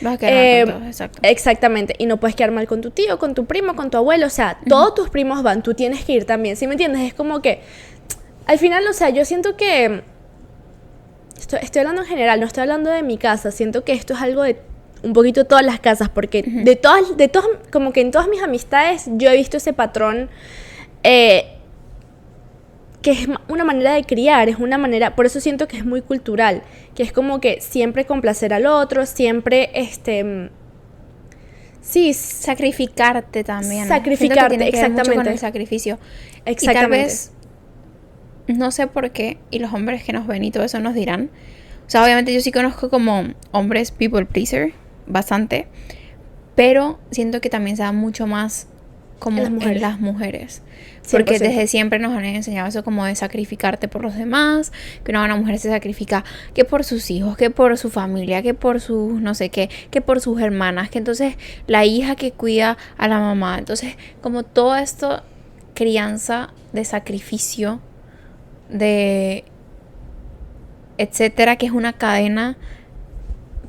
Vas 0.00 0.14
a 0.14 0.16
quedar 0.16 0.32
mal 0.32 0.64
con 0.64 0.74
todos, 0.74 0.86
exacto. 0.86 1.18
Exactamente. 1.22 1.94
Y 1.98 2.06
no 2.06 2.16
puedes 2.16 2.34
quedar 2.34 2.52
mal 2.52 2.66
con 2.66 2.80
tu 2.80 2.90
tío, 2.90 3.18
con 3.18 3.34
tu 3.34 3.44
primo, 3.44 3.76
con 3.76 3.90
tu 3.90 3.98
abuelo. 3.98 4.26
O 4.26 4.30
sea, 4.30 4.58
todos 4.66 4.94
tus 4.94 5.10
primos 5.10 5.42
van, 5.42 5.62
tú 5.62 5.74
tienes 5.74 6.06
que 6.06 6.14
ir 6.14 6.24
también. 6.24 6.56
¿Sí 6.56 6.66
me 6.66 6.72
entiendes? 6.72 7.02
Es 7.02 7.12
como 7.12 7.42
que. 7.42 7.60
Al 8.46 8.58
final, 8.58 8.86
o 8.88 8.94
sea, 8.94 9.10
yo 9.10 9.26
siento 9.26 9.58
que. 9.58 10.02
Estoy, 11.38 11.58
estoy 11.60 11.80
hablando 11.80 12.00
en 12.00 12.08
general, 12.08 12.40
no 12.40 12.46
estoy 12.46 12.62
hablando 12.62 12.88
de 12.90 13.02
mi 13.02 13.18
casa. 13.18 13.50
Siento 13.50 13.84
que 13.84 13.92
esto 13.92 14.14
es 14.14 14.22
algo 14.22 14.42
de 14.42 14.58
un 15.02 15.12
poquito 15.12 15.44
todas 15.44 15.64
las 15.64 15.80
casas, 15.80 16.08
porque 16.08 16.42
de 16.42 16.76
todas, 16.76 17.14
de 17.16 17.28
todas, 17.28 17.48
como 17.70 17.92
que 17.92 18.00
en 18.00 18.10
todas 18.10 18.26
mis 18.28 18.42
amistades 18.42 19.04
yo 19.06 19.30
he 19.30 19.36
visto 19.36 19.58
ese 19.58 19.74
patrón 19.74 20.30
eh, 21.08 21.44
que 23.00 23.12
es 23.12 23.28
una 23.46 23.64
manera 23.64 23.94
de 23.94 24.02
criar, 24.02 24.48
es 24.48 24.56
una 24.58 24.76
manera, 24.76 25.14
por 25.14 25.24
eso 25.24 25.38
siento 25.38 25.68
que 25.68 25.76
es 25.76 25.84
muy 25.84 26.02
cultural, 26.02 26.64
que 26.96 27.04
es 27.04 27.12
como 27.12 27.40
que 27.40 27.60
siempre 27.60 28.06
complacer 28.06 28.52
al 28.52 28.66
otro, 28.66 29.06
siempre 29.06 29.70
este 29.74 30.50
sí, 31.80 32.12
sacrificarte 32.12 33.44
también. 33.44 33.86
Sacrificarte, 33.86 34.56
exactamente. 34.66 35.14
con 35.14 35.28
el 35.28 35.38
sacrificio. 35.38 36.00
Exactamente. 36.44 36.64
Y 36.64 36.74
tal 36.74 36.90
vez 36.90 37.32
no 38.48 38.72
sé 38.72 38.88
por 38.88 39.12
qué 39.12 39.38
y 39.52 39.60
los 39.60 39.72
hombres 39.72 40.02
que 40.02 40.12
nos 40.12 40.26
ven 40.26 40.42
y 40.42 40.50
todo 40.50 40.64
eso 40.64 40.80
nos 40.80 40.94
dirán. 40.94 41.30
O 41.86 41.90
sea, 41.90 42.02
obviamente 42.02 42.34
yo 42.34 42.40
sí 42.40 42.50
conozco 42.50 42.90
como 42.90 43.28
hombres 43.52 43.92
people 43.92 44.26
pleaser 44.26 44.72
bastante, 45.06 45.68
pero 46.56 46.98
siento 47.12 47.40
que 47.40 47.48
también 47.48 47.76
se 47.76 47.84
da 47.84 47.92
mucho 47.92 48.26
más 48.26 48.66
como 49.18 49.42
en 49.42 49.80
las 49.80 50.00
mujeres. 50.00 50.62
Porque 51.10 51.38
desde 51.38 51.66
siempre 51.66 51.98
nos 51.98 52.16
han 52.16 52.24
enseñado 52.24 52.68
eso 52.68 52.82
como 52.82 53.04
de 53.04 53.14
sacrificarte 53.14 53.88
por 53.88 54.02
los 54.02 54.16
demás, 54.16 54.72
que 55.04 55.12
una 55.12 55.20
buena 55.20 55.36
mujer 55.36 55.58
se 55.58 55.70
sacrifica 55.70 56.24
que 56.52 56.64
por 56.64 56.84
sus 56.84 57.10
hijos, 57.10 57.36
que 57.36 57.50
por 57.50 57.78
su 57.78 57.90
familia, 57.90 58.42
que 58.42 58.54
por 58.54 58.80
sus 58.80 59.20
no 59.20 59.34
sé 59.34 59.48
qué, 59.50 59.70
que 59.90 60.00
por 60.00 60.20
sus 60.20 60.40
hermanas, 60.40 60.90
que 60.90 60.98
entonces 60.98 61.36
la 61.66 61.84
hija 61.84 62.16
que 62.16 62.32
cuida 62.32 62.76
a 62.98 63.08
la 63.08 63.20
mamá. 63.20 63.58
Entonces, 63.58 63.96
como 64.20 64.42
todo 64.42 64.76
esto, 64.76 65.22
crianza 65.74 66.52
de 66.72 66.84
sacrificio, 66.84 67.80
de 68.68 69.44
etcétera, 70.98 71.56
que 71.56 71.66
es 71.66 71.72
una 71.72 71.92
cadena 71.92 72.56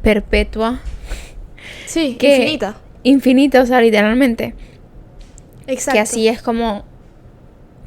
perpetua. 0.02 0.80
Sí, 1.86 2.16
que, 2.16 2.38
infinita. 2.38 2.78
Infinita, 3.04 3.62
o 3.62 3.66
sea, 3.66 3.82
literalmente. 3.82 4.56
Exacto. 5.68 5.94
Que 5.94 6.00
así 6.00 6.28
es 6.28 6.42
como 6.42 6.86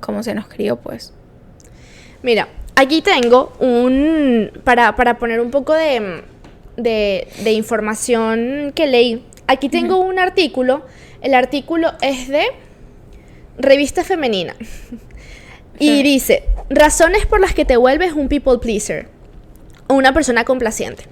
cómo 0.01 0.23
se 0.23 0.35
nos 0.35 0.47
crió, 0.47 0.77
pues. 0.77 1.13
Mira, 2.23 2.49
aquí 2.77 3.03
tengo 3.03 3.53
un. 3.59 4.51
Para, 4.65 4.95
poner 5.19 5.41
un 5.41 5.51
poco 5.51 5.75
de, 5.75 6.23
de, 6.77 7.53
información 7.53 8.73
que 8.75 8.87
leí. 8.87 9.25
Aquí 9.47 9.69
tengo 9.69 9.99
un 9.99 10.19
artículo. 10.19 10.85
El 11.23 11.35
artículo 11.35 11.93
es 12.01 12.29
de 12.29 12.45
Revista 13.59 14.05
Femenina. 14.05 14.55
Y 15.79 16.03
dice: 16.03 16.45
Razones 16.69 17.25
por 17.25 17.41
las 17.41 17.55
que 17.55 17.65
te 17.65 17.77
vuelves 17.77 18.13
un 18.13 18.29
people 18.29 18.59
pleaser. 18.59 19.09
O 19.87 19.95
una 19.95 20.13
persona 20.13 20.45
complaciente. 20.45 21.05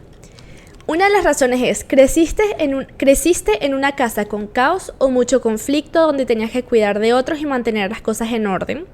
Una 0.91 1.05
de 1.05 1.11
las 1.11 1.23
razones 1.23 1.61
es, 1.63 1.85
creciste 1.87 2.43
en, 2.65 2.75
un, 2.75 2.87
creciste 2.87 3.67
en 3.67 3.75
una 3.75 3.93
casa 3.95 4.25
con 4.25 4.47
caos 4.47 4.95
o 4.97 5.11
mucho 5.11 5.43
conflicto 5.43 6.01
donde 6.01 6.25
tenías 6.25 6.51
que 6.51 6.63
cuidar 6.63 6.99
de 6.99 7.13
otros 7.13 7.41
y 7.41 7.45
mantener 7.45 7.91
las 7.91 8.01
cosas 8.01 8.33
en 8.33 8.47
orden. 8.47 8.87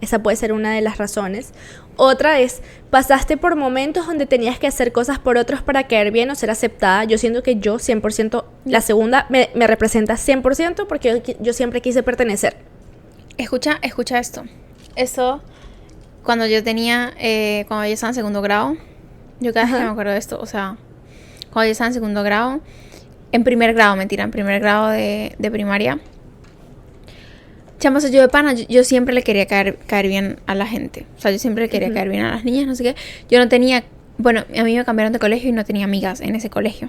Esa 0.00 0.20
puede 0.20 0.36
ser 0.36 0.52
una 0.52 0.72
de 0.72 0.80
las 0.80 0.98
razones. 0.98 1.52
Otra 1.94 2.40
es, 2.40 2.60
pasaste 2.90 3.36
por 3.36 3.54
momentos 3.54 4.08
donde 4.08 4.26
tenías 4.26 4.58
que 4.58 4.66
hacer 4.66 4.90
cosas 4.90 5.20
por 5.20 5.36
otros 5.36 5.62
para 5.62 5.86
caer 5.86 6.10
bien 6.10 6.28
o 6.28 6.34
ser 6.34 6.50
aceptada. 6.50 7.04
Yo 7.04 7.18
siento 7.18 7.44
que 7.44 7.54
yo 7.54 7.76
100%, 7.76 8.44
la 8.64 8.80
segunda 8.80 9.26
me, 9.28 9.48
representa 9.54 10.14
100% 10.14 10.88
porque 10.88 11.36
yo, 11.38 11.52
siempre 11.52 11.80
quise 11.80 12.02
pertenecer. 12.02 12.56
Escucha, 13.36 13.78
escucha 13.82 14.18
esto. 14.18 14.42
Eso, 14.96 15.40
cuando 16.24 16.46
yo 16.46 16.64
tenía, 16.64 17.12
eh, 17.16 17.64
cuando 17.68 17.86
yo 17.86 17.92
estaba 17.92 18.10
en 18.10 18.14
segundo 18.16 18.42
grado, 18.42 18.76
yo 19.38 19.52
cada 19.52 19.66
vez 19.66 19.74
que 19.76 19.84
me 19.84 19.90
acuerdo 19.90 20.10
de 20.10 20.18
esto, 20.18 20.40
o 20.40 20.46
sea, 20.46 20.76
cuando 21.52 21.66
yo 21.66 21.72
estaba 21.72 21.88
en 21.88 21.94
segundo 21.94 22.22
grado, 22.22 22.60
en 23.32 23.44
primer 23.44 23.74
grado, 23.74 23.96
mentira, 23.96 24.24
en 24.24 24.30
primer 24.30 24.60
grado 24.60 24.88
de, 24.88 25.34
primaria, 25.50 25.98
Chama, 27.78 28.00
yo 28.00 28.20
de 28.20 28.28
pana, 28.28 28.54
yo, 28.54 28.64
yo 28.68 28.82
siempre 28.82 29.14
le 29.14 29.22
quería 29.22 29.46
caer, 29.46 29.78
caer 29.86 30.08
bien 30.08 30.40
a 30.46 30.56
la 30.56 30.66
gente. 30.66 31.06
O 31.16 31.20
sea, 31.20 31.30
yo 31.30 31.38
siempre 31.38 31.64
le 31.64 31.70
quería 31.70 31.92
caer 31.92 32.08
bien 32.08 32.24
a 32.24 32.30
las 32.32 32.44
niñas, 32.44 32.66
no 32.66 32.74
sé 32.74 32.82
qué. 32.82 32.96
Yo 33.30 33.38
no 33.38 33.48
tenía, 33.48 33.84
bueno, 34.16 34.40
a 34.40 34.64
mí 34.64 34.76
me 34.76 34.84
cambiaron 34.84 35.12
de 35.12 35.20
colegio 35.20 35.48
y 35.48 35.52
no 35.52 35.64
tenía 35.64 35.84
amigas 35.84 36.20
en 36.20 36.34
ese 36.34 36.50
colegio. 36.50 36.88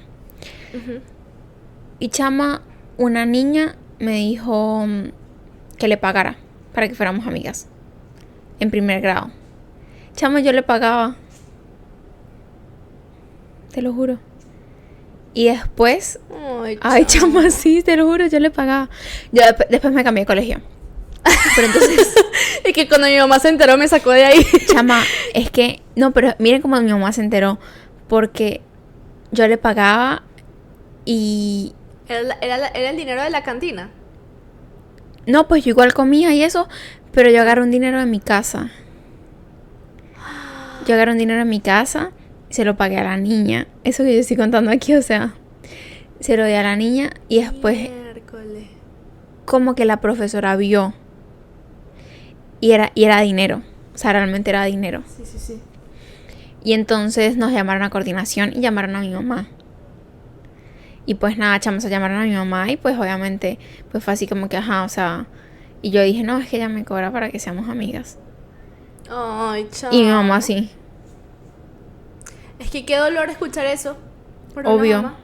Y 1.99 2.09
chama, 2.09 2.63
una 2.97 3.27
niña 3.27 3.75
me 3.99 4.13
dijo 4.13 4.85
mm, 4.87 5.11
que 5.77 5.87
le 5.87 5.97
pagara 5.97 6.37
para 6.73 6.87
que 6.87 6.95
fuéramos 6.95 7.27
amigas. 7.27 7.67
En 8.59 8.71
primer 8.71 9.01
grado. 9.01 9.31
Chama, 10.15 10.39
yo 10.39 10.53
le 10.53 10.63
pagaba. 10.63 11.15
Te 13.71 13.81
lo 13.81 13.93
juro. 13.93 14.17
Y 15.39 15.45
después 15.45 16.19
Ay, 16.61 16.77
Ay, 16.81 17.05
chama. 17.05 17.39
chama, 17.43 17.49
sí, 17.51 17.81
te 17.81 17.95
lo 17.95 18.05
juro, 18.07 18.27
yo 18.27 18.39
le 18.41 18.51
pagaba. 18.51 18.89
Yo 19.31 19.41
desp- 19.41 19.67
después 19.69 19.93
me 19.93 20.03
cambié 20.03 20.23
de 20.23 20.25
colegio. 20.27 20.59
Pero 21.55 21.67
entonces, 21.67 22.13
Y 22.67 22.73
que 22.73 22.89
cuando 22.89 23.07
mi 23.07 23.15
mamá 23.17 23.39
se 23.39 23.47
enteró 23.47 23.77
me 23.77 23.87
sacó 23.87 24.11
de 24.11 24.25
ahí. 24.25 24.45
chama, 24.67 25.01
es 25.33 25.49
que, 25.49 25.81
no, 25.95 26.11
pero 26.11 26.35
miren 26.39 26.61
cómo 26.61 26.75
mi 26.81 26.91
mamá 26.91 27.13
se 27.13 27.21
enteró. 27.21 27.57
Porque 28.09 28.59
yo 29.31 29.47
le 29.47 29.57
pagaba 29.57 30.23
y, 31.05 31.73
Era, 32.09 32.37
era, 32.41 32.67
era 32.67 32.89
el 32.89 32.97
dinero 32.97 33.23
de 33.23 33.29
la 33.29 33.41
cantina. 33.43 33.91
no, 35.25 35.47
pues 35.47 35.63
yo 35.63 35.69
igual 35.69 35.93
comía 35.93 36.33
y 36.33 36.43
eso, 36.43 36.67
pero 37.13 37.29
yo 37.29 37.39
agarré 37.39 37.61
un 37.61 37.71
dinero 37.71 37.97
de 37.99 38.05
mi 38.07 38.19
casa. 38.19 38.71
Yo 40.85 40.95
agarré 40.95 41.11
un 41.13 41.17
dinero 41.17 41.39
de 41.39 41.45
mi 41.45 41.61
casa 41.61 42.11
se 42.49 42.65
lo 42.65 42.75
pagué 42.75 42.97
a 42.97 43.03
la 43.03 43.17
niña. 43.17 43.67
Eso 43.83 44.03
que 44.03 44.13
yo 44.13 44.19
estoy 44.19 44.37
contando 44.37 44.71
aquí, 44.71 44.95
o 44.95 45.01
sea, 45.01 45.35
se 46.19 46.37
lo 46.37 46.45
di 46.45 46.53
a 46.53 46.63
la 46.63 46.75
niña 46.75 47.11
y 47.27 47.41
después 47.41 47.89
Miércoles. 47.89 48.67
como 49.45 49.75
que 49.75 49.85
la 49.85 50.01
profesora 50.01 50.55
vio 50.55 50.93
y 52.59 52.71
era, 52.71 52.91
y 52.95 53.05
era 53.05 53.21
dinero. 53.21 53.61
O 53.93 53.97
sea, 53.97 54.13
realmente 54.13 54.49
era 54.49 54.63
dinero. 54.65 55.03
Sí, 55.07 55.23
sí, 55.25 55.37
sí. 55.39 55.61
Y 56.63 56.73
entonces 56.73 57.37
nos 57.37 57.51
llamaron 57.51 57.83
a 57.83 57.89
coordinación 57.89 58.51
y 58.53 58.61
llamaron 58.61 58.95
a 58.95 59.01
mi 59.01 59.09
mamá. 59.09 59.47
Y 61.05 61.15
pues 61.15 61.37
nada, 61.37 61.59
chamos, 61.59 61.83
llamaron 61.85 62.17
a 62.17 62.23
mi 62.25 62.35
mamá 62.35 62.69
y 62.69 62.77
pues 62.77 62.97
obviamente 62.97 63.57
pues 63.91 64.03
fue 64.03 64.13
así 64.13 64.27
como 64.27 64.49
que, 64.49 64.57
ajá, 64.57 64.83
o 64.83 64.89
sea... 64.89 65.27
Y 65.81 65.91
yo 65.91 66.03
dije, 66.03 66.23
no, 66.23 66.37
es 66.37 66.49
que 66.49 66.57
ella 66.57 66.67
me 66.67 66.83
cobra 66.83 67.09
para 67.09 67.29
que 67.29 67.39
seamos 67.39 67.69
amigas. 67.69 68.19
Ay. 69.09 69.65
Y 69.91 70.03
mi 70.03 70.09
mamá 70.09 70.41
sí, 70.41 70.69
Es 72.59 72.69
que 72.69 72.85
qué 72.85 72.97
dolor 72.97 73.29
escuchar 73.29 73.65
eso. 73.65 73.97
obvio, 74.65 74.97
mamá. 74.97 75.17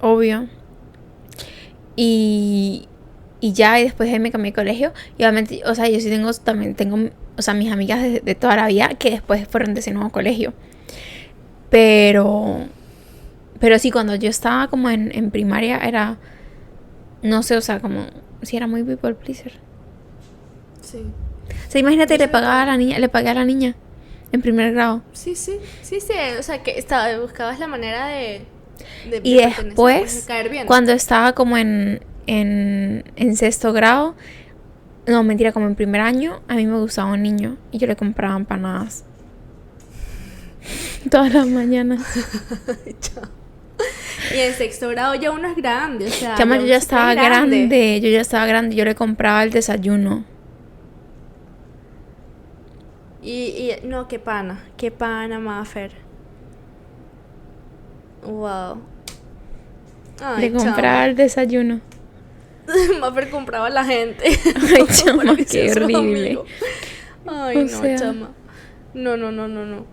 obvio. 0.00 0.48
Y, 1.94 2.88
y 3.40 3.52
ya, 3.52 3.78
y 3.78 3.84
después 3.84 4.18
me 4.18 4.30
cambié 4.30 4.52
de 4.52 4.54
colegio. 4.54 4.92
Y 5.18 5.22
obviamente, 5.22 5.60
o 5.66 5.74
sea, 5.74 5.88
yo 5.88 6.00
sí 6.00 6.08
tengo, 6.08 6.32
también 6.32 6.74
tengo, 6.74 7.10
o 7.36 7.42
sea, 7.42 7.52
mis 7.54 7.70
amigas 7.70 8.02
de, 8.02 8.20
de 8.20 8.34
toda 8.34 8.56
la 8.56 8.66
vida 8.66 8.88
que 8.98 9.10
después 9.10 9.46
fueron 9.46 9.74
de 9.74 9.80
ese 9.80 9.92
nuevo 9.92 10.10
colegio. 10.10 10.54
Pero, 11.68 12.66
pero 13.60 13.78
sí, 13.78 13.90
cuando 13.90 14.14
yo 14.14 14.30
estaba 14.30 14.68
como 14.68 14.88
en, 14.88 15.14
en 15.14 15.30
primaria 15.30 15.78
era, 15.78 16.16
no 17.22 17.42
sé, 17.42 17.56
o 17.56 17.60
sea, 17.60 17.80
como, 17.80 18.06
si 18.42 18.56
era 18.56 18.66
muy 18.66 18.82
people 18.82 19.14
pleaser. 19.14 19.52
Sí. 20.80 21.04
O 21.68 21.70
sea, 21.70 21.80
imagínate, 21.80 22.16
le 22.16 22.28
pagaba 22.28 22.62
a 22.62 22.66
la 22.66 22.76
niña, 22.76 22.98
le 22.98 23.08
pagué 23.08 23.28
a 23.28 23.34
la 23.34 23.44
niña 23.44 23.76
en 24.32 24.42
primer 24.42 24.72
grado. 24.72 25.02
Sí, 25.12 25.34
sí. 25.34 25.58
Sí, 25.82 26.00
sí. 26.00 26.12
O 26.38 26.42
sea, 26.42 26.62
que 26.62 26.78
estaba, 26.78 27.18
buscabas 27.18 27.58
la 27.58 27.66
manera 27.66 28.06
de. 28.08 28.42
de 29.08 29.20
Y 29.22 29.36
pues, 29.36 29.64
después, 29.64 30.26
de 30.26 30.26
caer 30.26 30.48
bien. 30.48 30.66
cuando 30.66 30.92
estaba 30.92 31.32
como 31.34 31.56
en, 31.56 32.00
en, 32.26 33.04
en 33.16 33.36
sexto 33.36 33.72
grado, 33.72 34.14
no, 35.06 35.22
mentira, 35.22 35.52
como 35.52 35.66
en 35.66 35.74
primer 35.74 36.00
año, 36.00 36.40
a 36.48 36.54
mí 36.54 36.66
me 36.66 36.78
gustaba 36.78 37.12
un 37.12 37.22
niño 37.22 37.56
y 37.72 37.78
yo 37.78 37.86
le 37.86 37.96
compraba 37.96 38.36
empanadas. 38.36 39.04
Todas 41.10 41.32
las 41.32 41.46
mañanas. 41.46 42.02
Y 44.34 44.38
en 44.38 44.52
sexto 44.54 44.88
grado 44.90 45.14
ya 45.14 45.30
uno 45.30 45.48
es 45.48 45.56
grande. 45.56 46.06
O 46.06 46.10
sea, 46.10 46.34
Chama, 46.34 46.58
yo 46.58 46.66
ya 46.66 46.76
estaba 46.76 47.14
grande. 47.14 48.00
yo 48.02 48.08
ya 48.08 48.20
estaba 48.20 48.46
grande, 48.46 48.76
yo 48.76 48.84
le 48.84 48.94
compraba 48.94 49.42
el 49.42 49.50
desayuno. 49.50 50.24
Y, 53.22 53.30
y 53.82 53.86
no, 53.86 54.08
qué 54.08 54.18
pana, 54.18 54.64
qué 54.76 54.90
pana, 54.90 55.38
Maffer. 55.38 55.92
Wow. 58.24 58.78
Ay, 60.22 60.50
le 60.50 60.52
compraba 60.52 61.06
el 61.06 61.16
desayuno. 61.16 61.80
Maffer 63.00 63.30
compraba 63.30 63.66
a 63.66 63.70
la 63.70 63.84
gente. 63.84 64.24
Ay, 64.74 64.84
chama, 64.92 65.24
qué 65.50 65.70
horrible. 65.70 66.38
Ay, 67.26 67.56
O 67.58 67.62
no, 67.62 67.68
sea. 67.68 67.96
chama. 67.98 68.30
No, 68.94 69.16
no, 69.16 69.30
no, 69.32 69.48
no, 69.48 69.64
no. 69.64 69.86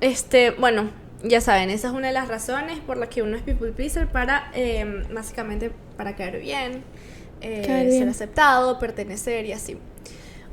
Este, 0.00 0.50
bueno, 0.52 0.90
ya 1.22 1.40
saben, 1.40 1.70
esa 1.70 1.88
es 1.88 1.94
una 1.94 2.08
de 2.08 2.12
las 2.12 2.28
razones 2.28 2.78
por 2.80 2.96
las 2.96 3.08
que 3.08 3.22
uno 3.22 3.36
es 3.36 3.42
people 3.42 3.72
pleaser 3.72 4.08
para, 4.08 4.50
eh, 4.54 5.04
básicamente, 5.12 5.70
para 5.96 6.16
caer 6.16 6.40
bien, 6.40 6.82
eh, 7.40 7.62
Caer 7.66 7.86
ser 7.86 7.98
bien. 7.98 8.08
aceptado, 8.08 8.78
pertenecer 8.78 9.46
y 9.46 9.52
así. 9.52 9.78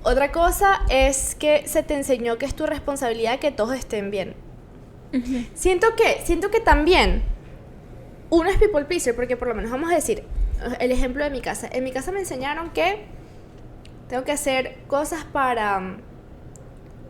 Otra 0.04 0.32
cosa 0.32 0.82
es 0.90 1.36
que 1.36 1.68
se 1.68 1.84
te 1.84 1.94
enseñó 1.94 2.38
que 2.38 2.46
es 2.46 2.56
tu 2.56 2.66
responsabilidad 2.66 3.40
que 3.40 3.52
todos 3.52 3.76
estén 3.76 4.12
bien. 4.12 4.36
Ujú. 5.14 5.46
Siento 5.56 5.96
que, 5.96 6.22
siento 6.26 6.52
que 6.52 6.60
también 6.60 7.24
uno 8.30 8.50
es 8.50 8.58
people 8.58 8.86
pleaser, 8.86 9.16
porque 9.16 9.36
por 9.36 9.48
lo 9.48 9.56
menos 9.56 9.72
vamos 9.72 9.92
a 9.92 9.96
decir, 9.96 10.24
el 10.80 10.92
ejemplo 10.92 11.24
de 11.24 11.30
mi 11.30 11.42
casa. 11.42 11.68
En 11.72 11.84
mi 11.84 11.92
casa 11.92 12.12
me 12.12 12.20
enseñaron 12.20 12.70
que 12.72 13.06
tengo 14.08 14.24
que 14.24 14.32
hacer 14.32 14.78
cosas 14.88 15.26
para, 15.26 15.98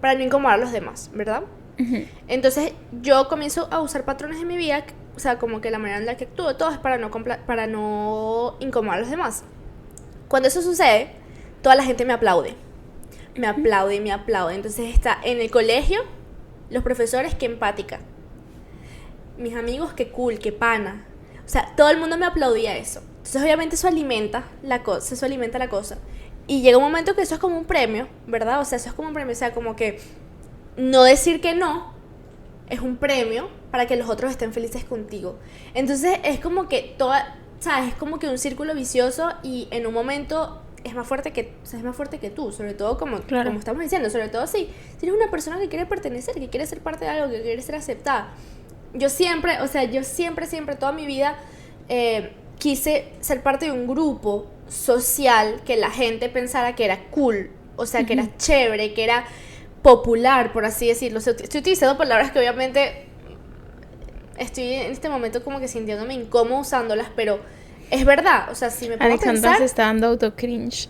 para 0.02 0.15
no 0.15 0.23
incomodar 0.23 0.56
a 0.56 0.62
los 0.62 0.71
demás, 0.71 1.12
¿verdad? 1.13 1.43
Ujú. 1.80 2.06
Entonces 2.28 2.73
yo 3.02 3.28
comienzo 3.28 3.67
a 3.71 3.82
usar 3.82 4.04
patrones 4.04 4.41
en 4.41 4.47
mi 4.47 4.58
vida, 4.58 4.84
o 5.15 5.19
sea, 5.19 5.38
como 5.38 5.62
que 5.62 5.71
la 5.71 5.80
manera 5.80 5.99
en 5.99 6.06
la 6.06 6.17
que 6.17 6.25
actúo, 6.25 6.56
todo 6.56 6.71
es 6.71 6.78
para 6.78 6.97
no, 6.97 7.12
para 7.12 7.67
no 7.67 8.56
incomodar 8.60 8.97
a 8.97 9.02
los 9.02 9.10
demás. 9.10 9.43
Cuando 10.28 10.47
eso 10.47 10.62
sucede, 10.62 11.12
toda 11.62 11.75
la 11.75 11.84
gente 11.84 12.06
me 12.06 12.13
aplaude. 12.13 12.56
Me 13.35 13.47
aplaude 13.47 13.95
y 13.95 13.99
me 13.99 14.11
aplaude. 14.11 14.55
Entonces 14.55 14.93
está 14.93 15.17
en 15.23 15.39
el 15.39 15.51
colegio, 15.51 16.01
los 16.69 16.83
profesores, 16.83 17.35
que 17.35 17.45
empática. 17.45 17.99
Mis 19.37 19.55
amigos, 19.55 19.93
que 19.93 20.09
cool, 20.09 20.39
que 20.39 20.51
pana. 20.51 21.05
O 21.45 21.49
sea, 21.49 21.73
todo 21.75 21.89
el 21.89 21.97
mundo 21.97 22.17
me 22.17 22.25
aplaudía 22.25 22.77
eso. 22.77 23.01
Entonces 23.17 23.41
obviamente 23.41 23.75
eso 23.75 23.87
alimenta 23.87 24.45
la 24.63 24.83
cosa, 24.83 25.13
eso 25.13 25.25
alimenta 25.25 25.59
la 25.59 25.69
cosa. 25.69 25.97
Y 26.47 26.61
llega 26.61 26.77
un 26.77 26.83
momento 26.83 27.15
que 27.15 27.21
eso 27.21 27.35
es 27.35 27.39
como 27.39 27.57
un 27.57 27.65
premio, 27.65 28.07
¿verdad? 28.25 28.59
O 28.59 28.65
sea, 28.65 28.77
eso 28.77 28.89
es 28.89 28.95
como 28.95 29.09
un 29.09 29.13
premio, 29.13 29.33
o 29.33 29.35
sea, 29.35 29.53
como 29.53 29.75
que 29.75 29.99
no 30.77 31.03
decir 31.03 31.41
que 31.41 31.53
no 31.53 31.93
es 32.69 32.79
un 32.81 32.97
premio 32.97 33.49
para 33.71 33.85
que 33.85 33.95
los 33.95 34.09
otros 34.09 34.31
estén 34.31 34.53
felices 34.53 34.83
contigo. 34.83 35.37
Entonces 35.73 36.19
es 36.23 36.39
como 36.39 36.67
que 36.67 36.95
toda, 36.97 37.37
¿sabes? 37.59 37.89
Es 37.89 37.95
como 37.95 38.19
que 38.19 38.27
un 38.27 38.37
círculo 38.37 38.73
vicioso 38.73 39.31
y 39.43 39.67
en 39.71 39.85
un 39.85 39.93
momento 39.93 40.61
es 40.83 40.93
más 40.95 41.07
fuerte 41.07 41.31
que, 41.31 41.53
o 41.63 41.65
sea, 41.65 41.79
es 41.79 41.85
más 41.85 41.95
fuerte 41.95 42.19
que 42.19 42.29
tú, 42.29 42.51
sobre 42.51 42.73
todo 42.73 42.97
como, 42.97 43.19
Claro. 43.21 43.49
como 43.49 43.59
estamos 43.59 43.81
diciendo, 43.81 44.09
sobre 44.09 44.29
todo 44.29 44.47
si, 44.47 44.69
si 44.97 45.05
eres 45.05 45.15
una 45.15 45.29
persona 45.29 45.59
que 45.59 45.67
quiere 45.67 45.85
pertenecer, 45.85 46.35
que 46.35 46.49
quiere 46.49 46.65
ser 46.65 46.79
parte 46.79 47.05
de 47.05 47.11
algo, 47.11 47.31
que 47.31 47.41
quiere 47.41 47.61
ser 47.61 47.75
aceptada. 47.75 48.33
Yo 48.93 49.09
siempre, 49.09 49.61
o 49.61 49.67
sea, 49.67 49.83
yo 49.83 50.03
siempre, 50.03 50.45
siempre, 50.47 50.75
toda 50.75 50.91
mi 50.91 51.05
vida 51.05 51.37
eh, 51.89 52.31
quise 52.57 53.11
ser 53.19 53.43
parte 53.43 53.65
de 53.65 53.71
un 53.71 53.87
grupo 53.87 54.47
social 54.67 55.61
que 55.65 55.77
la 55.77 55.89
gente 55.91 56.29
pensara 56.29 56.75
que 56.75 56.85
era 56.85 57.09
cool, 57.09 57.51
o 57.75 57.85
sea, 57.85 58.05
que 58.05 58.13
era 58.13 58.35
chévere, 58.37 58.93
que 58.93 59.03
era 59.03 59.25
popular, 59.81 60.51
por 60.53 60.65
así 60.65 60.87
decirlo. 60.87 61.19
O 61.19 61.21
sea, 61.21 61.33
estoy 61.33 61.59
utilizando 61.61 61.97
palabras 61.97 62.31
que 62.31 62.39
obviamente 62.39 63.05
estoy 64.37 64.73
en 64.73 64.91
este 64.91 65.09
momento 65.09 65.43
como 65.43 65.59
que 65.59 65.67
sintiéndome 65.67 66.13
incómodo 66.13 66.61
usándolas, 66.61 67.07
pero 67.15 67.39
es 67.91 68.06
verdad, 68.06 68.49
o 68.52 68.56
sea, 68.56 68.69
si 68.69 68.88
me 68.88 68.97
pongo 68.97 69.04
a 69.04 69.08
Alexandra 69.08 69.41
pensar... 69.41 69.58
se 69.58 69.65
está 69.65 69.84
dando 69.84 70.08
auto 70.08 70.36
cringe. 70.36 70.89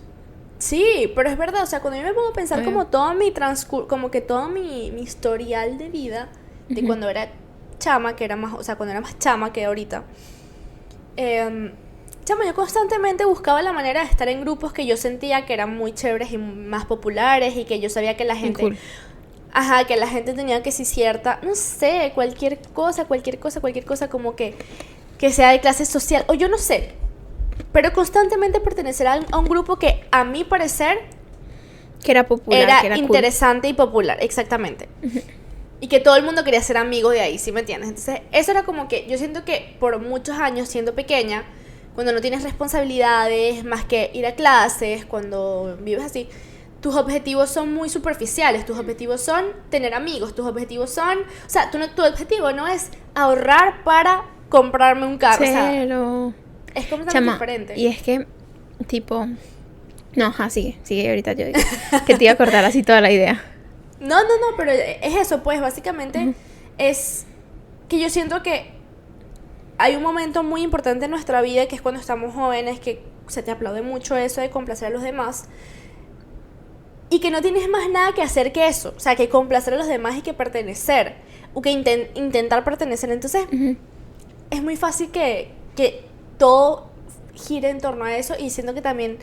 Sí, 0.58 1.12
pero 1.16 1.30
es 1.30 1.38
verdad, 1.38 1.64
o 1.64 1.66
sea, 1.66 1.80
cuando 1.80 1.98
yo 1.98 2.06
me 2.06 2.14
pongo 2.14 2.30
a 2.30 2.34
pensar 2.34 2.66
como 2.66 2.88
todo 2.88 3.14
mi 3.14 3.32
transcurso, 3.32 3.88
como 3.88 4.12
que 4.12 4.20
todo 4.20 4.50
mi, 4.50 4.92
mi 4.92 5.02
historial 5.02 5.78
de 5.78 5.90
vida, 5.90 6.28
de 6.68 6.84
cuando 6.84 7.08
era 7.10 7.32
chama, 7.80 8.18
que 8.18 8.26
era 8.26 8.36
más, 8.36 8.54
o 8.54 8.64
sea, 8.64 8.76
cuando 8.76 8.92
era 8.92 9.00
más 9.00 9.18
chama 9.20 9.54
que 9.54 9.64
ahorita, 9.64 10.04
em, 11.16 11.72
chama, 12.26 12.46
yo 12.46 12.54
constantemente 12.54 13.24
buscaba 13.24 13.62
la 13.62 13.72
manera 13.72 14.02
de 14.02 14.08
estar 14.08 14.28
en 14.28 14.42
grupos 14.42 14.74
que 14.74 14.86
yo 14.86 14.98
sentía 14.98 15.46
que 15.46 15.54
eran 15.54 15.78
muy 15.78 15.94
chéveres 15.94 16.34
y 16.34 16.38
más 16.38 16.86
populares 16.86 17.56
y 17.56 17.64
que 17.64 17.80
yo 17.80 17.90
sabía 17.90 18.18
que 18.18 18.26
la 18.26 18.36
gente... 18.36 18.62
cool. 18.62 18.78
Ajá, 19.52 19.86
que 19.86 19.98
la 19.98 20.08
gente 20.08 20.34
tenía 20.34 20.62
que 20.62 20.72
si 20.72 20.86
cierta, 20.86 21.40
no 21.42 21.56
sé, 21.56 22.12
cualquier 22.14 22.60
cosa, 22.74 23.06
cualquier 23.06 23.40
cosa, 23.40 23.60
cualquier 23.60 23.84
cosa 23.84 24.08
como 24.08 24.36
que, 24.36 24.54
que 25.20 25.32
sea 25.32 25.52
de 25.52 25.60
clase 25.60 25.86
social, 25.86 26.24
o 26.28 26.34
yo 26.34 26.48
no 26.48 26.58
sé, 26.58 26.94
pero 27.72 27.94
constantemente 27.94 28.60
pertenecer 28.62 29.06
a, 29.06 29.20
un 29.38 29.46
grupo 29.46 29.76
que 29.78 30.04
a 30.12 30.24
mi 30.24 30.46
parecer 30.46 30.98
Que 32.04 32.12
era 32.12 32.26
popular, 32.26 32.62
era, 32.62 32.82
que 32.82 32.88
era 32.88 32.96
cool. 32.96 33.06
interesante 33.06 33.68
y 33.68 33.74
popular, 33.74 34.18
exactamente. 34.22 34.88
Y 35.82 35.88
que 35.88 36.00
todo 36.00 36.16
el 36.16 36.24
mundo 36.24 36.44
quería 36.44 36.62
ser 36.62 36.78
amigo 36.78 37.10
de 37.10 37.20
ahí, 37.20 37.38
¿sí 37.38 37.52
me 37.52 37.60
entiendes? 37.60 37.90
Entonces, 37.90 38.22
eso 38.32 38.52
era 38.52 38.64
como 38.64 38.88
que 38.88 39.06
yo 39.08 39.18
siento 39.18 39.44
que 39.44 39.76
por 39.80 40.00
muchos 40.00 40.38
años 40.38 40.70
siendo 40.70 40.96
pequeña, 40.96 41.44
cuando 41.96 42.14
no 42.14 42.22
tienes 42.22 42.44
responsabilidades 42.44 43.66
más 43.66 43.84
que 43.84 44.12
ir 44.14 44.26
a 44.26 44.36
clases, 44.36 45.06
cuando 45.06 45.78
vives 45.82 46.06
así, 46.06 46.30
tus 46.80 46.96
objetivos 46.96 47.50
son 47.50 47.74
muy 47.74 47.90
superficiales, 47.90 48.66
tus 48.66 48.80
objetivos 48.80 49.20
son 49.20 49.46
tener 49.70 49.94
amigos, 49.94 50.34
tus 50.34 50.48
objetivos 50.48 50.92
son, 50.92 51.20
o 51.20 51.50
sea, 51.50 51.72
tu, 51.72 51.78
tu 51.90 52.06
objetivo 52.06 52.54
no 52.54 52.68
es 52.70 52.90
ahorrar 53.16 53.84
para 53.84 54.24
comprarme 54.50 55.06
un 55.06 55.18
carro, 55.18 55.46
Cero. 55.46 56.34
es 56.76 56.88
completamente 56.88 57.32
diferente. 57.32 57.74
Y 57.78 57.88
es 57.88 58.02
que, 58.02 58.28
tipo, 58.88 59.28
no, 60.16 60.26
ajá, 60.26 60.50
sigue, 60.50 60.78
sigue 60.84 61.08
ahorita 61.10 61.34
yo 61.34 61.46
digo, 61.46 61.60
que 62.06 62.16
te 62.16 62.26
iba 62.26 62.34
a 62.34 62.38
cortar 62.38 62.66
así 62.66 62.84
toda 62.84 63.02
la 63.02 63.12
idea. 63.12 63.44
No, 64.00 64.16
no, 64.16 64.30
no, 64.30 64.56
pero 64.56 64.72
es 64.72 65.14
eso, 65.18 65.44
pues 65.44 65.60
básicamente 65.60 66.34
es 66.78 67.26
que 67.90 68.00
yo 68.00 68.10
siento 68.10 68.42
que 68.42 68.72
hay 69.78 69.96
un 69.98 70.04
momento 70.04 70.44
muy 70.44 70.62
importante 70.62 71.06
en 71.06 71.12
nuestra 71.12 71.42
vida 71.42 71.68
que 71.68 71.76
es 71.76 71.82
cuando 71.82 72.00
estamos 72.00 72.34
jóvenes, 72.34 72.80
que 72.80 73.04
se 73.28 73.44
te 73.44 73.52
aplaude 73.52 73.82
mucho 73.82 74.16
eso 74.18 74.42
de 74.42 74.50
complacer 74.50 74.88
a 74.88 74.92
los 74.92 75.02
demás. 75.02 75.46
Y 77.10 77.20
que 77.20 77.32
no 77.32 77.42
tienes 77.42 77.68
más 77.70 77.90
nada 77.90 78.14
que 78.14 78.22
hacer 78.22 78.52
que 78.52 78.68
eso. 78.68 78.94
O 78.96 79.00
sea, 79.00 79.16
que 79.16 79.30
complacer 79.30 79.74
a 79.74 79.78
los 79.78 79.88
demás 79.88 80.16
y 80.16 80.22
que 80.22 80.34
pertenecer. 80.34 81.16
O 81.54 81.62
que 81.62 81.72
intentar 81.72 82.64
pertenecer. 82.64 83.10
Entonces, 83.12 83.48
es 84.52 84.64
muy 84.64 84.76
fácil 84.76 85.12
que, 85.12 85.52
que 85.76 86.04
todo 86.38 86.90
gire 87.34 87.70
en 87.70 87.80
torno 87.80 88.06
a 88.06 88.16
eso. 88.16 88.36
Y 88.38 88.50
siento 88.50 88.74
que 88.74 88.82
también 88.82 89.20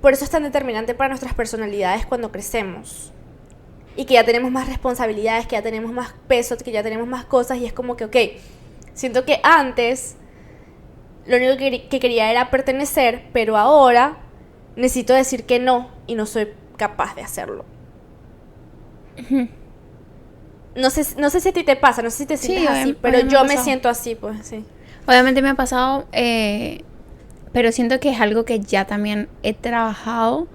por 0.00 0.12
eso 0.12 0.24
es 0.24 0.30
tan 0.30 0.42
determinante 0.42 0.94
para 0.94 1.08
nuestras 1.08 1.34
personalidades 1.34 2.06
cuando 2.06 2.30
crecemos. 2.30 3.12
Y 3.96 4.04
que 4.04 4.14
ya 4.14 4.24
tenemos 4.24 4.50
más 4.52 4.68
responsabilidades, 4.68 5.46
que 5.46 5.56
ya 5.56 5.62
tenemos 5.62 5.92
más 5.92 6.14
peso, 6.28 6.56
que 6.56 6.70
ya 6.70 6.82
tenemos 6.82 7.08
más 7.08 7.24
cosas. 7.24 7.58
Y 7.58 7.66
es 7.66 7.72
como 7.72 7.96
que, 7.96 8.04
ok, 8.04 8.16
siento 8.94 9.24
que 9.24 9.40
antes 9.42 10.16
lo 11.26 11.36
único 11.36 11.56
que, 11.56 12.00
quería 12.00 12.30
era 12.30 12.50
pertenecer, 12.50 13.24
pero 13.32 13.56
ahora 13.56 14.18
necesito 14.76 15.12
decir 15.14 15.44
que 15.44 15.58
no 15.58 15.90
y 16.06 16.14
no 16.14 16.26
soy 16.26 16.48
capaz 16.76 17.14
de 17.14 17.22
hacerlo. 17.22 17.64
No 20.78 20.90
sé, 20.90 21.04
no 21.18 21.28
sé 21.30 21.40
si 21.40 21.48
a 21.48 21.52
ti 21.52 21.64
te 21.64 21.76
pasa, 21.76 22.02
no 22.02 22.10
sé 22.10 22.18
si 22.18 22.26
te 22.26 22.36
sientes 22.36 22.68
así, 22.68 22.96
pero 23.00 23.20
yo 23.20 23.44
me, 23.44 23.56
siento 23.56 23.88
así, 23.88 24.14
pues 24.14 24.46
sí. 24.46 24.64
Obviamente 25.06 25.42
me 25.42 25.48
ha 25.48 25.54
pasado, 25.54 26.06
eh, 26.12 26.82
pero 27.52 27.72
siento 27.72 27.98
que 27.98 28.10
es 28.10 28.20
algo 28.20 28.44
que 28.44 28.60
ya 28.60 28.86
también 28.86 29.28
he 29.42 29.54
trabajado 29.54 30.46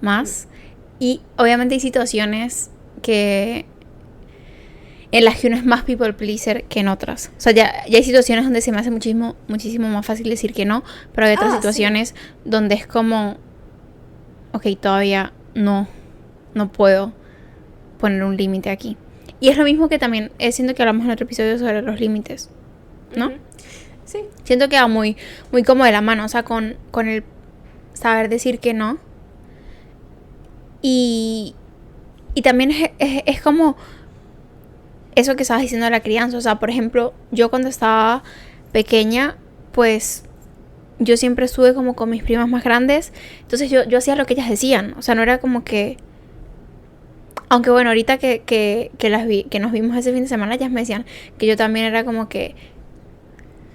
más. 0.00 0.48
Y 0.98 1.20
obviamente 1.36 1.74
hay 1.74 1.80
situaciones 1.80 2.70
que 3.02 3.66
en 5.10 5.24
las 5.24 5.38
que 5.38 5.46
uno 5.46 5.56
es 5.56 5.64
más 5.64 5.82
people 5.82 6.12
pleaser 6.12 6.64
que 6.64 6.80
en 6.80 6.88
otras. 6.88 7.30
O 7.36 7.40
sea, 7.40 7.52
ya, 7.52 7.72
hay 7.86 8.02
situaciones 8.02 8.44
donde 8.44 8.60
se 8.60 8.72
me 8.72 8.78
hace 8.78 8.90
muchísimo, 8.90 9.36
muchísimo 9.46 9.88
más 9.88 10.04
fácil 10.04 10.28
decir 10.28 10.52
que 10.52 10.64
no, 10.64 10.84
pero 11.14 11.26
hay 11.26 11.34
otras 11.34 11.52
ah, 11.52 11.56
situaciones 11.56 12.14
donde 12.44 12.74
es 12.74 12.86
como, 12.86 13.36
ok, 14.52 14.66
todavía 14.80 15.32
no, 15.54 15.88
no 16.54 16.70
puedo 16.70 17.12
poner 17.98 18.22
un 18.24 18.36
límite 18.36 18.70
aquí. 18.70 18.96
Y 19.40 19.48
es 19.48 19.56
lo 19.56 19.64
mismo 19.64 19.88
que 19.88 19.98
también, 19.98 20.32
es 20.38 20.54
siento 20.56 20.74
que 20.74 20.82
hablamos 20.82 21.04
en 21.04 21.12
otro 21.12 21.24
episodio 21.24 21.58
sobre 21.58 21.82
los 21.82 22.00
límites, 22.00 22.50
¿no? 23.16 23.32
Sí. 24.04 24.20
Siento 24.44 24.68
que 24.68 24.76
va 24.76 24.88
muy, 24.88 25.16
muy 25.52 25.62
como 25.62 25.84
de 25.84 25.92
la 25.92 26.00
mano, 26.00 26.24
o 26.24 26.28
sea, 26.28 26.42
con, 26.42 26.76
con 26.90 27.08
el 27.08 27.24
saber 27.92 28.28
decir 28.28 28.58
que 28.58 28.74
no. 28.74 28.98
Y, 30.82 31.54
y 32.34 32.42
también 32.42 32.70
es, 32.70 32.90
es 32.98 33.40
como 33.40 33.76
eso 35.14 35.36
que 35.36 35.42
estabas 35.42 35.62
diciendo 35.62 35.84
de 35.84 35.90
la 35.90 36.00
crianza. 36.00 36.36
O 36.36 36.40
sea, 36.40 36.58
por 36.58 36.70
ejemplo, 36.70 37.12
yo 37.30 37.50
cuando 37.50 37.68
estaba 37.68 38.22
pequeña, 38.72 39.36
pues 39.72 40.24
yo 40.98 41.16
siempre 41.16 41.44
estuve 41.44 41.74
como 41.74 41.94
con 41.94 42.10
mis 42.10 42.22
primas 42.22 42.48
más 42.48 42.64
grandes. 42.64 43.12
Entonces 43.40 43.70
yo, 43.70 43.84
yo 43.84 43.98
hacía 43.98 44.16
lo 44.16 44.26
que 44.26 44.34
ellas 44.34 44.48
decían. 44.48 44.94
O 44.96 45.02
sea, 45.02 45.14
no 45.14 45.22
era 45.22 45.38
como 45.38 45.64
que... 45.64 45.96
Aunque 47.48 47.70
bueno, 47.70 47.90
ahorita 47.90 48.18
que, 48.18 48.42
que, 48.44 48.90
que, 48.98 49.08
las 49.08 49.26
vi, 49.26 49.44
que 49.44 49.58
nos 49.58 49.72
vimos 49.72 49.96
ese 49.96 50.12
fin 50.12 50.22
de 50.22 50.28
semana, 50.28 50.54
ellas 50.54 50.70
me 50.70 50.80
decían 50.80 51.06
que 51.38 51.46
yo 51.46 51.56
también 51.56 51.86
era 51.86 52.04
como 52.04 52.28
que... 52.28 52.54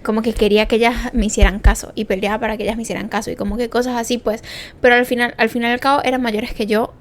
Como 0.04 0.22
que 0.22 0.34
quería 0.34 0.68
que 0.68 0.76
ellas 0.76 1.14
me 1.14 1.26
hicieran 1.26 1.60
caso. 1.60 1.94
Y 1.96 2.06
peleaba 2.06 2.38
para 2.40 2.58
que 2.58 2.64
ellas 2.64 2.76
me 2.76 2.82
hicieran 2.82 3.08
caso. 3.08 3.32
Y 3.32 3.36
como 3.38 3.56
que 3.56 3.70
cosas 3.70 3.96
así, 3.96 4.18
pues. 4.18 4.44
Pero 4.82 4.96
al 4.96 5.06
final, 5.06 5.34
al 5.38 5.50
final 5.50 5.72
al 5.72 5.80
cabo, 5.80 6.02
eran 6.04 6.22
mayores 6.22 6.54
que 6.54 6.66
yo. 6.66 6.94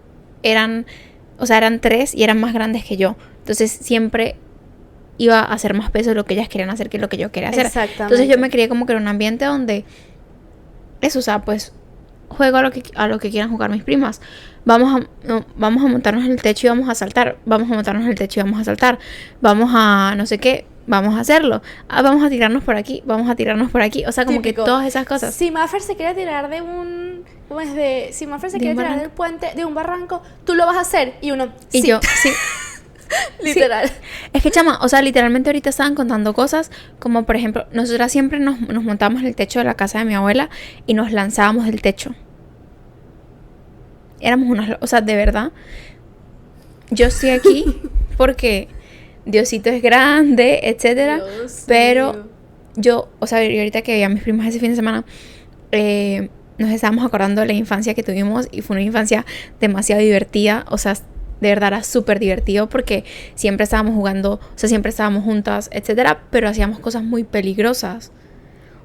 Eran... 0.42 0.86
O 1.38 1.46
sea, 1.46 1.58
eran 1.58 1.80
tres 1.80 2.14
y 2.14 2.22
eran 2.22 2.38
más 2.40 2.54
grandes 2.54 2.84
que 2.84 2.96
yo. 2.96 3.16
Entonces 3.40 3.72
siempre 3.72 4.36
iba 5.18 5.40
a 5.40 5.52
hacer 5.52 5.74
más 5.74 5.90
peso 5.90 6.10
de 6.10 6.14
lo 6.14 6.24
que 6.24 6.34
ellas 6.34 6.48
querían 6.48 6.70
hacer 6.70 6.88
que 6.88 6.98
lo 6.98 7.08
que 7.08 7.16
yo 7.16 7.32
quería 7.32 7.50
hacer. 7.50 7.70
Entonces 7.98 8.28
yo 8.28 8.38
me 8.38 8.50
crié 8.50 8.68
como 8.68 8.86
que 8.86 8.92
en 8.92 9.02
un 9.02 9.08
ambiente 9.08 9.44
donde 9.44 9.84
eso, 11.00 11.18
o 11.18 11.22
sea, 11.22 11.42
pues 11.42 11.72
juego 12.28 12.56
a 12.56 12.62
lo 12.62 12.70
que, 12.70 12.82
a 12.94 13.08
lo 13.08 13.18
que 13.18 13.30
quieran 13.30 13.50
jugar 13.50 13.70
mis 13.70 13.82
primas. 13.82 14.20
Vamos 14.64 15.02
a, 15.02 15.44
vamos 15.56 15.84
a 15.84 15.88
montarnos 15.88 16.24
en 16.24 16.32
el 16.32 16.42
techo 16.42 16.66
y 16.66 16.70
vamos 16.70 16.88
a 16.88 16.94
saltar. 16.94 17.36
Vamos 17.44 17.70
a 17.70 17.74
montarnos 17.74 18.04
en 18.04 18.10
el 18.10 18.18
techo 18.18 18.40
y 18.40 18.42
vamos 18.42 18.60
a 18.60 18.64
saltar. 18.64 18.98
Vamos 19.40 19.70
a 19.74 20.14
no 20.16 20.26
sé 20.26 20.38
qué. 20.38 20.66
Vamos 20.86 21.14
a 21.14 21.20
hacerlo. 21.20 21.62
Ah, 21.88 22.02
vamos 22.02 22.24
a 22.24 22.28
tirarnos 22.28 22.64
por 22.64 22.76
aquí. 22.76 23.02
Vamos 23.06 23.30
a 23.30 23.36
tirarnos 23.36 23.70
por 23.70 23.82
aquí. 23.82 24.04
O 24.06 24.12
sea, 24.12 24.24
como 24.24 24.42
que 24.42 24.52
todas 24.52 24.86
esas 24.86 25.06
cosas. 25.06 25.34
Si 25.34 25.50
Maffer 25.50 25.80
se 25.80 25.96
quiere 25.96 26.14
tirar 26.14 26.50
de 26.50 26.60
un. 26.60 27.24
¿Cómo 27.48 27.60
es 27.60 27.74
de.? 27.74 28.10
Si 28.12 28.26
Maffer 28.26 28.50
se 28.50 28.58
quiere 28.58 28.74
tirar 28.74 28.98
del 28.98 29.10
puente, 29.10 29.52
de 29.54 29.64
un 29.64 29.74
barranco, 29.74 30.22
tú 30.44 30.54
lo 30.54 30.66
vas 30.66 30.76
a 30.76 30.80
hacer. 30.80 31.14
Y 31.20 31.30
uno. 31.30 31.52
Y 31.72 31.86
yo, 31.86 32.00
sí. 32.22 32.30
Literal. 33.42 33.90
Es 34.32 34.42
que, 34.42 34.50
chama, 34.50 34.78
o 34.80 34.88
sea, 34.88 35.02
literalmente 35.02 35.50
ahorita 35.50 35.70
estaban 35.70 35.94
contando 35.94 36.32
cosas 36.34 36.70
como, 36.98 37.24
por 37.24 37.36
ejemplo, 37.36 37.66
nosotras 37.72 38.10
siempre 38.10 38.38
nos, 38.40 38.60
nos 38.60 38.82
montamos 38.82 39.20
en 39.20 39.28
el 39.28 39.36
techo 39.36 39.58
de 39.58 39.66
la 39.66 39.74
casa 39.74 39.98
de 39.98 40.04
mi 40.04 40.14
abuela 40.14 40.50
y 40.86 40.94
nos 40.94 41.12
lanzábamos 41.12 41.66
del 41.66 41.82
techo. 41.82 42.14
Éramos 44.22 44.48
unas... 44.48 44.78
O 44.80 44.86
sea, 44.86 45.00
de 45.00 45.16
verdad, 45.16 45.52
yo 46.90 47.06
estoy 47.06 47.30
aquí 47.30 47.64
porque 48.16 48.68
Diosito 49.24 49.70
es 49.70 49.82
grande, 49.82 50.60
etcétera. 50.64 51.20
pero 51.66 52.28
yo, 52.76 53.08
o 53.18 53.26
sea, 53.26 53.38
ahorita 53.38 53.82
que 53.82 53.96
vi 53.96 54.02
a 54.02 54.08
mis 54.08 54.22
primas 54.22 54.46
ese 54.46 54.58
fin 54.58 54.70
de 54.70 54.76
semana, 54.76 55.04
eh, 55.70 56.28
nos 56.58 56.70
estábamos 56.70 57.04
acordando 57.04 57.40
de 57.40 57.46
la 57.46 57.52
infancia 57.52 57.94
que 57.94 58.02
tuvimos 58.02 58.48
y 58.50 58.62
fue 58.62 58.74
una 58.74 58.82
infancia 58.82 59.24
demasiado 59.60 60.00
divertida. 60.02 60.64
O 60.70 60.78
sea, 60.78 60.94
de 60.94 61.48
verdad 61.48 61.68
era 61.68 61.82
súper 61.82 62.18
divertido 62.18 62.68
porque 62.68 63.04
siempre 63.34 63.64
estábamos 63.64 63.94
jugando, 63.94 64.34
o 64.34 64.40
sea, 64.54 64.68
siempre 64.68 64.90
estábamos 64.90 65.24
juntas, 65.24 65.68
etcétera, 65.72 66.22
pero 66.30 66.48
hacíamos 66.48 66.78
cosas 66.78 67.02
muy 67.02 67.24
peligrosas. 67.24 68.12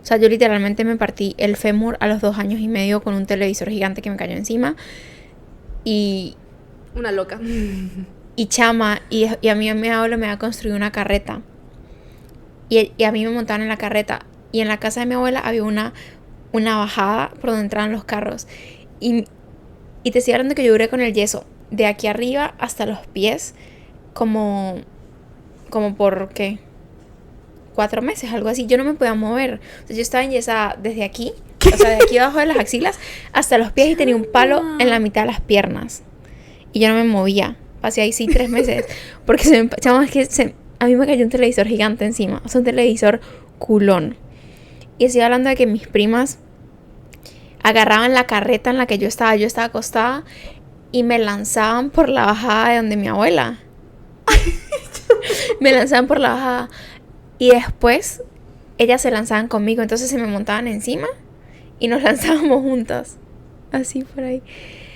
O 0.01 0.05
sea, 0.05 0.17
yo 0.17 0.29
literalmente 0.29 0.83
me 0.85 0.95
partí 0.95 1.35
el 1.37 1.57
fémur 1.57 1.97
a 1.99 2.07
los 2.07 2.21
dos 2.21 2.37
años 2.39 2.59
y 2.59 2.67
medio 2.67 3.01
con 3.03 3.13
un 3.13 3.25
televisor 3.25 3.69
gigante 3.69 4.01
que 4.01 4.09
me 4.09 4.17
cayó 4.17 4.33
encima. 4.33 4.75
Y. 5.83 6.35
Una 6.95 7.11
loca. 7.11 7.39
Y 8.35 8.45
chama, 8.47 9.01
y, 9.09 9.25
a 9.25 9.55
mí 9.55 9.73
mi 9.73 9.89
abuelo 9.89 10.17
me 10.17 10.27
había 10.27 10.39
construido 10.39 10.75
una 10.75 10.91
carreta. 10.91 11.41
Y, 12.69 12.91
y, 12.97 13.03
a 13.03 13.11
mí 13.11 13.25
me 13.25 13.31
montaban 13.31 13.61
en 13.61 13.69
la 13.69 13.77
carreta. 13.77 14.25
Y 14.51 14.61
en 14.61 14.67
la 14.67 14.77
casa 14.77 15.01
de 15.01 15.05
mi 15.05 15.15
abuela 15.15 15.39
había 15.39 15.63
una, 15.63 15.93
una 16.51 16.77
bajada 16.77 17.29
por 17.41 17.51
donde 17.51 17.63
entraban 17.63 17.91
los 17.91 18.03
carros. 18.03 18.47
Y, 18.99 19.25
y 20.03 20.11
te 20.11 20.19
estoy 20.19 20.33
hablando 20.33 20.55
que 20.55 20.63
yo 20.63 20.71
duré 20.71 20.89
con 20.89 21.01
el 21.01 21.13
yeso 21.13 21.45
de 21.71 21.85
aquí 21.85 22.07
arriba 22.07 22.53
hasta 22.59 22.85
los 22.85 23.05
pies 23.07 23.53
como 24.13 24.77
como 25.69 25.95
por 25.95 26.29
qué 26.29 26.59
cuatro 27.77 28.01
meses 28.01 28.33
algo 28.33 28.49
así 28.49 28.65
yo 28.65 28.75
no 28.77 28.83
me 28.83 28.95
podía 28.95 29.13
mover. 29.13 29.61
Yo 29.87 30.01
estaba 30.01 30.23
enyesada 30.23 30.75
desde 30.81 31.03
aquí 31.03 31.31
o 31.71 31.77
sea 31.77 31.91
de 31.91 31.95
aquí 31.97 32.17
abajo 32.17 32.39
de 32.39 32.47
las 32.47 32.57
axilas 32.57 32.99
hasta 33.33 33.59
los 33.59 33.71
pies 33.71 33.89
y 33.89 33.95
tenía 33.95 34.15
un 34.15 34.25
palo 34.25 34.63
en 34.79 34.89
la 34.89 34.99
mitad 34.99 35.21
de 35.21 35.27
las 35.27 35.41
piernas. 35.41 36.01
Y 36.73 36.79
yo 36.79 36.89
no 36.89 36.95
me 36.95 37.03
movía. 37.03 37.55
Pasé 37.81 38.01
ahí 38.01 38.11
sí 38.11 38.25
tres 38.25 38.49
meses. 38.49 38.85
Porque 39.25 39.43
se 39.43 39.63
me 39.63 39.69
es 40.03 40.11
que 40.11 40.25
se, 40.25 40.55
a 40.79 40.87
mí 40.87 40.95
me 40.95 41.05
cayó 41.05 41.23
un 41.23 41.29
televisor 41.29 41.67
gigante 41.67 42.03
encima. 42.05 42.41
O 42.43 42.49
sea 42.49 42.59
un 42.59 42.65
televisor 42.65 43.21
culón. 43.59 44.17
Y 44.97 45.05
estoy 45.05 45.21
hablando 45.21 45.49
de 45.49 45.55
que 45.55 45.67
mis 45.67 45.87
primas 45.87 46.39
agarraban 47.61 48.13
la 48.13 48.25
carreta 48.25 48.71
en 48.71 48.77
la 48.77 48.87
que 48.87 48.97
yo 48.97 49.07
estaba. 49.07 49.35
Yo 49.35 49.45
estaba 49.45 49.67
acostada 49.67 50.23
y 50.91 51.03
me 51.03 51.19
lanzaban 51.19 51.89
por 51.91 52.09
la 52.09 52.25
bajada 52.25 52.69
de 52.69 52.77
donde 52.77 52.97
mi 52.97 53.07
abuela. 53.07 53.59
me 55.61 55.71
lanzaban 55.71 56.07
por 56.07 56.19
la 56.19 56.29
bajada. 56.29 56.69
Y 57.39 57.51
después 57.51 58.23
ellas 58.77 59.01
se 59.01 59.11
lanzaban 59.11 59.47
conmigo, 59.47 59.81
entonces 59.81 60.09
se 60.09 60.17
me 60.17 60.27
montaban 60.27 60.67
encima 60.67 61.07
y 61.79 61.87
nos 61.87 62.03
lanzábamos 62.03 62.61
juntas. 62.61 63.17
Así 63.71 64.03
por 64.03 64.23
ahí. 64.23 64.41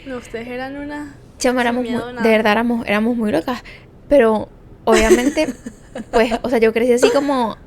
No, 0.06 0.17
ustedes 0.17 0.47
eran 0.47 0.77
una... 0.77 1.15
Chama, 1.38 1.62
éramos 1.62 1.86
de 1.86 2.30
verdad 2.30 2.51
éramos, 2.51 2.86
éramos 2.88 3.17
muy 3.17 3.32
locas. 3.32 3.63
Pero 4.08 4.49
obviamente, 4.84 5.54
pues, 6.12 6.34
o 6.41 6.49
sea, 6.49 6.60
yo 6.60 6.71
crecí 6.73 6.93
así 6.93 7.10
como 7.10 7.58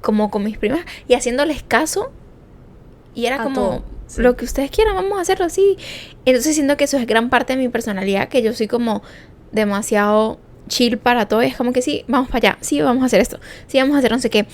como 0.00 0.30
con 0.30 0.44
mis 0.44 0.56
primas 0.58 0.80
y 1.06 1.14
haciéndoles 1.14 1.62
caso 1.62 2.12
y 3.14 3.26
era 3.26 3.42
como 3.42 3.82
lo 4.16 4.36
que 4.36 4.44
ustedes 4.44 4.70
quieran, 4.70 4.94
vamos 4.94 5.18
a 5.18 5.22
hacerlo 5.22 5.44
así. 5.44 5.76
Entonces 6.24 6.54
siento 6.54 6.76
que 6.76 6.84
eso 6.84 6.96
es 6.96 7.06
gran 7.06 7.30
parte 7.30 7.54
de 7.54 7.58
mi 7.58 7.68
personalidad, 7.68 8.28
que 8.28 8.42
yo 8.42 8.54
soy 8.54 8.68
como 8.68 9.02
demasiado 9.52 10.38
chill 10.68 10.98
para 10.98 11.26
todo. 11.26 11.42
es 11.42 11.56
como 11.56 11.72
que 11.72 11.82
sí, 11.82 12.04
vamos 12.08 12.28
para 12.28 12.50
allá, 12.50 12.58
sí, 12.60 12.80
vamos 12.80 13.02
a 13.02 13.06
hacer 13.06 13.20
esto, 13.20 13.40
sí, 13.66 13.78
vamos 13.78 13.96
a 13.96 13.98
hacer 13.98 14.12
no 14.12 14.18
sé 14.18 14.30
qué. 14.30 14.46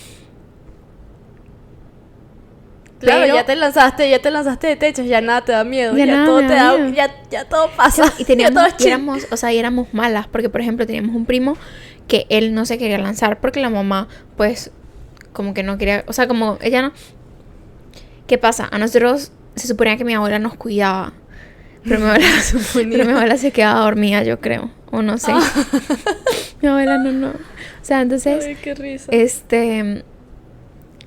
Claro, 3.01 3.35
ya 3.35 3.45
te 3.45 3.57
lanzaste, 3.57 4.09
ya 4.09 4.19
te 4.19 4.31
lanzaste 4.31 4.67
de 4.67 4.77
techo, 4.77 5.03
ya 5.03 5.21
nada 5.21 5.45
te 5.45 5.53
da 5.53 5.65
miedo, 5.65 5.97
ya, 5.97 6.25
todo 6.25 6.39
te 6.39 6.55
da, 6.55 6.89
ya, 6.91 7.15
ya, 7.31 7.45
todo 7.45 7.71
pasa. 7.77 8.13
Y 8.19 8.25
teníamos, 8.25 8.63
y 8.79 8.87
éramos, 8.87 9.27
o 9.31 9.37
sea, 9.37 9.53
y 9.53 9.59
éramos 9.59 9.93
malas, 9.93 10.27
porque 10.27 10.49
por 10.49 10.61
ejemplo 10.61 10.87
teníamos 10.87 11.15
un 11.15 11.27
primo 11.27 11.57
que 12.09 12.27
él 12.29 12.55
no 12.55 12.65
se 12.67 12.79
quería 12.79 12.99
lanzar 12.99 13.41
porque 13.41 13.61
la 13.61 13.71
mamá, 13.71 14.09
pues, 14.37 14.71
como 15.33 15.55
que 15.55 15.63
no 15.63 15.79
quería, 15.79 16.05
o 16.07 16.13
sea, 16.13 16.27
como 16.29 16.59
ella 16.61 16.83
no. 16.83 16.93
¿Qué 18.27 18.39
pasa? 18.39 18.69
A 18.71 18.79
nosotros 18.79 19.33
se 19.55 19.69
suponía 19.69 19.97
que 19.97 20.05
mi 20.05 20.15
abuela 20.15 20.39
nos 20.39 20.55
cuidaba. 20.55 21.13
Pero 21.83 22.01
mi 22.01 22.07
abuela, 22.09 22.29
pero 22.73 23.05
mi 23.05 23.13
abuela 23.13 23.37
se 23.37 23.51
quedaba 23.51 23.81
dormida, 23.81 24.23
yo 24.23 24.41
creo. 24.41 24.71
O 24.95 25.03
no 25.03 25.19
sé. 25.19 25.33
Mi 26.63 26.69
abuela 26.69 26.99
no, 26.99 27.11
no. 27.13 27.29
O 27.29 27.33
sea, 27.83 28.01
entonces. 28.01 28.45
Ay, 28.45 28.57
qué 28.63 28.75
risa. 28.75 29.11
Este 29.11 30.05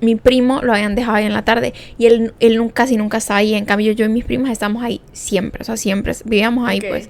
mi 0.00 0.14
primo 0.14 0.60
lo 0.62 0.72
habían 0.72 0.94
dejado 0.94 1.16
ahí 1.16 1.26
en 1.26 1.32
la 1.32 1.44
tarde 1.44 1.74
y 1.96 2.06
él, 2.06 2.34
él 2.40 2.70
casi 2.72 2.96
nunca 2.96 3.18
estaba 3.18 3.38
ahí. 3.38 3.54
En 3.54 3.64
cambio, 3.64 3.92
yo 3.92 4.04
y 4.04 4.08
mis 4.08 4.24
primas 4.24 4.50
estamos 4.50 4.82
ahí 4.82 5.00
siempre, 5.12 5.62
o 5.62 5.64
sea, 5.64 5.76
siempre 5.76 6.12
vivíamos 6.24 6.68
ahí, 6.68 6.80
pues. 6.80 7.08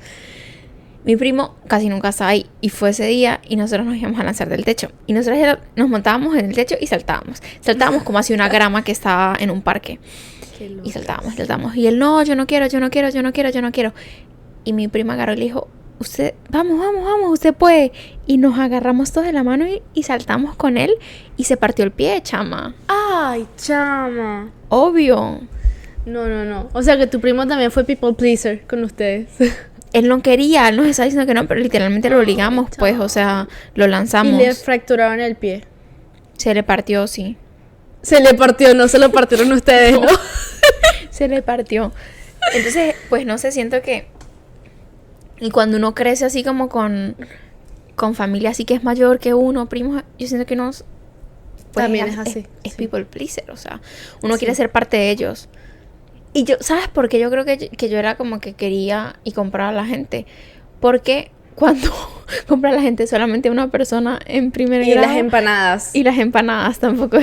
Mi 1.04 1.16
primo 1.16 1.54
casi 1.68 1.88
nunca 1.88 2.10
estaba 2.10 2.30
ahí 2.30 2.46
y 2.60 2.68
fue 2.68 2.90
ese 2.90 3.06
día 3.06 3.40
y 3.48 3.56
nosotros 3.56 3.86
nos 3.86 3.96
íbamos 3.96 4.20
a 4.20 4.24
lanzar 4.24 4.48
del 4.48 4.64
techo. 4.64 4.90
Y 5.06 5.14
nosotros 5.14 5.58
nos 5.74 5.88
montábamos 5.88 6.36
en 6.36 6.46
el 6.46 6.54
techo 6.54 6.76
y 6.78 6.86
saltábamos. 6.86 7.40
Saltábamos 7.60 8.02
como 8.02 8.18
hacia 8.18 8.34
una 8.34 8.48
grama 8.50 8.84
que 8.84 8.92
estaba 8.92 9.34
en 9.38 9.50
un 9.50 9.62
parque. 9.62 10.00
Y 10.82 10.90
saltábamos, 10.90 11.34
saltábamos. 11.36 11.76
Y 11.76 11.86
él, 11.86 11.98
no, 11.98 12.22
yo 12.24 12.34
no 12.34 12.46
quiero, 12.46 12.66
yo 12.66 12.80
no 12.80 12.90
quiero, 12.90 13.08
yo 13.10 13.22
no 13.22 13.32
quiero, 13.32 13.50
yo 13.50 13.62
no 13.62 13.70
quiero. 13.70 13.94
Y 14.64 14.72
mi 14.72 14.88
prima 14.88 15.14
agarró 15.14 15.32
y 15.32 15.36
le 15.36 15.44
dijo, 15.44 15.68
usted, 16.00 16.34
vamos, 16.50 16.78
vamos, 16.78 17.04
vamos, 17.04 17.32
usted 17.32 17.54
puede. 17.54 17.92
Y 18.26 18.38
nos 18.38 18.58
agarramos 18.58 19.12
todos 19.12 19.26
de 19.26 19.32
la 19.32 19.42
mano 19.42 19.66
y, 19.94 20.02
saltamos 20.02 20.56
con 20.56 20.76
él 20.76 20.94
y 21.36 21.44
se 21.44 21.56
partió 21.56 21.84
el 21.84 21.90
pie, 21.90 22.20
chama. 22.22 22.74
Ay, 22.88 23.46
chama. 23.56 24.50
Obvio. 24.68 25.40
No, 26.06 26.26
no, 26.26 26.44
no. 26.44 26.68
O 26.72 26.82
sea 26.82 26.96
que 26.96 27.06
tu 27.06 27.20
primo 27.20 27.46
también 27.46 27.70
fue 27.70 27.84
people 27.84 28.14
pleaser 28.14 28.66
con 28.66 28.84
ustedes. 28.84 29.28
Él 29.94 30.06
no 30.06 30.20
quería, 30.20 30.68
él 30.68 30.76
nos 30.76 30.86
estaba 30.86 31.06
diciendo 31.06 31.26
que 31.26 31.32
no, 31.32 31.48
pero 31.48 31.60
literalmente 31.60 32.10
lo 32.10 32.18
obligamos, 32.18 32.68
pues, 32.78 33.00
o 33.00 33.08
sea, 33.08 33.48
lo 33.74 33.86
lanzamos. 33.86 34.34
Y 34.34 34.44
le 34.44 34.54
fracturaron 34.54 35.18
el 35.18 35.34
pie. 35.34 35.64
Se 36.36 36.52
le 36.52 36.62
partió, 36.62 37.06
sí. 37.06 37.38
Se 38.02 38.20
le 38.20 38.34
partió, 38.34 38.74
no 38.74 38.86
se 38.86 38.98
lo 38.98 39.10
partieron 39.10 39.50
ustedes, 39.50 39.98
¿no? 39.98 40.06
se 41.10 41.26
le 41.26 41.40
partió. 41.40 41.90
Entonces, 42.54 42.96
pues 43.08 43.24
no 43.24 43.38
sé, 43.38 43.50
siento 43.50 43.80
que 43.80 44.08
y 45.40 45.50
cuando 45.50 45.76
uno 45.76 45.94
crece 45.94 46.24
así 46.24 46.42
como 46.42 46.68
con, 46.68 47.16
con 47.94 48.14
familia 48.14 48.50
así 48.50 48.64
que 48.64 48.74
es 48.74 48.84
mayor 48.84 49.18
que 49.18 49.34
uno, 49.34 49.68
primos, 49.68 50.02
yo 50.18 50.26
siento 50.26 50.46
que 50.46 50.54
uno... 50.54 50.70
Pues, 51.72 51.84
También 51.84 52.08
es 52.08 52.18
así. 52.18 52.46
Es, 52.64 52.74
people 52.74 53.04
pleaser, 53.04 53.50
o 53.50 53.56
sea, 53.56 53.80
uno 54.22 54.36
quiere 54.38 54.54
ser 54.54 54.70
parte 54.70 54.96
de 54.96 55.10
ellos. 55.10 55.48
Y 56.32 56.44
yo, 56.44 56.56
¿sabes 56.60 56.88
por 56.88 57.08
qué? 57.08 57.18
Yo 57.18 57.30
creo 57.30 57.44
que, 57.44 57.68
que 57.68 57.88
yo 57.88 57.98
era 57.98 58.16
como 58.16 58.40
que 58.40 58.54
quería 58.54 59.16
y 59.22 59.32
compraba 59.32 59.68
a 59.68 59.72
la 59.72 59.84
gente. 59.84 60.26
Porque 60.80 61.30
cuando 61.54 61.90
compra 62.46 62.70
a 62.70 62.72
la 62.72 62.80
gente 62.80 63.06
solamente 63.06 63.50
una 63.50 63.70
persona 63.70 64.20
en 64.26 64.50
primer 64.50 64.82
y 64.82 64.94
las 64.94 65.16
empanadas. 65.16 65.94
Y 65.94 66.04
las 66.04 66.18
empanadas 66.18 66.78
tampoco. 66.78 67.18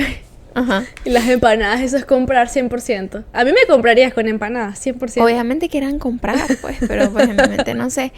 Ajá. 0.56 0.84
Y 1.04 1.10
las 1.10 1.28
empanadas, 1.28 1.82
eso 1.82 1.98
es 1.98 2.06
comprar 2.06 2.48
100%. 2.48 3.24
A 3.34 3.44
mí 3.44 3.50
me 3.52 3.66
comprarías 3.68 4.14
con 4.14 4.26
empanadas, 4.26 4.84
100%. 4.84 5.22
Obviamente 5.22 5.68
quieran 5.68 5.98
comprar, 5.98 6.38
pues, 6.62 6.78
pero 6.88 7.12
pues 7.12 7.28
en 7.28 7.36
mi 7.36 7.48
mente 7.48 7.74
no 7.74 7.90
sé. 7.90 8.14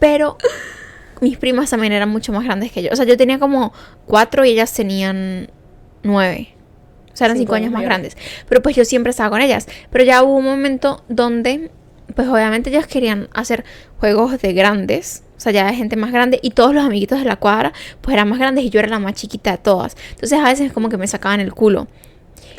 Pero 0.00 0.36
mis 1.20 1.38
primas 1.38 1.70
también 1.70 1.92
eran 1.92 2.08
mucho 2.08 2.32
más 2.32 2.42
grandes 2.42 2.72
que 2.72 2.82
yo. 2.82 2.90
O 2.92 2.96
sea, 2.96 3.04
yo 3.04 3.16
tenía 3.16 3.38
como 3.38 3.72
cuatro 4.06 4.44
y 4.44 4.50
ellas 4.50 4.72
tenían 4.74 5.50
nueve. 6.02 6.48
O 7.12 7.16
sea, 7.16 7.26
eran 7.26 7.38
cinco, 7.38 7.54
años 7.54 7.70
más 7.70 7.84
grandes. 7.84 8.16
Pero 8.48 8.60
pues 8.60 8.74
yo 8.74 8.84
siempre 8.84 9.10
estaba 9.10 9.30
con 9.30 9.40
ellas. 9.40 9.68
Pero 9.90 10.02
ya 10.02 10.24
hubo 10.24 10.36
un 10.36 10.44
momento 10.44 11.04
donde, 11.08 11.70
pues 12.16 12.26
obviamente 12.26 12.70
ellas 12.70 12.88
querían 12.88 13.28
hacer 13.32 13.64
juegos 14.00 14.40
de 14.42 14.52
grandes 14.52 15.22
o 15.38 15.40
sea, 15.40 15.52
ya 15.52 15.66
de 15.66 15.74
gente 15.74 15.94
más 15.94 16.10
grande 16.10 16.40
y 16.42 16.50
todos 16.50 16.74
los 16.74 16.84
amiguitos 16.84 17.20
de 17.20 17.24
la 17.24 17.36
cuadra 17.36 17.72
pues 18.00 18.12
eran 18.12 18.28
más 18.28 18.40
grandes 18.40 18.64
y 18.64 18.70
yo 18.70 18.80
era 18.80 18.88
la 18.88 18.98
más 18.98 19.14
chiquita 19.14 19.52
de 19.52 19.58
todas. 19.58 19.96
Entonces 20.10 20.38
a 20.38 20.44
veces 20.44 20.72
como 20.72 20.88
que 20.88 20.96
me 20.96 21.06
sacaban 21.06 21.38
el 21.38 21.54
culo. 21.54 21.86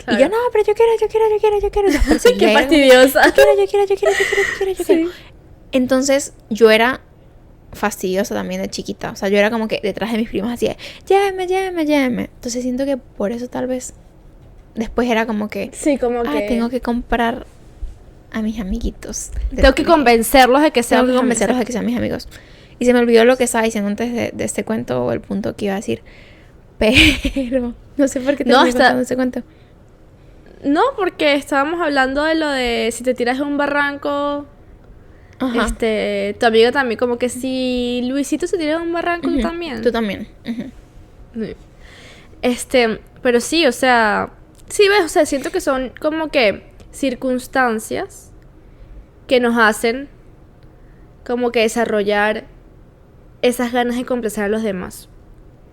Y 0.08 0.18
yo, 0.18 0.30
no, 0.30 0.38
pero 0.52 0.64
yo 0.66 0.74
quiero, 0.74 0.92
yo 1.00 1.08
quiero, 1.08 1.26
yo 1.30 1.38
quiero, 1.40 1.60
yo 1.60 1.70
quiero. 1.70 1.90
Qué 2.40 2.54
fastidiosa. 2.54 3.28
Yo 3.28 3.34
quiero, 3.34 3.52
yo 3.58 3.68
quiero, 3.68 3.86
yo 3.86 3.96
quiero, 3.96 4.14
yo 4.14 4.26
quiero, 4.26 4.44
yo 4.44 4.58
quiero, 4.58 4.72
yo 4.72 4.86
quiero. 4.86 5.10
Entonces 5.72 6.34
yo 6.50 6.72
era 6.72 7.02
fastidiosa 7.74 8.34
también 8.34 8.62
de 8.62 8.70
chiquita. 8.70 9.12
O 9.12 9.16
sea, 9.16 9.28
yo 9.30 9.38
era 9.38 9.52
como 9.52 9.68
que 9.68 9.82
detrás 9.84 10.12
de 10.14 10.18
mis 10.18 10.30
primas 10.30 10.54
así, 10.54 10.70
lléveme, 11.06 11.48
lléveme, 11.48 11.86
lléveme. 11.86 12.30
Entonces 12.34 12.64
siento 12.64 12.86
que 12.86 12.98
por 12.98 13.32
eso 13.34 13.50
tal 13.50 13.68
vez 13.68 13.94
después 14.74 15.10
era 15.10 15.26
como 15.26 15.50
que... 15.50 15.70
Sí, 15.74 15.98
como 15.98 16.22
ah, 16.22 16.40
tengo 16.48 16.70
que 16.70 16.82
comprar 16.82 17.46
a 18.32 18.42
mis 18.42 18.60
amiguitos. 18.60 19.32
Tengo 19.54 19.74
que 19.76 19.84
convencerlos 19.84 20.62
de 20.62 20.72
que 20.72 20.84
sean 20.84 21.02
Tengo 21.02 21.14
que 21.14 21.20
convencerlos 21.20 21.60
de 21.60 21.66
que 21.66 21.72
sean 21.72 21.86
mis 21.86 21.98
amigos. 21.98 22.28
Y 22.80 22.86
se 22.86 22.94
me 22.94 23.00
olvidó 23.00 23.26
lo 23.26 23.38
que 23.38 23.44
estaba 23.44 23.66
diciendo 23.66 23.90
antes 23.90 24.14
de, 24.14 24.44
este 24.44 24.64
cuento 24.64 25.06
o 25.06 25.12
el 25.12 25.20
punto 25.20 25.56
que 25.56 25.66
iba 25.66 25.74
a 25.74 25.78
decir. 25.78 26.02
Pero 26.78 27.74
no 27.98 28.08
sé 28.08 28.22
por 28.22 28.36
qué 28.36 28.46
te 28.46 28.50
no, 28.50 28.64
está... 28.64 29.00
ese 29.00 29.16
cuento. 29.16 29.44
No, 30.64 30.82
porque 30.96 31.36
estábamos 31.36 31.82
hablando 31.82 32.24
de 32.24 32.36
lo 32.36 32.50
de 32.50 32.90
si 32.92 33.04
te 33.04 33.14
tiras 33.14 33.38
de 33.38 33.44
un 33.44 33.58
barranco. 33.58 34.46
Ajá. 35.40 35.66
Este, 35.66 36.36
tu 36.40 36.46
amigo 36.46 36.72
también, 36.72 36.98
como 36.98 37.18
que 37.18 37.30
si 37.30 38.02
Luisito 38.06 38.46
se 38.48 38.58
tira 38.58 38.78
de 38.78 38.84
un 38.84 38.92
barranco, 38.92 39.30
tú 39.30 39.40
también. 39.40 39.82
Tú 39.82 39.92
también. 39.92 40.28
Este, 42.42 43.00
pero 43.22 43.40
sí, 43.40 43.66
o 43.66 43.72
sea, 43.72 44.32
sí 44.68 44.88
ves, 44.88 45.04
o 45.06 45.08
sea, 45.10 45.26
siento 45.26 45.52
que 45.52 45.62
son 45.62 45.92
como 46.00 46.30
que 46.30 46.64
circunstancias 46.92 48.32
que 49.28 49.40
nos 49.40 49.58
hacen 49.58 50.10
como 51.26 51.52
que 51.52 51.62
desarrollar 51.62 52.46
esas 53.42 53.72
ganas 53.72 53.96
de 53.96 54.06
complacer 54.06 54.44
a 54.44 54.48
los 54.48 54.64
demás. 54.64 55.10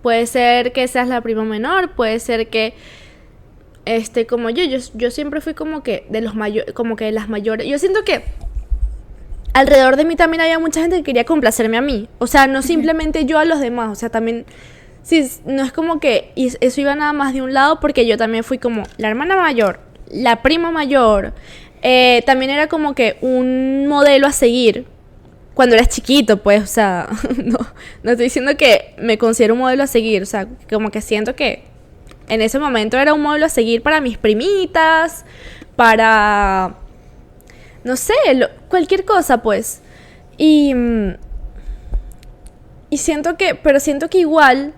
Puede 0.01 0.25
ser 0.27 0.71
que 0.71 0.87
seas 0.87 1.07
la 1.07 1.21
prima 1.21 1.43
menor, 1.43 1.91
puede 1.91 2.19
ser 2.19 2.47
que 2.47 2.73
este 3.85 4.27
como 4.27 4.49
yo, 4.49 4.63
yo, 4.63 4.77
yo 4.93 5.11
siempre 5.11 5.41
fui 5.41 5.53
como 5.53 5.81
que 5.81 6.05
de 6.09 6.21
los 6.21 6.35
mayores, 6.35 6.73
como 6.73 6.95
que 6.95 7.05
de 7.05 7.11
las 7.11 7.29
mayores. 7.29 7.67
Yo 7.67 7.79
siento 7.79 8.03
que 8.03 8.23
alrededor 9.53 9.95
de 9.95 10.05
mí 10.05 10.15
también 10.15 10.41
había 10.41 10.59
mucha 10.59 10.81
gente 10.81 10.97
que 10.97 11.03
quería 11.03 11.25
complacerme 11.25 11.77
a 11.77 11.81
mí. 11.81 12.07
O 12.19 12.27
sea, 12.27 12.47
no 12.47 12.61
simplemente 12.61 13.25
yo 13.25 13.39
a 13.39 13.45
los 13.45 13.59
demás, 13.59 13.89
o 13.91 13.95
sea, 13.95 14.09
también 14.09 14.45
sí, 15.01 15.27
no 15.45 15.63
es 15.63 15.71
como 15.71 15.99
que 15.99 16.31
eso 16.35 16.81
iba 16.81 16.95
nada 16.95 17.13
más 17.13 17.33
de 17.33 17.41
un 17.41 17.53
lado 17.53 17.79
porque 17.79 18.05
yo 18.05 18.17
también 18.17 18.43
fui 18.43 18.57
como 18.57 18.83
la 18.97 19.09
hermana 19.09 19.35
mayor, 19.35 19.79
la 20.11 20.41
prima 20.41 20.71
mayor. 20.71 21.33
Eh, 21.81 22.23
también 22.25 22.51
era 22.51 22.67
como 22.67 22.95
que 22.95 23.17
un 23.21 23.87
modelo 23.87 24.27
a 24.27 24.31
seguir 24.31 24.85
cuando 25.57 25.75
eras 25.75 25.89
chiquito, 25.89 26.37
pues, 26.43 26.61
o 26.61 26.67
sea, 26.67 27.09
no, 27.43 27.57
no 28.03 28.11
estoy 28.11 28.25
diciendo 28.25 28.55
que 28.55 28.93
me 28.99 29.17
considero 29.17 29.55
un 29.55 29.61
modelo 29.61 29.81
a 29.81 29.87
seguir, 29.87 30.21
o 30.21 30.25
sea, 30.27 30.47
como 30.69 30.91
que 30.91 31.01
siento 31.01 31.35
que 31.35 31.63
en 32.29 32.41
ese 32.41 32.59
momento 32.59 32.95
era 32.95 33.15
un 33.15 33.23
modelo 33.23 33.47
a 33.47 33.49
seguir 33.49 33.81
para 33.81 33.99
mis 33.99 34.19
primitas, 34.19 35.25
para, 35.75 36.75
no 37.83 37.95
sé, 37.95 38.13
cualquier 38.69 39.03
cosa, 39.03 39.41
pues. 39.41 39.81
Y, 40.37 40.75
mm, 40.75 41.15
y 42.91 42.97
siento 42.99 43.35
que, 43.35 43.55
pero 43.55 43.79
siento 43.79 44.11
que 44.11 44.19
igual, 44.19 44.75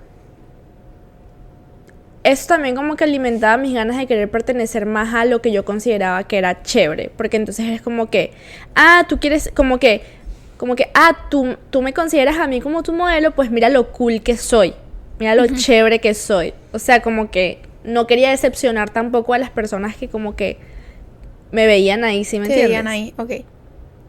eso 2.23 2.47
también 2.47 2.77
como 2.77 2.95
que 2.95 3.03
alimentaba 3.03 3.57
mis 3.57 3.73
ganas 3.73 3.97
de 3.97 4.07
querer 4.07 4.31
pertenecer 4.31 4.85
más 4.85 5.13
a 5.13 5.25
lo 5.25 5.41
que 5.41 5.51
yo 5.51 5.65
consideraba 5.65 6.23
que 6.23 6.37
era 6.37 6.63
chévere, 6.63 7.11
porque 7.17 7.35
entonces 7.35 7.67
es 7.67 7.81
como 7.81 8.09
que, 8.09 8.31
ah, 8.75 9.05
tú 9.09 9.19
quieres, 9.19 9.51
como 9.53 9.77
que 9.77 10.18
como 10.59 10.75
que, 10.75 10.91
ah, 10.93 11.27
tú, 11.31 11.55
tú 11.69 11.81
me 11.81 11.93
consideras 11.93 12.37
a 12.37 12.45
mí 12.45 12.59
como 12.59 12.83
tu 12.83 12.91
modelo, 12.91 13.31
pues 13.31 13.49
mira 13.49 13.69
lo 13.69 13.93
cool 13.93 14.21
que 14.21 14.35
soy, 14.35 14.73
mira 15.17 15.33
lo 15.33 15.47
chévere 15.47 15.99
que 15.99 16.13
soy. 16.13 16.53
O 16.73 16.79
sea, 16.79 17.01
como 17.01 17.31
que 17.31 17.59
no 17.85 18.07
quería 18.07 18.29
decepcionar 18.29 18.89
tampoco 18.89 19.33
a 19.33 19.37
las 19.37 19.51
personas 19.51 19.95
que 19.95 20.09
como 20.09 20.35
que 20.35 20.57
me 21.51 21.65
veían 21.65 22.03
ahí, 22.03 22.25
¿sí 22.25 22.39
me 22.39 22.47
entiendes? 22.47 22.67
veían 22.67 22.87
ahí, 22.89 23.13
ok. 23.17 23.31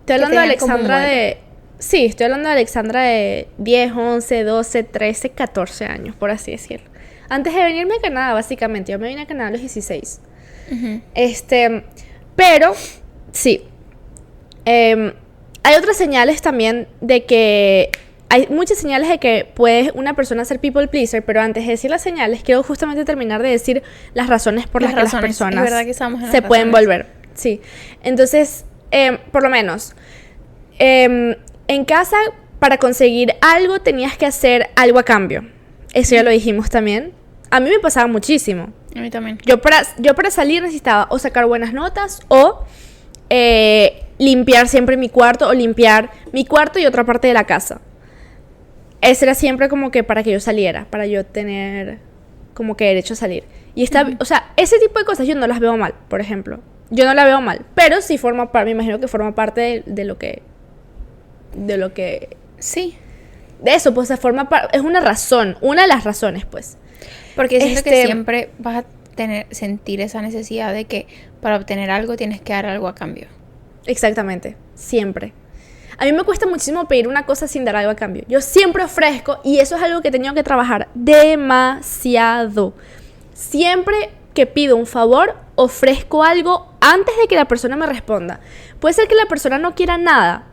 Estoy 0.01 0.15
hablando 0.15 0.37
de 0.39 0.43
Alexandra 0.43 0.99
de... 0.99 1.39
Sí, 1.79 2.07
estoy 2.07 2.25
hablando 2.25 2.49
de 2.49 2.55
Alexandra 2.55 3.03
de 3.05 3.47
10, 3.59 3.93
11, 3.93 4.43
12, 4.43 4.83
13, 4.83 5.31
14 5.31 5.85
años, 5.85 6.17
por 6.17 6.33
así 6.33 6.51
decirlo. 6.51 6.91
Antes 7.29 7.55
de 7.55 7.63
venirme 7.63 7.95
a 7.95 8.01
Canadá, 8.01 8.35
básicamente. 8.35 8.91
Yo 8.91 8.99
me 8.99 9.07
vine 9.07 9.23
a 9.23 9.27
Canadá 9.27 9.51
a 9.51 9.53
los 9.53 9.61
16. 9.61 10.21
Este, 11.15 11.85
pero, 12.35 12.75
sí. 13.31 13.63
Eh, 14.65 15.15
hay 15.63 15.77
otras 15.77 15.97
señales 15.97 16.43
también 16.43 16.89
de 17.01 17.25
que 17.25 17.91
hay 18.29 18.47
muchas 18.49 18.79
señales 18.79 19.09
de 19.09 19.19
que 19.19 19.51
puede 19.55 19.91
una 19.95 20.15
persona 20.15 20.45
ser 20.45 20.61
people 20.61 20.87
pleaser, 20.87 21.25
pero 21.25 21.41
antes 21.41 21.67
de 21.67 21.73
decir 21.73 21.91
las 21.91 22.01
señales, 22.01 22.43
quiero 22.45 22.63
justamente 22.63 23.05
terminar 23.05 23.43
de 23.43 23.51
decir 23.51 23.83
las 24.15 24.29
razones 24.29 24.69
por 24.69 24.83
las, 24.83 24.95
que 24.95 25.03
las 25.03 25.15
personas 25.17 25.69
se 26.31 26.41
pueden 26.41 26.71
volver. 26.71 27.07
Sí. 27.35 27.61
Entonces, 28.05 28.65
em, 28.93 29.19
por 29.33 29.43
lo 29.43 29.51
menos, 29.51 29.95
em, 30.79 31.35
en 31.67 31.85
casa, 31.85 32.17
para 32.61 32.79
conseguir 32.79 33.35
algo, 33.41 33.81
tenías 33.81 34.17
que 34.17 34.27
hacer 34.27 34.71
algo 34.77 35.01
a 35.01 35.03
cambio. 35.03 35.45
Eso 35.93 36.15
ya 36.15 36.23
lo 36.23 36.31
dijimos 36.31 36.71
también. 36.71 37.13
A 37.51 37.59
mí 37.59 37.69
me 37.69 37.81
pasaba 37.81 38.07
muchísimo. 38.07 38.69
A 38.95 39.01
mí 39.01 39.11
también. 39.11 39.39
Yo 39.45 39.61
para, 39.61 39.83
yo 39.99 40.15
para 40.15 40.31
salir 40.31 40.63
necesitaba 40.63 41.09
o 41.11 41.19
sacar 41.19 41.47
buenas 41.47 41.73
notas 41.73 42.21
o 42.29 42.65
eh, 43.29 44.05
limpiar 44.21 44.69
siempre 44.69 44.97
mi 44.97 45.09
cuarto 45.09 45.49
o 45.49 45.55
limpiar 45.55 46.11
mi 46.33 46.45
cuarto 46.45 46.79
y 46.79 46.87
otra 46.87 47.05
parte 47.05 47.27
de 47.27 47.35
la 47.35 47.45
casa. 47.45 47.81
Ese 49.01 49.25
era 49.25 49.35
siempre 49.35 49.69
como 49.69 49.91
que 49.91 50.05
para 50.05 50.23
que 50.23 50.31
yo 50.31 50.41
saliera, 50.41 50.87
para 50.91 51.07
yo 51.07 51.25
tener 51.25 51.99
como 52.55 52.77
que 52.77 52.85
derecho 52.85 53.15
a 53.15 53.17
salir. 53.17 53.45
Y 53.75 53.83
está, 53.83 54.07
o 54.21 54.25
sea, 54.27 54.53
ese 54.57 54.79
tipo 54.79 54.99
de 54.99 55.07
cosas 55.07 55.27
yo 55.27 55.35
no 55.35 55.47
las 55.47 55.59
veo 55.59 55.77
mal, 55.77 55.95
por 56.09 56.21
ejemplo. 56.21 56.61
Yo 56.91 57.07
no 57.07 57.15
la 57.15 57.25
veo 57.25 57.41
mal, 57.41 57.65
pero 57.75 58.03
sí 58.03 58.19
forma 58.19 58.53
parte, 58.53 58.67
me 58.67 58.73
imagino 58.73 59.01
que 59.01 59.09
forma 59.09 59.35
parte 59.35 59.61
de, 59.61 59.83
de 59.87 60.05
lo 60.05 60.19
que 60.19 60.43
de 61.57 61.77
lo 61.79 61.95
que 61.95 62.37
Sí. 62.59 62.97
de 63.63 63.75
eso, 63.75 63.95
pues 63.95 64.09
se 64.09 64.17
forma 64.19 64.49
es 64.73 64.83
una 64.83 65.01
razón, 65.01 65.57
una 65.63 65.83
de 65.83 65.89
las 65.89 66.05
razones, 66.05 66.45
pues. 66.45 66.77
Porque 67.37 67.59
siento 67.61 67.83
que 67.85 67.91
Este- 67.91 68.07
siempre 68.07 68.51
vas 68.59 68.85
a 68.85 68.85
tener, 69.15 69.47
sentir 69.51 70.01
esa 70.03 70.21
necesidad 70.21 70.73
de 70.75 70.85
que 70.85 71.07
para 71.41 71.57
obtener 71.57 71.91
algo 71.91 72.17
tienes 72.17 72.41
que 72.43 72.53
dar 72.53 72.67
algo 72.67 72.87
a 72.87 72.95
cambio. 72.95 73.29
Exactamente, 73.87 74.57
siempre. 74.75 75.33
A 75.99 76.05
mí 76.05 76.13
me 76.13 76.25
cuesta 76.25 76.47
muchísimo 76.47 76.89
pedir 76.89 77.09
una 77.09 77.27
cosa 77.27 77.47
sin 77.47 77.65
dar 77.65 77.77
algo 77.77 77.91
a 77.91 77.97
cambio. 77.97 78.25
Yo 78.27 78.41
siempre 78.41 78.85
ofrezco 78.85 79.41
y 79.45 79.59
eso 79.59 79.77
es 79.77 79.83
algo 79.83 80.01
que 80.01 80.09
he 80.09 80.13
tenido 80.13 80.33
que 80.33 80.43
trabajar 80.43 80.89
demasiado. 80.95 82.73
Siempre 83.35 84.11
que 84.33 84.47
pido 84.47 84.77
un 84.77 84.87
favor, 84.87 85.37
ofrezco 85.57 86.25
algo 86.25 86.73
antes 86.81 87.15
de 87.19 87.29
que 87.29 87.37
la 87.37 87.47
persona 87.47 87.77
me 87.77 87.87
responda. 87.87 88.41
Puede 88.79 88.95
ser 88.95 89.09
que 89.09 89.15
la 89.15 89.27
persona 89.27 89.59
no 89.59 89.75
quiera 89.75 89.99
nada, 89.99 90.47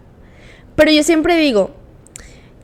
pero 0.76 0.92
yo 0.92 1.04
siempre 1.04 1.38
digo, 1.38 1.76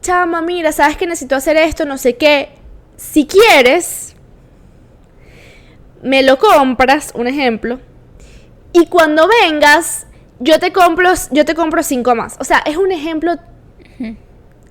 chama, 0.01 0.41
mira, 0.41 0.71
sabes 0.71 0.97
que 0.97 1.07
necesito 1.07 1.35
hacer 1.35 1.55
esto, 1.55 1.85
no 1.85 1.97
sé 1.97 2.17
qué. 2.17 2.49
Si 2.97 3.25
quieres, 3.25 4.15
me 6.01 6.21
lo 6.21 6.37
compras, 6.37 7.11
un 7.15 7.27
ejemplo, 7.27 7.79
y 8.73 8.87
cuando 8.87 9.27
vengas, 9.41 10.07
yo 10.43 10.59
te 10.59 10.71
compro, 10.71 11.09
yo 11.31 11.45
te 11.45 11.55
compro 11.55 11.81
cinco 11.83 12.15
más. 12.15 12.35
O 12.39 12.43
sea, 12.43 12.59
es 12.65 12.77
un 12.77 12.91
ejemplo. 12.91 13.35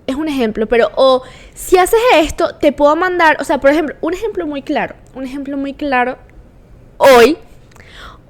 Es 0.05 0.17
un 0.17 0.29
ejemplo, 0.29 0.67
pero 0.67 0.91
o 0.97 1.23
si 1.55 1.79
haces 1.79 2.01
esto, 2.17 2.57
te 2.57 2.73
puedo 2.73 2.97
mandar, 2.97 3.37
o 3.41 3.45
sea, 3.45 3.59
por 3.61 3.71
ejemplo, 3.71 3.95
un 4.01 4.13
ejemplo 4.13 4.47
muy 4.49 4.61
claro, 4.63 4.97
un 5.15 5.23
ejemplo 5.25 5.57
muy 5.57 5.75
claro, 5.75 6.19
hoy, 6.99 7.39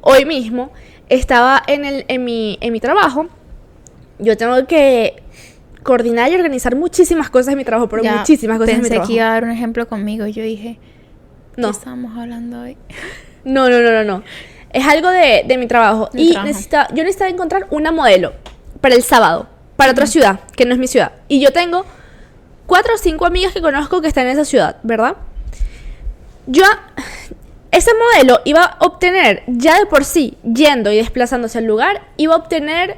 hoy 0.03 0.27
mismo, 0.27 0.71
estaba 1.09 1.63
en, 1.67 1.87
el, 1.87 2.05
en, 2.09 2.25
mi, 2.25 2.59
en 2.61 2.75
mi 2.75 2.79
trabajo, 2.79 3.27
yo 4.19 4.37
tengo 4.37 4.67
que 4.67 5.23
coordinar 5.83 6.31
y 6.31 6.35
organizar 6.35 6.77
muchísimas 6.77 7.31
cosas 7.31 7.53
en 7.53 7.59
mi 7.59 7.65
trabajo, 7.65 7.89
pero 7.89 8.03
Ya 8.03 8.17
muchísimas 8.17 8.59
cosas 8.59 8.75
en 8.75 8.77
mi 8.77 8.83
Pensé 8.83 8.91
trabajo. 8.95 9.09
que 9.09 9.15
iba 9.15 9.27
a 9.27 9.33
dar 9.33 9.45
un 9.45 9.51
ejemplo 9.51 9.89
conmigo 9.89 10.27
yo 10.27 10.43
dije, 10.43 10.79
No. 11.57 11.69
¿qué 11.69 11.79
estábamos 11.79 12.17
hablando 12.19 12.61
hoy? 12.61 12.77
No, 13.45 13.71
no, 13.71 13.81
no, 13.81 13.91
no, 13.93 14.05
no. 14.05 14.23
Es 14.73 14.87
algo 14.87 15.11
de, 15.11 15.45
de 15.47 15.59
mi 15.59 15.67
trabajo. 15.67 16.09
De 16.13 16.23
y 16.23 16.31
trabajo. 16.33 16.47
necesita, 16.49 16.89
yo 16.89 17.03
necesitaba 17.05 17.31
encontrar 17.31 17.67
una 17.71 17.93
modelo 17.93 18.33
para 18.81 18.95
el 18.95 19.03
sábado, 19.03 19.49
para 19.77 19.93
otra 19.93 20.07
ciudad, 20.07 20.41
que 20.57 20.65
no 20.65 20.73
es 20.73 20.79
mi 20.79 20.87
ciudad. 20.87 21.13
Y 21.29 21.41
yo 21.41 21.53
tengo 21.53 21.85
cuatro 22.67 22.95
o 22.95 22.99
cinco 22.99 23.27
amigas 23.27 23.53
que 23.53 23.61
conozco 23.61 24.01
que 24.01 24.09
están 24.09 24.27
en 24.27 24.33
esa 24.33 24.45
ciudad, 24.45 24.77
¿verdad? 24.83 25.17
Yo, 26.47 26.65
ese 27.71 27.91
modelo 27.95 28.41
iba 28.45 28.65
a 28.65 28.77
obtener, 28.85 29.43
ya 29.47 29.79
de 29.79 29.87
por 29.87 30.05
sí, 30.05 30.37
yendo 30.43 30.91
y 30.91 30.97
desplazándose 30.97 31.59
al 31.59 31.65
lugar, 31.65 32.03
iba 32.17 32.35
a 32.35 32.39
obtener 32.39 32.97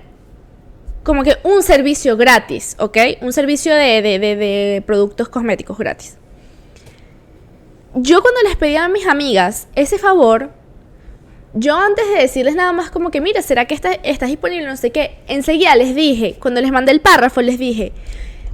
como 1.02 1.22
que 1.22 1.36
un 1.42 1.62
servicio 1.62 2.16
gratis, 2.16 2.76
¿ok? 2.78 2.96
Un 3.20 3.32
servicio 3.32 3.74
de, 3.74 4.00
de- 4.00 4.18
de- 4.18 4.36
de 4.36 4.82
productos 4.86 5.28
cosméticos 5.28 5.76
gratis. 5.76 6.16
Yo 7.94 8.22
cuando 8.22 8.40
les 8.42 8.56
pedía 8.56 8.84
a 8.84 8.88
mis 8.88 9.06
amigas 9.06 9.68
ese 9.74 9.98
favor, 9.98 10.50
yo 11.54 11.76
antes 11.76 12.06
de 12.08 12.16
decirles 12.20 12.54
nada 12.56 12.72
más 12.72 12.90
como 12.90 13.10
que, 13.10 13.20
mira, 13.20 13.40
¿será 13.42 13.64
que 13.66 13.74
está, 13.74 13.92
estás 13.92 14.28
disponible? 14.28 14.66
No 14.66 14.76
sé 14.76 14.90
qué. 14.90 15.18
Enseguida 15.28 15.74
les 15.76 15.94
dije, 15.94 16.36
cuando 16.40 16.60
les 16.60 16.72
mandé 16.72 16.92
el 16.92 17.00
párrafo, 17.00 17.40
les 17.42 17.58
dije, 17.58 17.92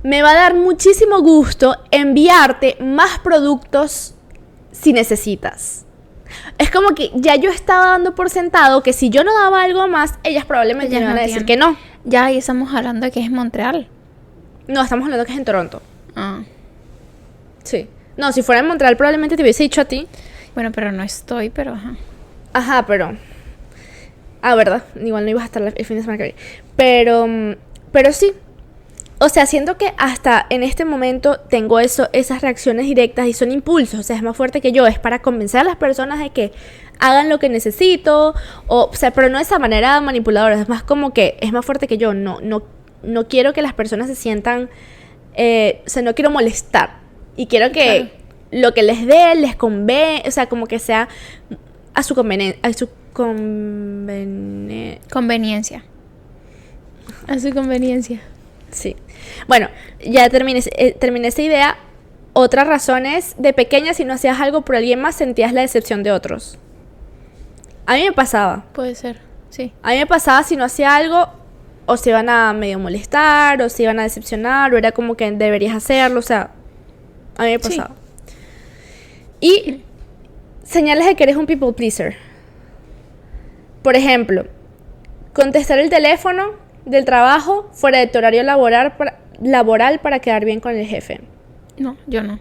me 0.02 0.22
va 0.22 0.30
a 0.30 0.34
dar 0.34 0.54
muchísimo 0.54 1.20
gusto 1.20 1.76
enviarte 1.90 2.76
más 2.80 3.18
productos 3.18 4.14
si 4.72 4.92
necesitas. 4.92 5.84
Es 6.58 6.70
como 6.70 6.94
que 6.94 7.10
ya 7.14 7.36
yo 7.36 7.50
estaba 7.50 7.86
dando 7.86 8.14
por 8.14 8.30
sentado 8.30 8.82
que 8.82 8.92
si 8.92 9.10
yo 9.10 9.24
no 9.24 9.34
daba 9.34 9.62
algo 9.62 9.88
más, 9.88 10.14
ellas 10.22 10.44
probablemente 10.44 10.94
Ellas 10.96 11.08
me 11.08 11.14
no 11.14 11.18
a 11.20 11.22
decir 11.22 11.44
tienen. 11.44 11.46
que 11.46 11.56
no. 11.56 11.76
Ya 12.04 12.26
ahí 12.26 12.38
estamos 12.38 12.72
hablando 12.74 13.04
de 13.06 13.10
que 13.12 13.20
es 13.20 13.30
Montreal. 13.30 13.88
No, 14.68 14.82
estamos 14.82 15.04
hablando 15.04 15.24
que 15.26 15.32
es 15.32 15.38
en 15.38 15.44
Toronto. 15.44 15.82
Ah. 16.14 16.40
Sí. 17.64 17.88
No, 18.16 18.32
si 18.32 18.42
fuera 18.42 18.60
en 18.60 18.68
Montreal 18.68 18.96
probablemente 18.96 19.36
te 19.36 19.42
hubiese 19.42 19.62
dicho 19.64 19.80
a 19.80 19.86
ti. 19.86 20.06
Bueno, 20.54 20.70
pero 20.72 20.92
no 20.92 21.02
estoy, 21.02 21.50
pero 21.50 21.72
ajá. 21.72 21.96
Ajá, 22.52 22.84
pero. 22.86 23.16
Ah, 24.42 24.54
¿verdad? 24.54 24.84
Igual 25.02 25.24
no 25.24 25.30
ibas 25.30 25.42
a 25.42 25.46
estar 25.46 25.62
el 25.62 25.84
fin 25.86 25.96
de 25.96 26.02
semana 26.02 26.18
que 26.18 26.24
viene. 26.24 26.38
Pero. 26.76 27.26
mm, 27.26 27.54
Pero 27.92 28.12
sí. 28.12 28.32
O 29.22 29.28
sea, 29.28 29.44
siento 29.44 29.76
que 29.76 29.92
hasta 29.98 30.46
en 30.48 30.62
este 30.62 30.86
momento 30.86 31.38
tengo 31.50 31.78
eso, 31.78 32.08
esas 32.14 32.40
reacciones 32.40 32.86
directas 32.86 33.26
y 33.26 33.34
son 33.34 33.52
impulsos. 33.52 34.00
O 34.00 34.02
sea, 34.02 34.16
es 34.16 34.22
más 34.22 34.34
fuerte 34.36 34.62
que 34.62 34.72
yo. 34.72 34.86
Es 34.86 34.98
para 34.98 35.20
convencer 35.20 35.60
a 35.60 35.64
las 35.64 35.76
personas 35.76 36.18
de 36.20 36.30
que 36.30 36.52
hagan 36.98 37.28
lo 37.28 37.38
que 37.38 37.50
necesito. 37.50 38.34
O, 38.66 38.88
o 38.90 38.94
sea, 38.94 39.10
pero 39.10 39.28
no 39.28 39.36
de 39.36 39.44
esa 39.44 39.58
manera 39.58 40.00
manipuladora. 40.00 40.58
Es 40.58 40.68
más 40.70 40.82
como 40.82 41.12
que 41.12 41.36
es 41.40 41.52
más 41.52 41.66
fuerte 41.66 41.86
que 41.86 41.98
yo. 41.98 42.14
No, 42.14 42.40
no, 42.40 42.62
no 43.02 43.28
quiero 43.28 43.52
que 43.52 43.60
las 43.60 43.74
personas 43.74 44.06
se 44.08 44.14
sientan. 44.14 44.70
eh, 45.34 45.82
o 45.86 45.90
sea, 45.90 46.02
no 46.02 46.14
quiero 46.14 46.30
molestar. 46.30 47.00
Y 47.36 47.46
quiero 47.46 47.72
que 47.72 48.12
lo 48.52 48.72
que 48.72 48.82
les 48.82 49.06
dé 49.06 49.34
les 49.34 49.54
convenga. 49.54 50.26
O 50.26 50.30
sea, 50.30 50.48
como 50.48 50.66
que 50.66 50.78
sea 50.78 51.08
a 51.94 52.02
su 52.02 52.14
conveniencia. 52.14 52.60
A 52.62 52.72
su 52.72 52.88
conveniencia. 53.12 55.00
Conveniencia. 55.10 55.84
A 57.26 57.38
su 57.38 57.52
conveniencia. 57.52 58.20
Sí. 58.70 58.96
Bueno, 59.48 59.68
ya 60.04 60.28
terminé, 60.30 60.62
eh, 60.76 60.92
terminé 60.98 61.28
esa 61.28 61.42
idea. 61.42 61.76
Otra 62.32 62.64
razón 62.64 63.06
es, 63.06 63.34
de 63.38 63.52
pequeña, 63.52 63.92
si 63.94 64.04
no 64.04 64.14
hacías 64.14 64.40
algo 64.40 64.62
por 64.62 64.76
alguien 64.76 65.00
más, 65.00 65.16
sentías 65.16 65.52
la 65.52 65.62
decepción 65.62 66.02
de 66.04 66.12
otros. 66.12 66.58
A 67.86 67.94
mí 67.96 68.04
me 68.04 68.12
pasaba. 68.12 68.66
Puede 68.72 68.94
ser, 68.94 69.20
sí. 69.50 69.72
A 69.82 69.90
mí 69.90 69.98
me 69.98 70.06
pasaba 70.06 70.44
si 70.44 70.54
no 70.56 70.64
hacía 70.64 70.94
algo, 70.94 71.28
o 71.86 71.96
se 71.96 72.10
iban 72.10 72.28
a 72.28 72.52
medio 72.52 72.78
molestar, 72.78 73.60
o 73.62 73.68
se 73.68 73.82
iban 73.82 73.98
a 73.98 74.04
decepcionar, 74.04 74.72
o 74.72 74.78
era 74.78 74.92
como 74.92 75.16
que 75.16 75.28
deberías 75.32 75.74
hacerlo, 75.74 76.20
o 76.20 76.22
sea, 76.22 76.50
a 77.36 77.42
mí 77.42 77.50
me 77.50 77.58
Sí. 77.58 77.68
pasaba. 77.76 77.96
Y 79.40 79.82
señales 80.70 81.06
de 81.06 81.16
que 81.16 81.24
eres 81.24 81.36
un 81.36 81.46
people 81.46 81.72
pleaser. 81.72 82.16
Por 83.82 83.96
ejemplo, 83.96 84.46
contestar 85.32 85.78
el 85.78 85.90
teléfono 85.90 86.52
del 86.84 87.04
trabajo 87.04 87.68
fuera 87.72 87.98
de 87.98 88.06
tu 88.06 88.18
horario 88.18 88.42
laboral 88.42 88.96
para, 88.96 89.18
laboral 89.42 90.00
para 90.00 90.20
quedar 90.20 90.44
bien 90.44 90.60
con 90.60 90.76
el 90.76 90.86
jefe. 90.86 91.20
No, 91.76 91.96
yo 92.06 92.22
no. 92.22 92.38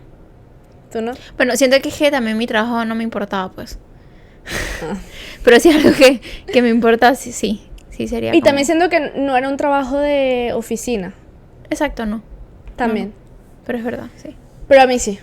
¿Tú 0.92 1.02
no? 1.02 1.14
Bueno, 1.38 1.56
siento 1.56 1.78
que, 1.82 2.12
también 2.12 2.38
mi 2.38 2.46
trabajo 2.48 2.86
no 2.86 2.96
me 2.96 3.04
importaba, 3.04 3.52
pues. 3.52 3.80
Pero 5.44 5.60
si 5.60 5.70
es 5.70 5.76
algo 5.76 5.98
que, 5.98 6.22
que 6.52 6.62
me 6.62 6.70
importa, 6.70 7.16
sí, 7.16 7.32
sí. 7.32 7.62
Sí 7.90 8.08
sería 8.08 8.30
Y 8.30 8.40
como- 8.40 8.46
también 8.46 8.66
siento 8.66 8.90
que 8.90 9.12
no 9.16 9.36
era 9.36 9.50
un 9.50 9.58
trabajo 9.58 9.98
de 9.98 10.52
oficina. 10.54 11.14
Exacto, 11.70 12.06
no. 12.06 12.22
También. 12.76 13.08
No, 13.10 13.14
pero 13.66 13.78
es 13.78 13.84
verdad, 13.84 14.08
sí. 14.16 14.36
Pero 14.68 14.82
a 14.82 14.88
mí 14.88 15.00
sí. 15.00 15.20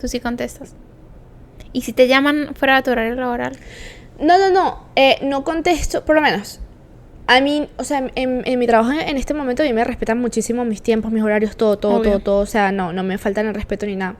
Tú 0.00 0.08
sí 0.08 0.20
contestas. 0.20 0.74
¿Y 1.74 1.82
si 1.82 1.92
te 1.92 2.08
llaman 2.08 2.52
fuera 2.54 2.76
de 2.76 2.82
tu 2.82 2.90
horario 2.92 3.14
laboral? 3.16 3.52
No, 4.18 4.38
no, 4.38 4.48
no. 4.48 4.84
eh, 4.96 5.18
no 5.22 5.44
contesto, 5.44 6.04
por 6.06 6.14
lo 6.14 6.22
menos. 6.22 6.60
A 7.26 7.40
mí, 7.40 7.68
o 7.78 7.84
sea, 7.84 8.10
en, 8.14 8.42
en 8.46 8.58
mi 8.58 8.66
trabajo 8.66 8.92
en 8.92 9.16
este 9.16 9.34
momento 9.34 9.62
a 9.62 9.66
mí 9.66 9.72
me 9.72 9.82
respetan 9.82 10.18
muchísimo 10.18 10.64
mis 10.64 10.82
tiempos, 10.82 11.10
mis 11.10 11.22
horarios, 11.22 11.56
todo, 11.56 11.76
todo, 11.78 11.96
Obvio. 11.96 12.12
todo, 12.12 12.20
todo. 12.20 12.38
O 12.40 12.46
sea, 12.46 12.70
no, 12.72 12.92
no 12.92 13.02
me 13.02 13.18
faltan 13.18 13.46
el 13.46 13.54
respeto 13.54 13.86
ni 13.86 13.96
nada. 13.96 14.16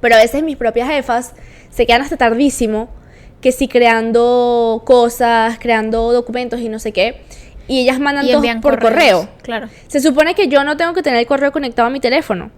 Pero 0.00 0.16
a 0.16 0.18
veces 0.18 0.42
mis 0.42 0.56
propias 0.56 0.88
jefas 0.88 1.34
se 1.70 1.86
quedan 1.86 2.02
hasta 2.02 2.16
tardísimo, 2.16 2.88
que 3.40 3.52
sí 3.52 3.68
creando 3.68 4.82
cosas, 4.84 5.58
creando 5.58 6.12
documentos 6.12 6.60
y 6.60 6.68
no 6.68 6.78
sé 6.78 6.92
qué. 6.92 7.22
Y 7.68 7.80
ellas 7.82 8.00
mandan 8.00 8.24
Y 8.26 8.32
todo 8.32 8.42
por 8.60 8.78
correos, 8.80 9.26
correo. 9.26 9.28
Claro. 9.42 9.68
Se 9.88 10.00
supone 10.00 10.34
que 10.34 10.48
yo 10.48 10.64
no 10.64 10.76
tengo 10.76 10.94
que 10.94 11.02
tener 11.02 11.20
el 11.20 11.26
correo 11.26 11.52
conectado 11.52 11.88
a 11.88 11.90
mi 11.90 12.00
teléfono. 12.00 12.50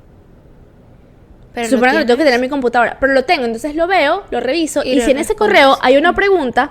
Pero 1.58 1.70
Se 1.70 1.74
supone 1.74 1.92
que 1.92 2.04
tengo 2.04 2.18
que 2.18 2.22
tener 2.22 2.34
en 2.34 2.40
mi 2.40 2.48
computadora, 2.48 2.98
pero 3.00 3.12
lo 3.12 3.24
tengo, 3.24 3.44
entonces 3.44 3.74
lo 3.74 3.88
veo, 3.88 4.22
lo 4.30 4.38
reviso 4.38 4.84
Y 4.84 4.90
y, 4.90 4.94
lo 4.96 5.04
si 5.04 5.10
en 5.10 5.18
ese 5.18 5.34
correo 5.34 5.76
hay 5.80 5.96
una 5.96 6.14
pregunta, 6.14 6.70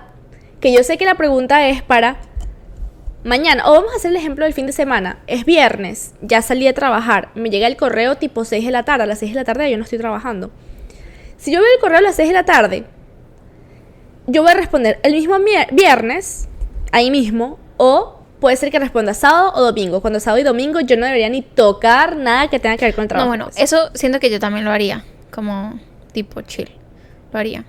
que 0.61 0.71
yo 0.71 0.81
sé 0.81 0.97
que 0.97 1.03
la 1.03 1.15
pregunta 1.15 1.67
es 1.67 1.81
para 1.81 2.15
mañana, 3.25 3.67
o 3.67 3.73
vamos 3.73 3.91
a 3.91 3.97
hacer 3.97 4.11
el 4.11 4.15
ejemplo 4.15 4.45
del 4.45 4.53
fin 4.53 4.65
de 4.65 4.71
semana, 4.71 5.19
es 5.27 5.43
viernes, 5.43 6.13
ya 6.21 6.41
salí 6.41 6.63
de 6.63 6.71
trabajar, 6.71 7.31
me 7.35 7.49
llega 7.49 7.67
el 7.67 7.75
correo 7.75 8.15
tipo 8.15 8.45
6 8.45 8.63
de 8.63 8.71
la 8.71 8.83
tarde, 8.83 9.03
a 9.03 9.07
las 9.07 9.19
6 9.19 9.33
de 9.33 9.35
la 9.35 9.43
tarde 9.43 9.69
yo 9.69 9.77
no 9.77 9.83
estoy 9.83 9.99
trabajando. 9.99 10.51
Si 11.35 11.51
yo 11.51 11.59
veo 11.59 11.69
el 11.73 11.81
correo 11.81 11.97
a 11.97 12.01
las 12.01 12.15
6 12.15 12.29
de 12.29 12.33
la 12.33 12.45
tarde, 12.45 12.85
yo 14.25 14.41
voy 14.41 14.51
a 14.51 14.55
responder 14.55 15.01
el 15.03 15.11
mismo 15.11 15.35
viernes, 15.73 16.47
ahí 16.93 17.11
mismo, 17.11 17.59
o 17.75 18.16
puede 18.39 18.55
ser 18.55 18.71
que 18.71 18.79
responda 18.79 19.13
sábado 19.13 19.51
o 19.55 19.61
domingo. 19.61 20.01
Cuando 20.01 20.19
sábado 20.19 20.39
y 20.39 20.43
domingo 20.43 20.79
yo 20.79 20.97
no 20.97 21.05
debería 21.05 21.29
ni 21.29 21.41
tocar 21.41 22.15
nada 22.15 22.49
que 22.49 22.59
tenga 22.59 22.77
que 22.77 22.85
ver 22.85 22.95
con 22.95 23.03
el 23.03 23.07
trabajo. 23.07 23.25
No, 23.25 23.45
bueno, 23.45 23.51
eso 23.57 23.89
siento 23.93 24.19
que 24.19 24.29
yo 24.29 24.39
también 24.39 24.65
lo 24.65 24.71
haría. 24.71 25.03
Como 25.31 25.79
tipo 26.13 26.41
chill. 26.41 26.69
Lo 27.31 27.39
haría. 27.39 27.65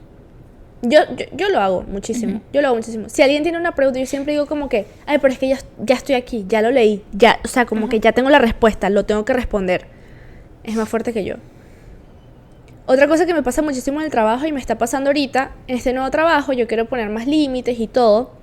Yo, 0.82 1.00
yo, 1.32 1.48
lo 1.48 1.60
hago 1.60 1.82
muchísimo. 1.82 2.40
Yo 2.52 2.62
lo 2.62 2.68
hago 2.68 2.76
muchísimo. 2.76 3.08
Si 3.08 3.20
alguien 3.22 3.42
tiene 3.42 3.58
una 3.58 3.72
pregunta, 3.72 3.98
yo 3.98 4.06
siempre 4.06 4.32
digo 4.32 4.46
como 4.46 4.68
que, 4.68 4.86
ay, 5.06 5.18
pero 5.18 5.32
es 5.32 5.38
que 5.38 5.48
ya, 5.48 5.58
ya 5.78 5.96
estoy 5.96 6.14
aquí, 6.14 6.44
ya 6.48 6.62
lo 6.62 6.70
leí, 6.70 7.02
ya, 7.12 7.40
o 7.44 7.48
sea, 7.48 7.66
como 7.66 7.88
que 7.88 7.98
ya 7.98 8.12
tengo 8.12 8.30
la 8.30 8.38
respuesta, 8.38 8.88
lo 8.88 9.04
tengo 9.04 9.24
que 9.24 9.32
responder. 9.32 9.86
Es 10.62 10.76
más 10.76 10.88
fuerte 10.88 11.12
que 11.12 11.24
yo. 11.24 11.34
Otra 12.86 13.08
cosa 13.08 13.26
que 13.26 13.34
me 13.34 13.42
pasa 13.42 13.60
muchísimo 13.60 13.98
en 14.00 14.06
el 14.06 14.10
trabajo 14.12 14.46
y 14.46 14.52
me 14.52 14.60
está 14.60 14.78
pasando 14.78 15.10
ahorita, 15.10 15.50
en 15.66 15.76
este 15.76 15.92
nuevo 15.92 16.10
trabajo, 16.10 16.52
yo 16.52 16.68
quiero 16.68 16.86
poner 16.86 17.10
más 17.10 17.26
límites 17.26 17.80
y 17.80 17.88
todo. 17.88 18.37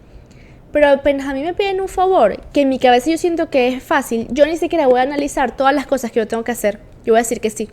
Pero 0.75 0.89
apenas 0.89 1.25
a 1.25 1.33
mí 1.33 1.41
me 1.41 1.53
piden 1.53 1.79
un 1.79 1.87
favor, 1.87 2.37
que 2.51 2.63
en 2.63 2.67
mi 2.67 2.79
cabeza 2.79 3.09
yo 3.09 3.17
siento 3.17 3.49
que 3.49 3.69
es 3.69 3.81
fácil, 3.81 4.27
yo 4.31 4.45
ni 4.45 4.57
siquiera 4.57 4.87
voy 4.87 4.99
a 4.99 5.03
analizar 5.03 5.55
todas 5.55 5.73
las 5.73 5.87
cosas 5.87 6.11
que 6.11 6.19
yo 6.19 6.27
tengo 6.27 6.43
que 6.43 6.51
hacer. 6.51 6.81
Yo 7.05 7.13
voy 7.13 7.19
a 7.19 7.21
decir 7.21 7.39
que 7.39 7.49
sí. 7.49 7.69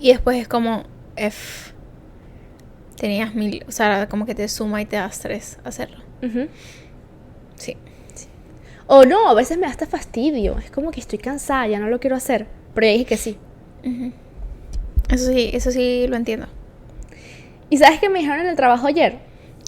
Y 0.00 0.12
después 0.12 0.38
es 0.38 0.48
como, 0.48 0.84
F 1.14 1.74
tenías 2.96 3.34
mil, 3.34 3.66
o 3.68 3.70
sea, 3.70 4.08
como 4.08 4.24
que 4.24 4.34
te 4.34 4.48
suma 4.48 4.80
y 4.80 4.86
te 4.86 4.96
da 4.96 5.04
estrés 5.04 5.58
hacerlo. 5.62 5.98
sí. 7.56 7.76
O 8.86 9.04
no, 9.04 9.28
a 9.28 9.34
veces 9.34 9.58
me 9.58 9.64
da 9.64 9.72
hasta 9.72 9.86
fastidio. 9.86 10.56
Es 10.56 10.70
como 10.70 10.90
que 10.90 11.00
estoy 11.00 11.18
cansada, 11.18 11.66
ya 11.66 11.78
no 11.78 11.88
lo 11.88 12.00
quiero 12.00 12.16
hacer. 12.16 12.46
Pero 12.74 12.86
ya 12.86 12.92
dije 12.94 13.04
que 13.04 13.16
sí. 13.18 13.36
Eso 15.10 15.26
sí, 15.30 15.50
eso 15.52 15.70
sí 15.70 16.06
lo 16.08 16.16
entiendo. 16.16 16.46
¿Y 17.68 17.76
sabes 17.76 18.00
qué 18.00 18.08
me 18.08 18.20
dijeron 18.20 18.40
en 18.40 18.46
el 18.46 18.56
trabajo 18.56 18.86
ayer? 18.86 19.18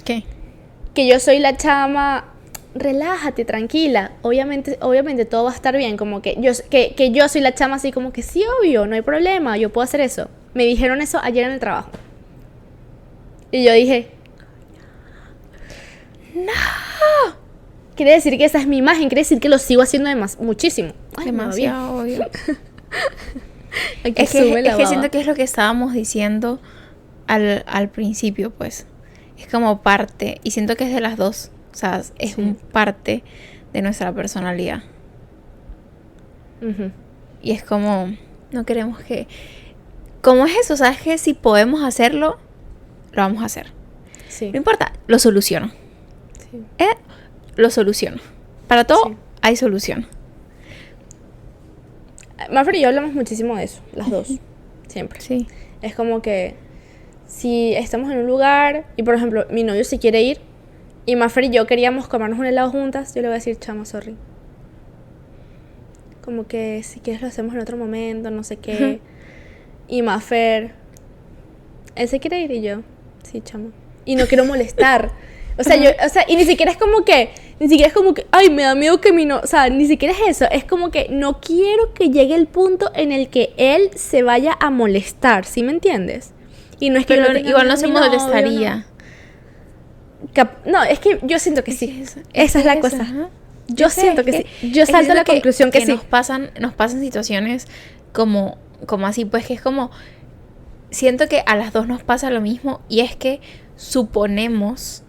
¿Qué? 0.03 0.23
Que 0.99 1.07
yo 1.07 1.17
soy 1.21 1.39
la 1.39 1.55
chama. 1.55 2.25
Relájate, 2.75 3.45
tranquila. 3.45 4.11
Obviamente, 4.21 4.77
obviamente 4.81 5.23
todo 5.23 5.45
va 5.45 5.51
a 5.51 5.55
estar 5.55 5.77
bien. 5.77 5.95
Como 5.95 6.21
que 6.21 6.35
yo, 6.41 6.51
que, 6.69 6.93
que 6.93 7.11
yo 7.11 7.29
soy 7.29 7.39
la 7.39 7.55
chama 7.55 7.77
así 7.77 7.93
como 7.93 8.11
que 8.11 8.21
sí, 8.21 8.43
obvio, 8.59 8.85
no 8.85 8.95
hay 8.95 9.01
problema, 9.01 9.55
yo 9.55 9.69
puedo 9.69 9.85
hacer 9.85 10.01
eso. 10.01 10.27
Me 10.53 10.65
dijeron 10.65 10.99
eso 11.01 11.17
ayer 11.23 11.45
en 11.45 11.53
el 11.53 11.61
trabajo. 11.61 11.89
Y 13.49 13.63
yo 13.63 13.71
dije, 13.71 14.11
no. 16.35 16.51
Quiere 17.95 18.11
decir 18.11 18.37
que 18.37 18.43
esa 18.43 18.59
es 18.59 18.67
mi 18.67 18.75
imagen, 18.75 19.07
quiere 19.07 19.21
decir 19.21 19.39
que 19.39 19.47
lo 19.47 19.57
sigo 19.57 19.81
haciendo 19.81 20.09
muchísimo. 20.41 20.91
Demasiado 21.23 21.95
obvio. 21.95 22.23
es, 24.03 24.13
que, 24.13 24.23
es 24.23 24.75
que 24.75 24.85
siento 24.85 25.09
que 25.09 25.21
es 25.21 25.27
lo 25.27 25.33
que 25.33 25.43
estábamos 25.43 25.93
diciendo 25.93 26.59
al, 27.25 27.63
al, 27.67 27.87
principio, 27.87 28.49
pues. 28.49 28.85
Es 29.39 29.47
como 29.47 29.81
parte, 29.81 30.39
y 30.43 30.51
siento 30.51 30.75
que 30.75 30.83
es 30.83 30.93
de 30.93 31.01
las 31.01 31.17
dos. 31.17 31.51
O 31.71 31.75
sea, 31.75 32.01
es 32.17 32.37
un 32.37 32.55
parte 32.55 33.23
de 33.73 33.81
nuestra 33.81 34.13
personalidad. 34.13 34.83
Y 37.41 37.51
es 37.51 37.63
como, 37.63 38.13
no 38.51 38.65
queremos 38.65 38.99
que... 38.99 39.27
¿Cómo 40.21 40.45
es 40.45 40.57
eso? 40.57 40.75
¿Sabes 40.75 40.99
que 41.01 41.17
si 41.17 41.33
podemos 41.33 41.83
hacerlo, 41.83 42.37
lo 43.13 43.21
vamos 43.21 43.41
a 43.41 43.45
hacer. 43.45 43.71
No 44.41 44.57
importa, 44.57 44.91
lo 45.07 45.17
soluciono. 45.19 45.71
Sí. 46.51 46.61
Eh, 46.77 46.95
lo 47.55 47.69
soluciono. 47.69 48.17
Para 48.67 48.83
todo 48.83 49.15
hay 49.41 49.55
solución. 49.55 50.07
Maffer 52.51 52.75
y 52.75 52.81
yo 52.81 52.89
hablamos 52.89 53.13
muchísimo 53.13 53.55
de 53.55 53.63
eso, 53.63 53.81
las 53.93 54.09
dos. 54.09 54.39
Siempre. 54.87 55.21
Sí. 55.21 55.47
Es 55.81 55.95
como 55.95 56.21
que 56.21 56.55
si 57.29 57.73
estamos 57.75 58.11
en 58.11 58.17
un 58.17 58.27
lugar 58.27 58.87
y, 58.97 59.03
por 59.03 59.15
ejemplo, 59.15 59.45
mi 59.49 59.63
novio 59.63 59.83
si 59.85 59.99
quiere 59.99 60.21
ir 60.21 60.39
y 61.05 61.15
Maffer 61.15 61.45
y 61.45 61.49
yo 61.51 61.65
queríamos 61.65 62.07
comernos 62.07 62.39
un 62.39 62.45
helado 62.45 62.71
juntas, 62.71 63.15
yo 63.15 63.21
le 63.21 63.29
voy 63.29 63.35
a 63.35 63.35
decir, 63.35 63.57
chama, 63.57 63.85
sorry. 63.85 64.15
Como 66.23 66.47
que 66.47 66.83
si 66.83 66.99
quieres 66.99 67.21
lo 67.21 67.27
hacemos 67.27 67.53
en 67.53 67.61
otro 67.61 67.77
momento, 67.77 68.29
no 68.31 68.43
sé 68.43 68.57
qué. 68.57 68.99
y 69.87 70.01
Maffer, 70.01 70.71
él 71.95 72.07
se 72.07 72.19
quiere 72.19 72.41
ir 72.41 72.51
y 72.51 72.61
yo, 72.61 72.81
Sí, 73.23 73.41
chamo. 73.41 73.71
Y 74.05 74.15
no 74.15 74.25
quiero 74.25 74.43
molestar. 74.43 75.11
O 75.57 75.63
sea, 75.63 75.75
yo, 75.75 75.91
o 76.03 76.09
sea, 76.09 76.25
y 76.27 76.35
ni 76.35 76.45
siquiera 76.45 76.71
es 76.71 76.77
como 76.77 77.03
que, 77.03 77.29
ni 77.59 77.67
siquiera 77.67 77.89
es 77.89 77.93
como 77.93 78.13
que, 78.13 78.25
ay, 78.31 78.49
me 78.49 78.63
da 78.63 78.73
miedo 78.73 79.01
que 79.01 79.11
mi 79.11 79.25
no, 79.25 79.39
o 79.39 79.47
sea, 79.47 79.69
ni 79.69 79.85
siquiera 79.87 80.13
es 80.13 80.37
eso, 80.37 80.45
es 80.51 80.63
como 80.63 80.89
que 80.89 81.07
no 81.09 81.41
quiero 81.41 81.93
que 81.93 82.09
llegue 82.09 82.33
el 82.33 82.47
punto 82.47 82.91
en 82.95 83.11
el 83.11 83.27
que 83.27 83.53
él 83.57 83.91
se 83.95 84.23
vaya 84.23 84.57
a 84.59 84.69
molestar, 84.69 85.45
¿sí 85.45 85.61
me 85.61 85.71
entiendes? 85.71 86.31
Y 86.79 86.89
no 86.89 86.99
es 86.99 87.05
que 87.05 87.15
igual 87.45 87.67
no 87.67 87.77
se 87.77 87.87
molestaría. 87.87 88.85
No. 90.65 90.83
es 90.83 90.99
que 90.99 91.19
yo 91.23 91.39
siento 91.39 91.63
que 91.63 91.71
sí. 91.71 92.03
Esa 92.33 92.59
es 92.59 92.65
la 92.65 92.79
cosa. 92.79 93.29
Yo 93.67 93.89
siento 93.89 94.23
que, 94.23 94.45
sí. 94.61 94.71
Yo 94.71 94.85
salto 94.85 95.11
a 95.11 95.15
la 95.15 95.23
conclusión 95.23 95.69
que, 95.71 95.85
sí. 95.85 95.91
Nos 95.91 96.03
pasan, 96.03 96.51
nos 96.59 96.73
pasan 96.73 97.01
situaciones 97.01 97.67
como, 98.13 98.57
como 98.85 99.05
así, 99.05 99.25
pues 99.25 99.45
que 99.45 99.53
es 99.53 99.61
como 99.61 99.91
siento 100.91 101.27
que 101.27 101.43
a 101.45 101.55
las 101.55 101.73
dos 101.73 101.87
nos 101.87 102.03
pasa 102.03 102.29
lo 102.29 102.41
mismo 102.41 102.81
y 102.89 103.01
es 103.01 103.15
que 103.15 103.41
suponemos 103.75 105.03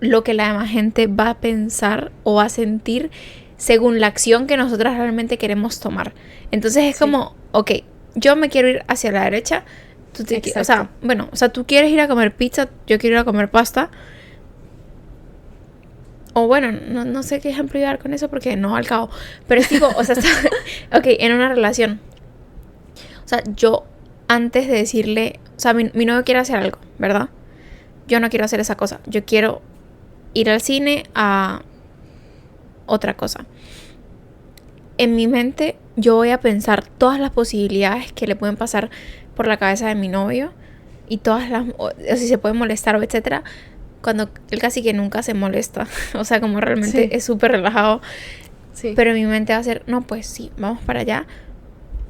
lo 0.00 0.22
que 0.22 0.34
la 0.34 0.48
demás 0.48 0.70
gente 0.70 1.06
va 1.06 1.30
a 1.30 1.40
pensar 1.40 2.12
o 2.22 2.34
va 2.34 2.44
a 2.44 2.48
sentir 2.48 3.10
según 3.56 4.00
la 4.00 4.06
acción 4.06 4.46
que 4.46 4.56
nosotras 4.56 4.96
realmente 4.96 5.38
queremos 5.38 5.80
tomar. 5.80 6.14
Entonces 6.50 6.84
es 6.84 6.98
como, 6.98 7.34
ok, 7.52 7.72
yo 8.14 8.36
me 8.36 8.48
quiero 8.48 8.68
ir 8.68 8.84
hacia 8.86 9.10
la 9.10 9.24
derecha, 9.24 9.64
tú 10.12 10.24
te 10.24 10.42
o 10.58 10.64
sea, 10.64 10.90
bueno, 11.02 11.28
o 11.32 11.36
sea, 11.36 11.50
tú 11.50 11.66
quieres 11.66 11.90
ir 11.90 12.00
a 12.00 12.08
comer 12.08 12.34
pizza, 12.34 12.68
yo 12.86 12.98
quiero 12.98 13.16
ir 13.16 13.20
a 13.20 13.24
comer 13.24 13.50
pasta. 13.50 13.90
O 16.34 16.46
bueno, 16.46 16.70
no, 16.72 17.04
no 17.04 17.22
sé 17.22 17.40
qué 17.40 17.50
ejemplo 17.50 17.80
con 18.00 18.14
eso 18.14 18.28
porque 18.28 18.56
no 18.56 18.76
al 18.76 18.86
cabo. 18.86 19.10
Pero 19.46 19.60
es 19.60 19.68
tipo, 19.68 19.86
o 19.86 20.04
sea, 20.04 20.14
está, 20.18 20.28
ok, 20.96 21.06
en 21.06 21.32
una 21.32 21.48
relación. 21.48 22.00
O 23.24 23.28
sea, 23.28 23.42
yo 23.56 23.84
antes 24.28 24.68
de 24.68 24.74
decirle, 24.74 25.40
o 25.56 25.60
sea, 25.60 25.74
mi, 25.74 25.84
novio 25.84 26.24
quiere 26.24 26.40
hacer 26.40 26.56
algo, 26.56 26.78
¿verdad? 26.98 27.30
Yo 28.06 28.20
no 28.20 28.30
quiero 28.30 28.44
hacer 28.44 28.60
esa 28.60 28.76
cosa. 28.76 29.00
Yo 29.06 29.24
quiero 29.24 29.62
ir 30.34 30.48
al 30.50 30.60
cine 30.60 31.04
a 31.14 31.62
otra 32.86 33.16
cosa. 33.16 33.44
En 34.98 35.16
mi 35.16 35.26
mente 35.26 35.76
yo 35.96 36.14
voy 36.14 36.30
a 36.30 36.40
pensar 36.40 36.84
todas 36.86 37.18
las 37.18 37.30
posibilidades 37.30 38.12
que 38.12 38.26
le 38.26 38.36
pueden 38.36 38.56
pasar 38.56 38.90
por 39.38 39.46
la 39.46 39.56
cabeza 39.56 39.86
de 39.88 39.94
mi 39.94 40.08
novio 40.08 40.52
y 41.08 41.18
todas 41.18 41.48
las, 41.48 41.64
o, 41.78 41.90
si 42.16 42.28
se 42.28 42.36
puede 42.36 42.54
molestar 42.54 42.96
o 42.96 43.02
etcétera, 43.02 43.44
cuando 44.02 44.28
él 44.50 44.58
casi 44.58 44.82
que 44.82 44.92
nunca 44.92 45.22
se 45.22 45.32
molesta, 45.32 45.86
o 46.14 46.24
sea, 46.24 46.40
como 46.40 46.60
realmente 46.60 47.16
es 47.16 47.24
súper 47.24 47.52
relajado. 47.52 48.02
Sí. 48.72 48.92
Pero 48.94 49.14
mi 49.14 49.24
mente 49.24 49.52
va 49.52 49.60
a 49.60 49.62
ser, 49.62 49.82
no, 49.86 50.02
pues 50.02 50.26
sí, 50.26 50.50
vamos 50.58 50.82
para 50.82 51.00
allá, 51.00 51.26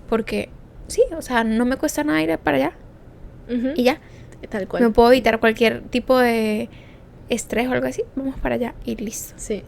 porque 0.09 0.49
sí, 0.87 1.03
o 1.17 1.23
sea, 1.23 1.45
no 1.45 1.67
me 1.67 1.77
cuesta 1.77 2.03
nada 2.03 2.23
ir 2.23 2.37
para 2.39 2.57
allá. 2.57 2.73
Y 3.77 3.85
ya. 3.85 4.01
Tal 4.49 4.69
cual. 4.69 4.83
Me 4.83 4.91
puedo 4.91 5.11
evitar 5.11 5.41
cualquier 5.41 5.83
tipo 5.83 6.19
de 6.19 6.69
estrés 7.29 7.69
o 7.69 7.73
algo 7.73 7.87
así. 7.87 8.03
Vamos 8.15 8.39
para 8.39 8.55
allá 8.57 8.75
y 8.85 8.97
listo. 8.97 9.35
Sí. 9.37 9.63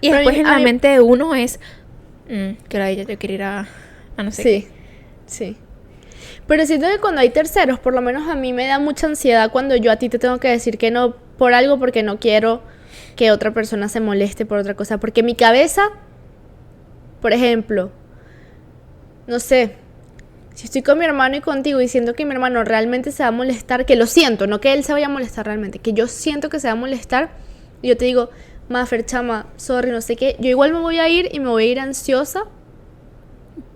Y 0.00 0.10
después 0.10 0.36
en 0.36 0.44
la 0.44 0.58
mente 0.58 0.88
de 0.88 1.00
uno 1.00 1.34
es 1.34 1.58
mm, 2.28 2.64
que 2.68 2.78
la 2.78 2.90
ella 2.90 3.02
yo 3.02 3.18
quiero 3.18 3.34
ir 3.34 3.42
a, 3.42 3.66
a 4.16 4.22
no 4.22 4.30
sé 4.30 4.42
sí, 4.42 4.68
Sí. 5.26 5.56
Pero 6.46 6.66
siento 6.66 6.86
que 6.88 6.98
cuando 6.98 7.20
hay 7.20 7.30
terceros, 7.30 7.78
por 7.78 7.94
lo 7.94 8.00
menos 8.00 8.28
a 8.28 8.34
mí 8.34 8.52
me 8.52 8.66
da 8.66 8.78
mucha 8.78 9.06
ansiedad 9.06 9.50
cuando 9.50 9.76
yo 9.76 9.92
a 9.92 9.96
ti 9.96 10.08
te 10.08 10.18
tengo 10.18 10.38
que 10.38 10.48
decir 10.48 10.78
que 10.78 10.90
no 10.90 11.14
por 11.38 11.54
algo 11.54 11.78
porque 11.78 12.02
no 12.02 12.18
quiero 12.18 12.62
que 13.16 13.30
otra 13.30 13.52
persona 13.52 13.88
se 13.88 14.00
moleste 14.00 14.46
por 14.46 14.58
otra 14.58 14.74
cosa. 14.74 14.98
Porque 14.98 15.22
mi 15.22 15.34
cabeza, 15.34 15.90
por 17.20 17.32
ejemplo, 17.32 17.90
no 19.26 19.40
sé, 19.40 19.74
si 20.54 20.64
estoy 20.64 20.82
con 20.82 20.98
mi 20.98 21.04
hermano 21.04 21.36
y 21.36 21.40
contigo 21.40 21.78
diciendo 21.78 22.14
que 22.14 22.24
mi 22.24 22.32
hermano 22.32 22.64
realmente 22.64 23.12
se 23.12 23.22
va 23.22 23.28
a 23.28 23.32
molestar, 23.32 23.86
que 23.86 23.96
lo 23.96 24.06
siento, 24.06 24.46
no 24.46 24.60
que 24.60 24.72
él 24.72 24.84
se 24.84 24.92
vaya 24.92 25.06
a 25.06 25.10
molestar 25.10 25.46
realmente, 25.46 25.78
que 25.78 25.92
yo 25.92 26.08
siento 26.08 26.48
que 26.48 26.58
se 26.58 26.66
va 26.66 26.72
a 26.72 26.76
molestar, 26.76 27.30
y 27.80 27.88
yo 27.88 27.96
te 27.96 28.06
digo, 28.06 28.30
Mafer, 28.68 29.06
chama, 29.06 29.46
sorry, 29.56 29.90
no 29.90 30.00
sé 30.00 30.16
qué, 30.16 30.36
yo 30.40 30.50
igual 30.50 30.72
me 30.72 30.80
voy 30.80 30.98
a 30.98 31.08
ir 31.08 31.28
y 31.32 31.40
me 31.40 31.48
voy 31.48 31.64
a 31.64 31.66
ir 31.66 31.80
ansiosa. 31.80 32.44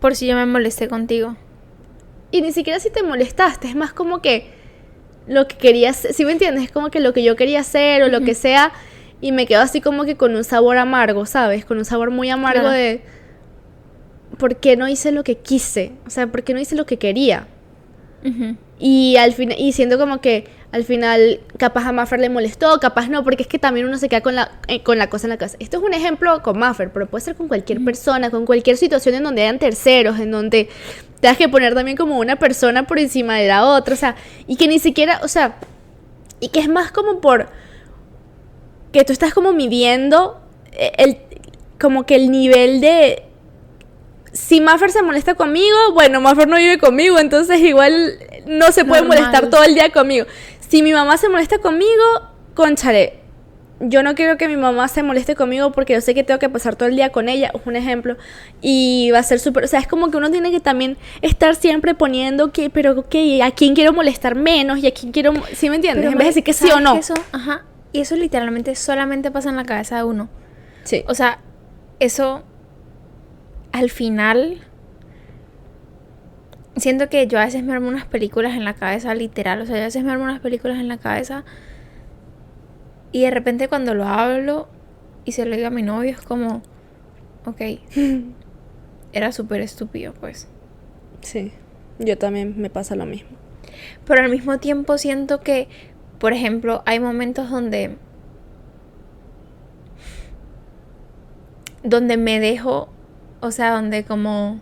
Por 0.00 0.14
si 0.14 0.26
yo 0.26 0.34
me 0.34 0.44
molesté 0.44 0.88
contigo. 0.88 1.36
Y 2.32 2.42
ni 2.42 2.50
siquiera 2.50 2.80
si 2.80 2.90
te 2.90 3.02
molestaste, 3.02 3.68
es 3.68 3.76
más 3.76 3.92
como 3.92 4.20
que 4.20 4.46
lo 5.28 5.46
que 5.46 5.56
querías, 5.56 6.08
si 6.12 6.24
me 6.24 6.32
entiendes, 6.32 6.64
es 6.64 6.72
como 6.72 6.90
que 6.90 6.98
lo 6.98 7.12
que 7.12 7.22
yo 7.22 7.36
quería 7.36 7.60
hacer 7.60 8.02
o 8.02 8.08
lo 8.08 8.22
que 8.22 8.34
sea, 8.34 8.72
y 9.20 9.30
me 9.30 9.46
quedo 9.46 9.60
así 9.60 9.80
como 9.80 10.04
que 10.04 10.16
con 10.16 10.34
un 10.34 10.42
sabor 10.42 10.78
amargo, 10.78 11.26
¿sabes? 11.26 11.64
Con 11.64 11.78
un 11.78 11.84
sabor 11.84 12.10
muy 12.10 12.30
amargo 12.30 12.68
de 12.68 13.02
¿por 14.38 14.56
qué 14.56 14.76
no 14.76 14.88
hice 14.88 15.12
lo 15.12 15.22
que 15.22 15.36
quise? 15.36 15.92
O 16.06 16.10
sea, 16.10 16.26
¿por 16.26 16.42
qué 16.42 16.54
no 16.54 16.60
hice 16.60 16.74
lo 16.74 16.86
que 16.86 16.98
quería? 16.98 17.46
Y 18.78 19.16
al 19.16 19.32
final, 19.32 19.56
y 19.58 19.72
siendo 19.72 19.98
como 19.98 20.20
que 20.20 20.46
al 20.72 20.84
final 20.84 21.40
capaz 21.58 21.86
a 21.86 21.92
Maffer 21.92 22.18
le 22.18 22.30
molestó, 22.30 22.80
capaz 22.80 23.08
no, 23.08 23.22
porque 23.24 23.42
es 23.42 23.48
que 23.48 23.58
también 23.58 23.86
uno 23.86 23.98
se 23.98 24.08
queda 24.08 24.22
con 24.22 24.34
la, 24.34 24.52
eh, 24.68 24.82
con 24.82 24.96
la 24.96 25.10
cosa 25.10 25.26
en 25.26 25.30
la 25.30 25.38
casa. 25.38 25.56
Esto 25.60 25.76
es 25.78 25.82
un 25.82 25.92
ejemplo 25.92 26.42
con 26.42 26.58
Maffer, 26.58 26.92
pero 26.92 27.06
puede 27.06 27.24
ser 27.24 27.36
con 27.36 27.46
cualquier 27.46 27.84
persona, 27.84 28.30
con 28.30 28.46
cualquier 28.46 28.76
situación 28.76 29.16
en 29.16 29.24
donde 29.24 29.42
hayan 29.42 29.58
terceros, 29.58 30.18
en 30.18 30.30
donde 30.30 30.68
tengas 31.22 31.38
que 31.38 31.48
poner 31.48 31.72
también 31.72 31.96
como 31.96 32.18
una 32.18 32.34
persona 32.34 32.84
por 32.84 32.98
encima 32.98 33.36
de 33.36 33.46
la 33.46 33.64
otra, 33.64 33.94
o 33.94 33.96
sea, 33.96 34.16
y 34.48 34.56
que 34.56 34.66
ni 34.66 34.80
siquiera, 34.80 35.20
o 35.22 35.28
sea, 35.28 35.54
y 36.40 36.48
que 36.48 36.58
es 36.58 36.68
más 36.68 36.90
como 36.90 37.20
por 37.20 37.48
que 38.90 39.04
tú 39.04 39.12
estás 39.12 39.32
como 39.32 39.52
midiendo 39.52 40.40
eh, 40.72 40.90
el, 40.98 41.18
como 41.80 42.06
que 42.06 42.16
el 42.16 42.32
nivel 42.32 42.80
de 42.80 43.22
si 44.32 44.60
Maffer 44.60 44.90
se 44.90 45.02
molesta 45.02 45.36
conmigo, 45.36 45.92
bueno, 45.92 46.20
Maffer 46.20 46.48
no 46.48 46.56
vive 46.56 46.78
conmigo, 46.78 47.20
entonces 47.20 47.60
igual 47.60 48.18
no 48.46 48.72
se 48.72 48.84
puede 48.84 49.02
molestar 49.02 49.48
todo 49.48 49.62
el 49.62 49.76
día 49.76 49.92
conmigo. 49.92 50.26
Si 50.68 50.82
mi 50.82 50.92
mamá 50.92 51.18
se 51.18 51.28
molesta 51.28 51.58
conmigo, 51.58 52.02
conchale, 52.54 53.20
yo 53.84 54.02
no 54.02 54.14
quiero 54.14 54.36
que 54.36 54.46
mi 54.48 54.56
mamá 54.56 54.86
se 54.86 55.02
moleste 55.02 55.34
conmigo 55.34 55.72
porque 55.72 55.94
yo 55.94 56.00
sé 56.00 56.14
que 56.14 56.22
tengo 56.22 56.38
que 56.38 56.48
pasar 56.48 56.76
todo 56.76 56.88
el 56.88 56.94
día 56.94 57.10
con 57.10 57.28
ella, 57.28 57.50
es 57.52 57.60
un 57.66 57.74
ejemplo, 57.74 58.16
y 58.60 59.10
va 59.12 59.18
a 59.18 59.22
ser 59.22 59.40
súper, 59.40 59.64
o 59.64 59.66
sea, 59.66 59.80
es 59.80 59.88
como 59.88 60.10
que 60.10 60.16
uno 60.16 60.30
tiene 60.30 60.50
que 60.50 60.60
también 60.60 60.96
estar 61.20 61.56
siempre 61.56 61.94
poniendo 61.94 62.52
que, 62.52 62.70
pero 62.70 63.08
que 63.08 63.42
a 63.42 63.50
quién 63.50 63.74
quiero 63.74 63.92
molestar 63.92 64.36
menos 64.36 64.78
y 64.78 64.86
a 64.86 64.94
quién 64.94 65.12
quiero, 65.12 65.32
¿sí 65.52 65.68
me 65.68 65.76
entiendes? 65.76 66.06
en 66.06 66.12
vez 66.12 66.18
de 66.18 66.24
decir 66.26 66.44
que 66.44 66.52
sí 66.52 66.70
o 66.70 66.80
no. 66.80 66.94
Eso, 66.94 67.14
ajá, 67.32 67.64
y 67.92 68.00
eso 68.00 68.14
literalmente 68.16 68.74
solamente 68.76 69.30
pasa 69.30 69.50
en 69.50 69.56
la 69.56 69.64
cabeza 69.64 69.96
de 69.96 70.04
uno. 70.04 70.28
Sí. 70.84 71.04
O 71.08 71.14
sea, 71.14 71.40
eso 71.98 72.44
al 73.72 73.90
final 73.90 74.60
siento 76.76 77.08
que 77.08 77.26
yo 77.26 77.38
a 77.38 77.44
veces 77.44 77.62
me 77.62 77.72
armo 77.72 77.88
unas 77.88 78.06
películas 78.06 78.54
en 78.54 78.64
la 78.64 78.74
cabeza, 78.74 79.14
literal, 79.14 79.60
o 79.60 79.66
sea, 79.66 79.76
yo 79.76 79.82
a 79.82 79.86
veces 79.86 80.04
me 80.04 80.12
armo 80.12 80.24
unas 80.24 80.40
películas 80.40 80.78
en 80.78 80.88
la 80.88 80.98
cabeza 80.98 81.44
y 83.12 83.22
de 83.22 83.30
repente 83.30 83.68
cuando 83.68 83.94
lo 83.94 84.04
hablo 84.04 84.68
y 85.24 85.32
se 85.32 85.44
lo 85.44 85.54
digo 85.54 85.68
a 85.68 85.70
mi 85.70 85.82
novio 85.82 86.10
es 86.10 86.20
como, 86.20 86.62
ok, 87.44 87.60
era 89.12 89.32
súper 89.32 89.60
estúpido, 89.60 90.14
pues. 90.14 90.48
Sí, 91.20 91.52
yo 91.98 92.18
también 92.18 92.60
me 92.60 92.70
pasa 92.70 92.96
lo 92.96 93.06
mismo. 93.06 93.30
Pero 94.06 94.22
al 94.22 94.30
mismo 94.30 94.58
tiempo 94.58 94.98
siento 94.98 95.40
que, 95.40 95.68
por 96.18 96.32
ejemplo, 96.32 96.82
hay 96.86 96.98
momentos 96.98 97.50
donde... 97.50 97.96
Donde 101.84 102.16
me 102.16 102.40
dejo, 102.40 102.88
o 103.40 103.50
sea, 103.50 103.72
donde 103.72 104.04
como... 104.04 104.60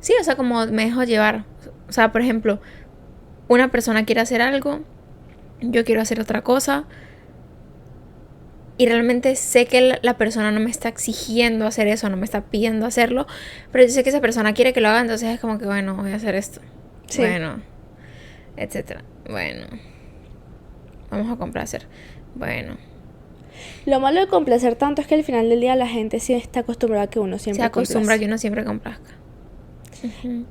Sí, 0.00 0.14
o 0.20 0.24
sea, 0.24 0.36
como 0.36 0.66
me 0.66 0.86
dejo 0.86 1.04
llevar. 1.04 1.44
O 1.88 1.92
sea, 1.92 2.10
por 2.10 2.22
ejemplo, 2.22 2.60
una 3.48 3.70
persona 3.70 4.04
quiere 4.04 4.20
hacer 4.20 4.42
algo, 4.42 4.80
yo 5.60 5.84
quiero 5.84 6.00
hacer 6.00 6.20
otra 6.20 6.42
cosa 6.42 6.86
y 8.78 8.86
realmente 8.86 9.36
sé 9.36 9.66
que 9.66 9.98
la 10.00 10.18
persona 10.18 10.50
no 10.50 10.60
me 10.60 10.70
está 10.70 10.88
exigiendo 10.88 11.66
hacer 11.66 11.86
eso, 11.86 12.08
no 12.10 12.16
me 12.16 12.24
está 12.24 12.42
pidiendo 12.42 12.86
hacerlo, 12.86 13.26
pero 13.72 13.84
yo 13.84 13.90
sé 13.90 14.02
que 14.02 14.10
esa 14.10 14.20
persona 14.20 14.52
quiere 14.52 14.72
que 14.72 14.80
lo 14.80 14.88
haga, 14.88 15.00
entonces 15.00 15.28
es 15.30 15.40
como 15.40 15.58
que, 15.58 15.64
bueno, 15.64 15.96
voy 15.96 16.12
a 16.12 16.16
hacer 16.16 16.34
esto. 16.34 16.60
Bueno, 17.16 17.62
etcétera. 18.56 19.02
Bueno, 19.28 19.66
vamos 21.10 21.32
a 21.32 21.36
complacer. 21.36 21.86
Bueno. 22.34 22.76
Lo 23.86 24.00
malo 24.00 24.20
de 24.20 24.26
complacer 24.26 24.74
tanto 24.74 25.00
es 25.00 25.06
que 25.06 25.14
al 25.14 25.24
final 25.24 25.48
del 25.48 25.60
día 25.60 25.74
la 25.76 25.88
gente 25.88 26.20
sí 26.20 26.34
está 26.34 26.60
acostumbrada 26.60 27.04
a 27.04 27.06
que 27.06 27.18
uno 27.18 27.38
siempre 27.38 27.62
Se 27.62 27.66
acostumbra 27.66 28.14
a 28.16 28.18
que 28.18 28.26
uno 28.26 28.36
siempre 28.36 28.64
complazca. 28.64 29.12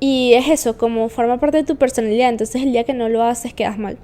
Y 0.00 0.32
es 0.34 0.48
eso, 0.48 0.76
como 0.76 1.08
forma 1.08 1.38
parte 1.38 1.58
de 1.58 1.64
tu 1.64 1.76
personalidad, 1.76 2.28
entonces 2.30 2.62
el 2.62 2.72
día 2.72 2.82
que 2.82 2.94
no 2.94 3.08
lo 3.08 3.22
haces 3.22 3.54
quedas 3.54 3.78
mal. 3.78 3.96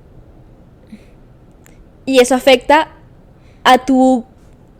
Y 2.06 2.20
eso 2.20 2.36
afecta 2.36 3.01
a 3.64 3.78
tu 3.84 4.24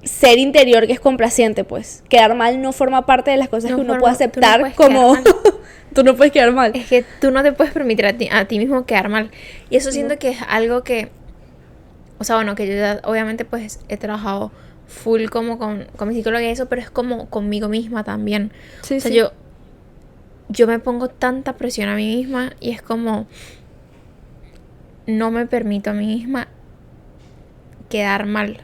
ser 0.04 0.38
interior 0.38 0.86
que 0.86 0.92
es 0.92 1.00
complaciente, 1.00 1.64
pues. 1.64 2.02
Quedar 2.08 2.34
mal 2.34 2.60
no 2.60 2.72
forma 2.72 3.06
parte 3.06 3.30
de 3.30 3.36
las 3.36 3.48
cosas 3.48 3.72
que 3.72 3.80
uno 3.80 3.98
puede 3.98 4.12
aceptar 4.12 4.74
como... 4.74 5.16
tú 5.94 6.02
no 6.02 6.16
puedes 6.16 6.32
quedar 6.32 6.52
mal. 6.52 6.72
Es 6.74 6.88
que 6.88 7.04
tú 7.20 7.30
no 7.30 7.42
te 7.42 7.52
puedes 7.52 7.72
permitir 7.72 8.06
a 8.06 8.14
ti, 8.14 8.28
a 8.30 8.46
ti 8.46 8.58
mismo 8.58 8.84
quedar 8.84 9.08
mal. 9.08 9.30
Y 9.70 9.76
eso 9.76 9.92
siento 9.92 10.18
que 10.18 10.30
es 10.30 10.38
algo 10.48 10.82
que... 10.82 11.10
O 12.18 12.24
sea, 12.24 12.36
bueno, 12.36 12.54
que 12.54 12.66
yo 12.66 12.74
ya, 12.74 13.00
obviamente 13.04 13.44
pues 13.44 13.80
he 13.88 13.96
trabajado 13.96 14.52
full 14.86 15.26
como 15.26 15.58
con, 15.58 15.86
con 15.96 16.08
mi 16.08 16.14
psicóloga 16.14 16.42
y 16.42 16.48
eso, 16.48 16.66
pero 16.66 16.80
es 16.80 16.90
como 16.90 17.28
conmigo 17.28 17.68
misma 17.68 18.04
también. 18.04 18.52
Sí, 18.82 18.96
o 18.96 19.00
sea, 19.00 19.10
yo... 19.10 19.32
Yo 20.48 20.66
me 20.66 20.78
pongo 20.78 21.08
tanta 21.08 21.54
presión 21.54 21.88
a 21.88 21.94
mí 21.94 22.16
misma 22.16 22.54
y 22.60 22.70
es 22.70 22.82
como... 22.82 23.26
No 25.06 25.30
me 25.30 25.46
permito 25.46 25.90
a 25.90 25.92
mí 25.94 26.06
misma 26.06 26.48
quedar 27.88 28.26
mal. 28.26 28.60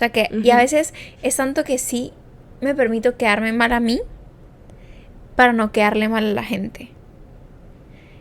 O 0.00 0.02
sea 0.02 0.08
que, 0.08 0.30
y 0.32 0.48
a 0.48 0.56
veces 0.56 0.94
es 1.22 1.36
tanto 1.36 1.62
que 1.62 1.76
sí 1.76 2.14
me 2.62 2.74
permito 2.74 3.18
quedarme 3.18 3.52
mal 3.52 3.70
a 3.70 3.80
mí 3.80 4.00
para 5.36 5.52
no 5.52 5.72
quedarle 5.72 6.08
mal 6.08 6.24
a 6.24 6.32
la 6.32 6.42
gente. 6.42 6.88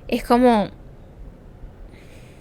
Es 0.09 0.25
como... 0.25 0.71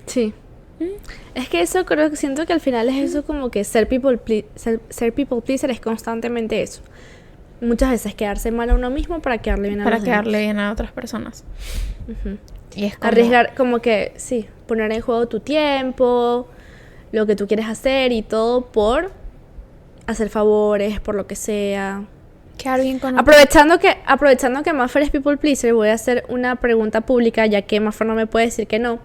Sí. 0.07 0.35
¿Mm? 0.81 1.37
Es 1.37 1.49
que 1.49 1.61
eso 1.61 1.87
creo 1.87 2.11
que 2.11 2.17
siento 2.17 2.47
que 2.47 2.53
al 2.53 2.61
final 2.61 2.89
es 2.89 2.97
eso 2.97 3.25
como 3.25 3.49
que 3.53 3.63
ser 3.63 3.87
people, 3.87 4.19
ser, 4.57 5.13
people 5.15 5.41
pleaser 5.41 5.71
es 5.71 5.79
constantemente 5.79 6.61
eso. 6.61 6.83
Muchas 7.61 7.91
veces 7.91 8.17
quedarse 8.17 8.51
mal 8.51 8.71
a 8.71 8.75
uno 8.75 8.91
mismo 8.91 9.23
para 9.23 9.39
quedarle 9.39 9.69
bien 9.69 9.83
a 9.83 9.85
Para 9.85 10.01
quedarle 10.01 10.41
bien 10.41 10.59
a 10.59 10.73
otras 10.73 10.91
personas. 10.91 11.45
Y 12.75 12.87
es 12.87 12.99
Arriesgar 13.01 13.55
como 13.55 13.79
que, 13.79 14.15
sí, 14.17 14.49
poner 14.67 14.91
en 14.91 15.01
juego 15.01 15.29
tu 15.29 15.39
tiempo, 15.39 16.49
lo 17.13 17.25
que 17.25 17.37
tú 17.37 17.47
quieres 17.47 17.67
hacer 17.67 18.11
y 18.11 18.23
todo 18.23 18.67
por 18.67 19.17
hacer 20.09 20.31
favores, 20.31 20.99
por 21.01 21.15
lo 21.15 21.27
que 21.27 21.37
sea. 21.37 22.03
Quedar 22.57 22.81
bien 22.81 22.99
con 22.99 23.17
aprovechando 23.17 23.79
que 23.79 23.99
aprovechando 24.05 24.65
que 24.65 24.73
Maffer 24.73 25.03
es 25.03 25.11
people 25.11 25.37
pleaser, 25.37 25.75
voy 25.75 25.91
a 25.91 25.93
hacer 25.93 26.25
una 26.29 26.57
pregunta 26.57 27.03
pública 27.03 27.47
ya 27.47 27.63
que 27.63 27.79
Maffer 27.79 28.07
no 28.07 28.15
me 28.15 28.27
puede 28.27 28.47
decir 28.47 28.67
que 28.67 28.81
no. 28.81 28.99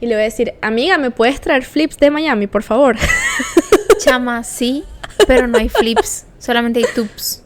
Y 0.00 0.06
le 0.06 0.14
voy 0.14 0.22
a 0.22 0.24
decir, 0.24 0.54
amiga, 0.60 0.98
¿me 0.98 1.10
puedes 1.10 1.40
traer 1.40 1.64
flips 1.64 1.96
de 1.98 2.10
Miami, 2.10 2.46
por 2.46 2.62
favor? 2.62 2.96
Chama, 3.98 4.44
sí, 4.44 4.84
pero 5.26 5.46
no 5.46 5.58
hay 5.58 5.68
flips, 5.68 6.26
solamente 6.38 6.80
hay 6.80 6.86
tubes. 6.94 7.44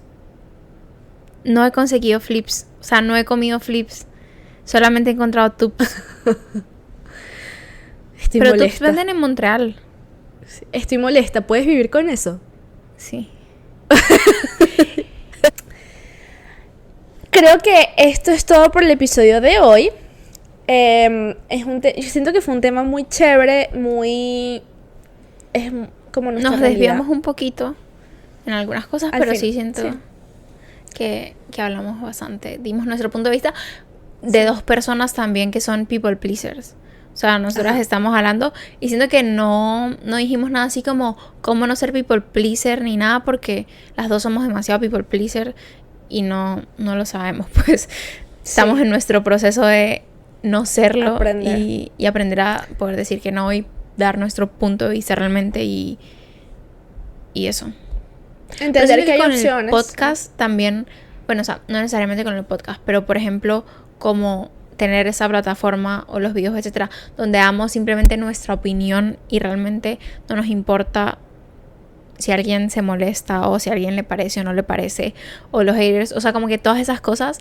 No 1.44 1.64
he 1.64 1.70
conseguido 1.70 2.18
flips, 2.18 2.66
o 2.80 2.82
sea, 2.82 3.00
no 3.00 3.16
he 3.16 3.24
comido 3.24 3.60
flips, 3.60 4.06
solamente 4.64 5.10
he 5.10 5.12
encontrado 5.12 5.52
tubes. 5.52 6.02
pero 8.32 8.54
tubes 8.54 8.80
venden 8.80 9.10
en 9.10 9.18
Montreal. 9.18 9.76
Estoy 10.72 10.98
molesta, 10.98 11.46
¿puedes 11.46 11.66
vivir 11.66 11.88
con 11.88 12.10
eso? 12.10 12.40
Sí. 13.03 13.28
Creo 17.30 17.59
que 17.59 17.88
esto 17.96 18.30
es 18.30 18.44
todo 18.44 18.70
por 18.70 18.84
el 18.84 18.90
episodio 18.92 19.40
de 19.40 19.59
hoy. 19.59 19.90
Em, 20.68 21.34
es 21.48 21.64
un 21.64 21.80
yo 21.80 22.03
siento 22.03 22.32
que 22.32 22.40
fue 22.40 22.55
un 22.55 22.61
tema 22.61 22.84
muy 22.84 23.05
chévere, 23.05 23.70
muy... 23.74 24.62
Es 25.53 25.72
como 26.12 26.30
Nos 26.30 26.61
desviamos 26.61 27.09
un 27.09 27.22
poquito 27.22 27.74
en 28.46 28.53
algunas 28.53 28.86
cosas, 28.86 29.11
pero 29.18 29.34
sí 29.34 29.53
siento 29.53 29.82
Que, 30.94 31.34
que 31.50 31.61
hablamos 31.61 32.00
bastante. 32.00 32.59
Dimos 32.62 32.86
nuestro 32.86 33.11
punto 33.11 33.30
de 33.30 33.34
vista 33.34 33.53
de 34.22 34.44
dos 34.44 34.62
personas 34.62 35.12
también 35.12 35.50
que 35.50 35.61
son 35.61 35.86
people 35.86 36.14
pleasers. 36.14 36.76
O 37.12 37.16
sea, 37.16 37.38
nosotras 37.38 37.78
estamos 37.78 38.14
hablando 38.16 38.54
y 38.80 38.88
siento 38.88 39.08
que 39.08 39.22
no, 39.22 39.96
no 40.04 40.16
dijimos 40.16 40.50
nada 40.50 40.66
así 40.66 40.82
como 40.82 41.18
cómo 41.42 41.66
no 41.66 41.76
ser 41.76 41.92
people 41.92 42.22
pleaser 42.22 42.82
ni 42.82 42.96
nada 42.96 43.24
porque 43.24 43.66
las 43.96 44.08
dos 44.08 44.22
somos 44.22 44.46
demasiado 44.46 44.80
people 44.80 45.02
pleaser 45.02 45.54
y 46.08 46.22
no, 46.22 46.62
no 46.78 46.96
lo 46.96 47.04
sabemos. 47.04 47.46
Pues 47.66 47.88
estamos 48.44 48.80
en 48.80 48.88
nuestro 48.88 49.22
proceso 49.22 49.64
de 49.64 50.02
no 50.42 50.66
serlo 50.66 51.20
Y, 51.40 51.92
y, 51.96 52.06
aprender 52.06 52.40
a 52.40 52.66
poder 52.78 52.96
decir 52.96 53.20
que 53.20 53.30
no 53.30 53.52
y 53.52 53.66
dar 53.96 54.18
nuestro 54.18 54.48
punto 54.48 54.88
de 54.88 54.92
vista 54.92 55.14
realmente 55.14 55.64
y, 55.64 55.98
y 57.34 57.46
eso. 57.46 57.72
Entender 58.58 59.04
que, 59.04 59.12
hay 59.12 59.20
con 59.20 59.32
opciones. 59.32 59.64
el 59.64 59.70
podcast 59.70 60.36
también, 60.36 60.86
bueno, 61.26 61.42
o 61.42 61.44
sea, 61.44 61.60
no 61.68 61.78
necesariamente 61.78 62.24
con 62.24 62.34
el 62.34 62.44
podcast, 62.44 62.80
pero 62.84 63.06
por 63.06 63.16
ejemplo, 63.16 63.64
como 63.98 64.50
tener 64.83 65.07
esa 65.07 65.28
plataforma 65.28 66.05
o 66.09 66.18
los 66.18 66.35
videos, 66.35 66.57
etcétera, 66.57 66.91
donde 67.16 67.39
damos 67.39 67.70
simplemente 67.70 68.16
nuestra 68.16 68.55
opinión 68.55 69.16
y 69.28 69.39
realmente 69.39 70.01
no 70.28 70.35
nos 70.35 70.47
importa 70.47 71.18
si 72.18 72.33
alguien 72.33 72.68
se 72.68 72.83
molesta 72.83 73.47
o 73.49 73.61
si 73.61 73.70
alguien 73.70 73.95
le 73.95 74.03
parece 74.03 74.41
o 74.41 74.43
no 74.43 74.53
le 74.53 74.64
parece 74.64 75.14
o 75.53 75.62
los 75.62 75.76
haters, 75.76 76.11
o 76.11 76.20
sea, 76.20 76.33
como 76.33 76.49
que 76.49 76.59
todas 76.59 76.80
esas 76.80 77.01
cosas 77.01 77.39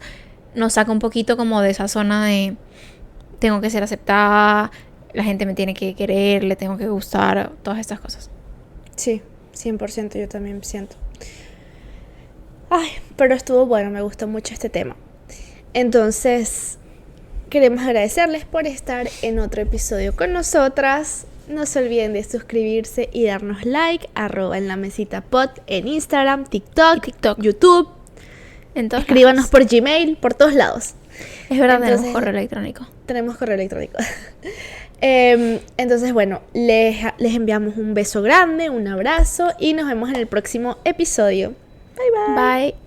nos 0.54 0.74
saca 0.74 0.92
un 0.92 1.00
poquito 1.00 1.36
como 1.36 1.62
de 1.62 1.72
esa 1.72 1.88
zona 1.88 2.28
de 2.28 2.58
tengo 3.40 3.60
que 3.60 3.72
ser 3.72 3.82
aceptada, 3.82 4.70
la 5.12 5.24
gente 5.24 5.48
me 5.48 5.56
tiene 5.56 5.74
que 5.74 5.96
querer, 5.96 6.44
le 6.44 6.56
tengo 6.56 6.78
que 6.78 6.90
gustar, 6.90 7.54
todas 7.64 7.80
estas 7.80 8.00
cosas. 8.00 8.30
Sí, 8.96 9.24
100% 9.56 10.20
yo 10.20 10.30
también 10.30 10.64
siento. 10.64 10.96
Ay, 12.70 12.90
pero 13.16 13.34
estuvo 13.34 13.66
bueno, 13.66 13.90
me 13.90 14.04
gustó 14.04 14.28
mucho 14.28 14.54
este 14.54 14.70
tema. 14.70 14.96
Entonces, 15.74 16.78
Queremos 17.52 17.84
agradecerles 17.84 18.46
por 18.46 18.66
estar 18.66 19.10
en 19.22 19.38
otro 19.38 19.62
episodio 19.62 20.16
con 20.16 20.32
nosotras. 20.32 21.26
No 21.50 21.66
se 21.66 21.80
olviden 21.80 22.14
de 22.14 22.24
suscribirse 22.24 23.10
y 23.12 23.26
darnos 23.26 23.66
like, 23.66 24.08
arroba 24.16 24.58
en 24.58 24.70
la 24.70 24.78
mesita 24.78 25.20
pod 25.20 25.50
en 25.68 25.86
Instagram, 25.86 26.46
TikTok, 26.46 27.04
TikTok, 27.04 27.42
YouTube. 27.42 27.90
Entonces, 28.74 29.06
Escríbanos 29.06 29.50
por 29.50 29.66
Gmail, 29.66 30.16
por 30.16 30.34
todos 30.34 30.54
lados. 30.54 30.94
Es 31.50 31.60
verdad, 31.60 31.82
tenemos 31.82 32.14
correo 32.14 32.30
electrónico. 32.30 32.88
Tenemos 33.06 33.36
correo 33.36 33.56
electrónico. 33.56 33.98
Em, 35.04 35.60
entonces, 35.78 36.14
bueno, 36.14 36.42
les, 36.54 36.98
les 37.18 37.34
enviamos 37.34 37.76
un 37.76 37.96
beso 37.96 38.22
grande, 38.22 38.70
un 38.70 38.88
abrazo 38.88 39.52
y 39.60 39.74
nos 39.74 39.88
vemos 39.88 40.10
en 40.10 40.16
el 40.16 40.28
próximo 40.28 40.78
episodio. 40.86 41.56
Bye 41.98 42.36
bye. 42.36 42.36
Bye. 42.36 42.81